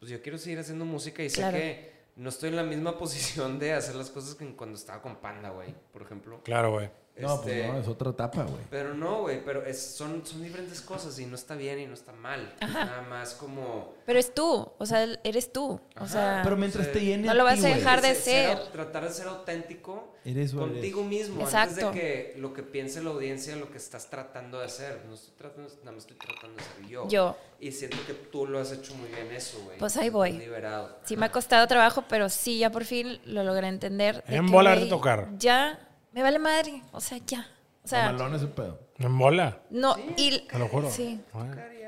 [0.00, 1.56] pues yo quiero seguir haciendo música y sé Claro.
[1.56, 5.16] que no estoy en la misma posición de hacer las cosas que cuando estaba con
[5.16, 6.40] Panda, güey, por ejemplo.
[6.42, 6.90] Claro, güey.
[7.14, 8.62] No, pues Este, no, es otra etapa, güey.
[8.70, 11.92] Pero no, güey, pero es- son, son diferentes cosas y no está bien y no
[11.94, 12.54] está mal.
[12.58, 13.94] Es nada más como...
[14.06, 15.78] Pero es tú, o sea, eres tú.
[16.00, 18.72] O sea, Pero mientras te llene no lo vas a dejar de ser- ser.
[18.72, 21.42] Tratar de ser auténtico Eres contigo mismo.
[21.42, 21.88] Exacto.
[21.88, 25.02] Antes de que lo que piense la audiencia, lo que estás tratando de hacer.
[25.08, 27.08] No estoy tratando, nada más estoy tratando de ser yo.
[27.08, 27.36] Yo.
[27.58, 29.78] Y siento que tú lo has hecho muy bien eso, güey.
[29.78, 30.32] Pues ahí voy.
[30.32, 30.98] Liberado.
[31.04, 34.22] sí me ha costado trabajo, pero sí, ya por fin lo logré entender.
[34.24, 35.28] de En que, bola de tocar.
[35.38, 36.82] Ya, me vale madre.
[36.92, 37.48] O sea, ya.
[37.84, 38.78] O sea, Mamalón ese pedo.
[38.98, 39.60] En bola.
[39.70, 40.46] no, y...
[40.46, 40.88] Te lo juro.
[40.88, 41.20] Sí.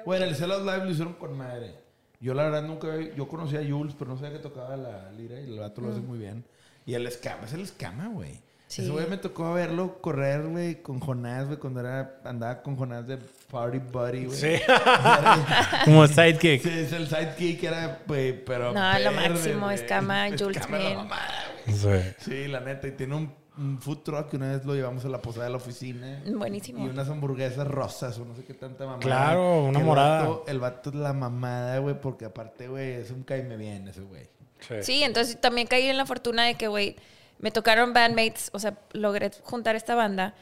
[0.04, 1.74] Bueno, el Celos Live lo hicieron con madre.
[2.20, 2.88] Yo la verdad nunca...
[3.14, 5.92] Yo conocía a Jules, pero no sabía que tocaba la lira y el vato lo
[5.92, 6.44] hace muy bien.
[6.86, 8.42] Y el escama, es el escama, güey.
[8.66, 8.82] Sí.
[8.82, 13.06] Ese güey me tocó verlo correr, güey, con Jonás, güey, cuando era, andaba con Jonás
[13.06, 13.18] de
[13.50, 14.36] Party Buddy, güey.
[14.38, 14.54] Sí.
[15.84, 16.62] Como sidekick.
[16.62, 18.72] Sí, es el sidekick, era, güey, pero.
[18.72, 19.74] No, lo máximo, güey.
[19.76, 20.96] Escama, Jules Escama la Green.
[20.96, 21.76] mamada, güey.
[22.02, 22.14] Sí.
[22.18, 22.88] Sí, la neta.
[22.88, 25.50] Y tiene un, un food truck que una vez lo llevamos a la posada de
[25.50, 26.22] la oficina.
[26.34, 26.84] Buenísimo.
[26.84, 29.00] Y unas hamburguesas rosas o no sé qué tanta mamada.
[29.02, 30.20] Claro, una el morada.
[30.22, 34.00] vato- el vato es la mamada, güey, porque aparte, güey, es un caime bien ese
[34.00, 34.28] güey.
[34.82, 36.96] Sí, entonces también caí en la fortuna de que, güey,
[37.38, 40.34] me tocaron bandmates, o sea, logré juntar esta banda,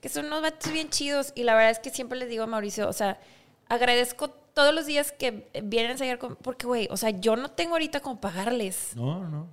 [0.00, 1.32] que son unos vatos bien chidos.
[1.36, 3.20] Y la verdad es que siempre les digo a Mauricio, o sea,
[3.68, 7.50] agradezco todos los días que vienen a ensayar, con, porque, güey, o sea, yo no
[7.50, 8.96] tengo ahorita como pagarles.
[8.96, 9.48] No, no.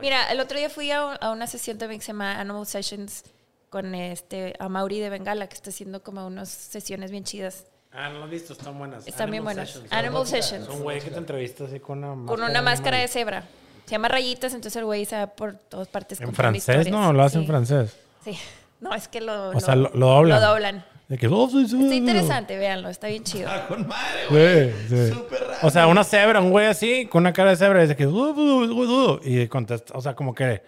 [0.00, 3.24] Mira, el otro día fui a, a una sesión también que se llama Animal Sessions
[3.70, 7.66] con este, a Mauri de Bengala, que está haciendo como unas sesiones bien chidas.
[7.96, 9.06] Ah, no lo he visto, están buenas.
[9.06, 9.70] Están bien buenas.
[9.70, 9.92] Sessions.
[9.92, 10.68] Animal Sessions.
[10.68, 12.36] Es un güey que te entrevista así con una máscara.
[12.36, 13.44] Con una máscara de cebra.
[13.86, 16.20] Se llama Rayitas, entonces el güey se va por todas partes.
[16.20, 16.60] ¿En francés?
[16.76, 16.88] historias.
[16.88, 17.96] No, lo hace en francés.
[18.24, 18.38] Sí.
[18.78, 19.48] No, es que lo.
[19.56, 20.38] O sea, lo, lo doblan.
[20.38, 20.84] Lo doblan.
[21.08, 23.48] De que, oh, sí, sí, Está interesante, véanlo, está bien chido.
[23.50, 24.70] Ah, con madre, güey.
[24.70, 25.08] Sí, sí.
[25.14, 25.58] Súper raro.
[25.62, 28.06] O sea, una cebra, un güey así, con una cara de cebra, y dice que,
[28.06, 30.62] "Uh, uh, uh, uh", y contesta, o sea, como que.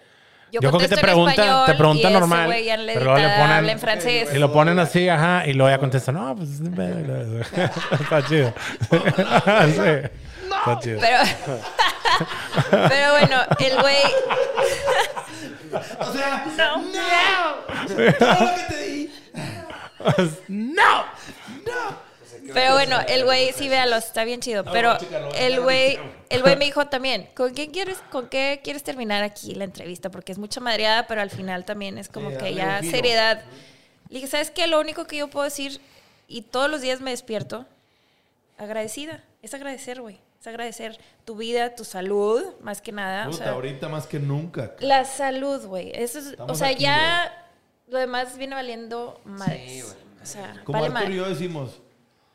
[0.51, 2.45] Yo, creo que te pregunta, español te pregunta normal.
[2.47, 3.51] güey ya en la pero le ponen.
[3.51, 4.29] habla en francés.
[4.33, 6.49] Y lo ponen así, ajá, y luego ya contesta, no, pues.
[8.01, 8.53] Está chido.
[8.89, 10.09] sí.
[10.49, 10.99] Está chido.
[10.99, 11.17] Pero.
[12.89, 13.95] pero bueno, el güey.
[15.99, 16.77] O sea, No.
[16.77, 18.13] no.
[18.17, 19.11] Todo lo que te di.
[20.47, 21.05] ¡No!
[22.53, 24.63] Pero bueno, el güey, sí, véalo, está bien chido.
[24.65, 24.97] Pero
[25.35, 25.97] el güey,
[26.29, 30.09] el güey me dijo también, ¿con qué quieres, con qué quieres terminar aquí la entrevista?
[30.11, 33.41] Porque es mucha madreada, pero al final también es como Sí, que ya seriedad.
[34.09, 34.67] Le dije, ¿sabes qué?
[34.67, 35.79] Lo único que yo puedo decir,
[36.27, 37.65] y todos los días me despierto,
[38.57, 39.23] agradecida.
[39.41, 40.19] Es agradecer, güey.
[40.39, 43.27] Es agradecer tu vida, tu salud, más que nada.
[43.27, 44.73] o Puta, sea, ahorita más que nunca.
[44.79, 45.91] la salud, güey.
[45.93, 47.45] Eso es, o sea, aquí, ya
[47.87, 49.83] lo demás viene valiendo madres.
[49.83, 49.97] güey.
[50.21, 51.81] o sea, Como vale Arturo y yo decimos,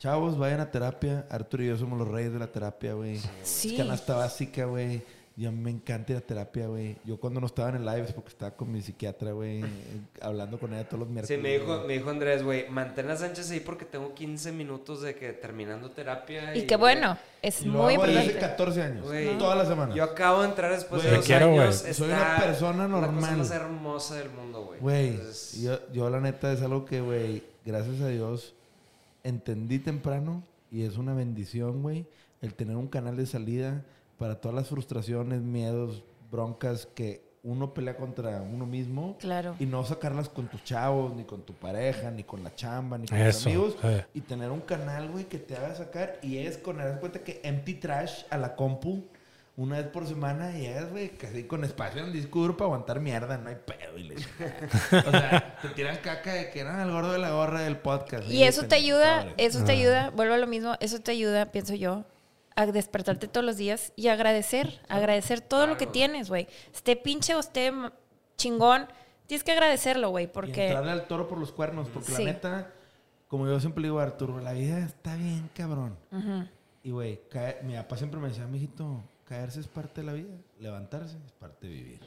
[0.05, 1.25] chavos, vayan a terapia.
[1.31, 3.19] Arturo y yo somos los reyes de la terapia, güey.
[3.43, 3.73] Sí.
[3.73, 5.03] Es canasta básica, güey.
[5.37, 6.97] Y a mí me encanta ir a terapia, güey.
[7.07, 9.65] Yo cuando no estaba en el live es porque estaba con mi psiquiatra, güey,
[10.21, 11.37] hablando con ella todos los miércoles.
[11.39, 15.01] Sí, me dijo, me dijo Andrés, güey, mantén a Sánchez ahí porque tengo 15 minutos
[15.01, 16.55] de que terminando terapia.
[16.55, 18.57] Y qué bueno, es Y lo muy hago desde hace importante.
[18.59, 19.07] 14 años.
[19.07, 19.95] Güey, Todas las semanas.
[19.97, 21.61] Yo acabo de entrar después Güey, de dos quiero, güey.
[21.61, 21.77] años.
[21.93, 23.37] Soy una persona La cosa normal.
[23.39, 24.81] más hermosa del mundo, güey.
[24.81, 28.55] Güey, Entonces, yo, yo la neta es algo que, güey, gracias a Dios,
[29.25, 32.07] entendí temprano y es una bendición, güey,
[32.41, 33.85] el tener un canal de salida
[34.19, 39.17] para todas las frustraciones, miedos, broncas que uno pelea contra uno mismo.
[39.19, 39.55] Claro.
[39.59, 43.07] Y no sacarlas con tus chavos, ni con tu pareja, ni con la chamba, ni
[43.07, 43.77] con Eso, tus amigos.
[43.83, 43.89] sí.
[44.15, 46.19] Y tener un canal, güey, que te haga sacar.
[46.23, 49.05] Y es con, das cuenta que empty trash a la compu
[49.57, 52.67] una vez por semana y es, güey, casi con espacio en el disco duro para
[52.67, 53.97] aguantar mierda, no hay pedo.
[53.97, 54.69] Y le chingada.
[55.07, 58.29] o sea, te tiran caca de que eran el gordo de la gorra del podcast.
[58.29, 61.75] Y eso te ayuda, eso te ayuda, vuelvo a lo mismo, eso te ayuda, pienso
[61.75, 62.05] yo,
[62.57, 66.49] a despertarte todos los días y agradecer, agradecer todo lo que tienes, güey.
[66.73, 67.73] Esté pinche o esté
[68.37, 68.89] chingón,
[69.27, 72.25] tienes que agradecerlo, güey, Y porque entrarle al toro por los cuernos, porque Sí.
[72.25, 72.73] la neta,
[73.29, 75.97] como yo siempre digo a Arturo, la vida está bien cabrón.
[76.83, 77.21] Y güey,
[77.63, 81.67] mi papá siempre me decía, mijito, caerse es parte de la vida, levantarse es parte
[81.67, 82.01] de vivir.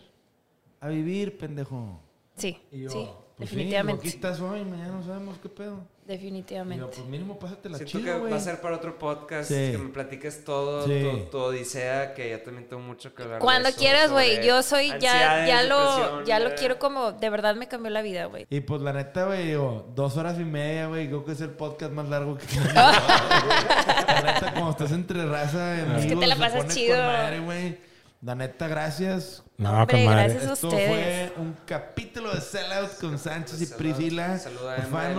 [0.80, 2.00] A vivir, pendejo.
[2.36, 5.82] sí, Y yo, sí, pues definitivamente, Sí, aquí estás hoy, mañana no sabemos qué pedo.
[6.08, 6.86] Definitivamente.
[6.86, 8.32] yo, pues mínimo pásatela Siento chido, que güey.
[8.32, 9.72] va a ser para otro podcast Sí.
[9.72, 11.02] que me platiques todo, Sí.
[11.04, 13.40] tu, tu odisea, que yo también tengo mucho que hablar.
[13.40, 17.30] de Cuando eso, quieras, güey, yo soy, ya, ya lo, ya lo quiero como, de
[17.30, 18.48] verdad me cambió la vida, güey.
[18.50, 21.50] Y pues la neta, güey, digo, dos horas y media, güey, creo que es el
[21.52, 26.36] podcast más largo que La neta, como estás entre raza, en Es que te la
[26.36, 26.96] pasas chido.
[27.44, 27.78] güey.
[28.22, 29.44] La neta, gracias.
[29.58, 30.46] No, Hombre, gracias.
[30.48, 31.32] a Esto ustedes.
[31.34, 34.40] fue un capítulo de Sellout con Sánchez y Saludos- Priscila.
[34.40, 35.10] saluda a Emma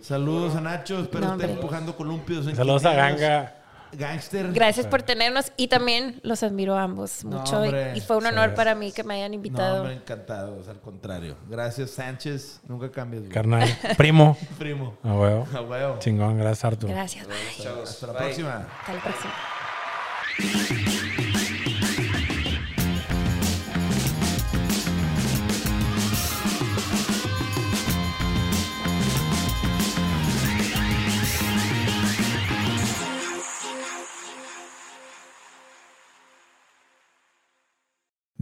[0.00, 1.00] Saludos a Nacho.
[1.00, 2.46] Espero No, esté empujando columpios.
[2.46, 2.92] en Saludos a.
[2.94, 3.54] Ganga.
[3.90, 4.52] Gangster.
[4.52, 8.50] Gracias por tenernos y también los admiro a ambos No, mucho y- fue un honor
[8.50, 8.56] Sí.
[8.56, 9.78] para mí que me hayan No, invitado.
[9.80, 10.68] hombre, encantados.
[10.68, 11.36] Al contrario.
[11.48, 12.60] Gracias, Sánchez.
[12.68, 13.32] Nunca cambies, güey.
[13.32, 13.66] Carnal.
[13.96, 14.36] Primo.
[14.58, 14.98] Primo.
[15.02, 15.48] A huevo.
[15.54, 15.96] A huevo.
[16.00, 16.92] Chingón, gracias Arturo.
[16.92, 17.36] Gracias, bye.
[17.82, 18.22] Hasta la bye.
[18.22, 18.66] próxima.
[18.80, 19.32] Hasta la próxima.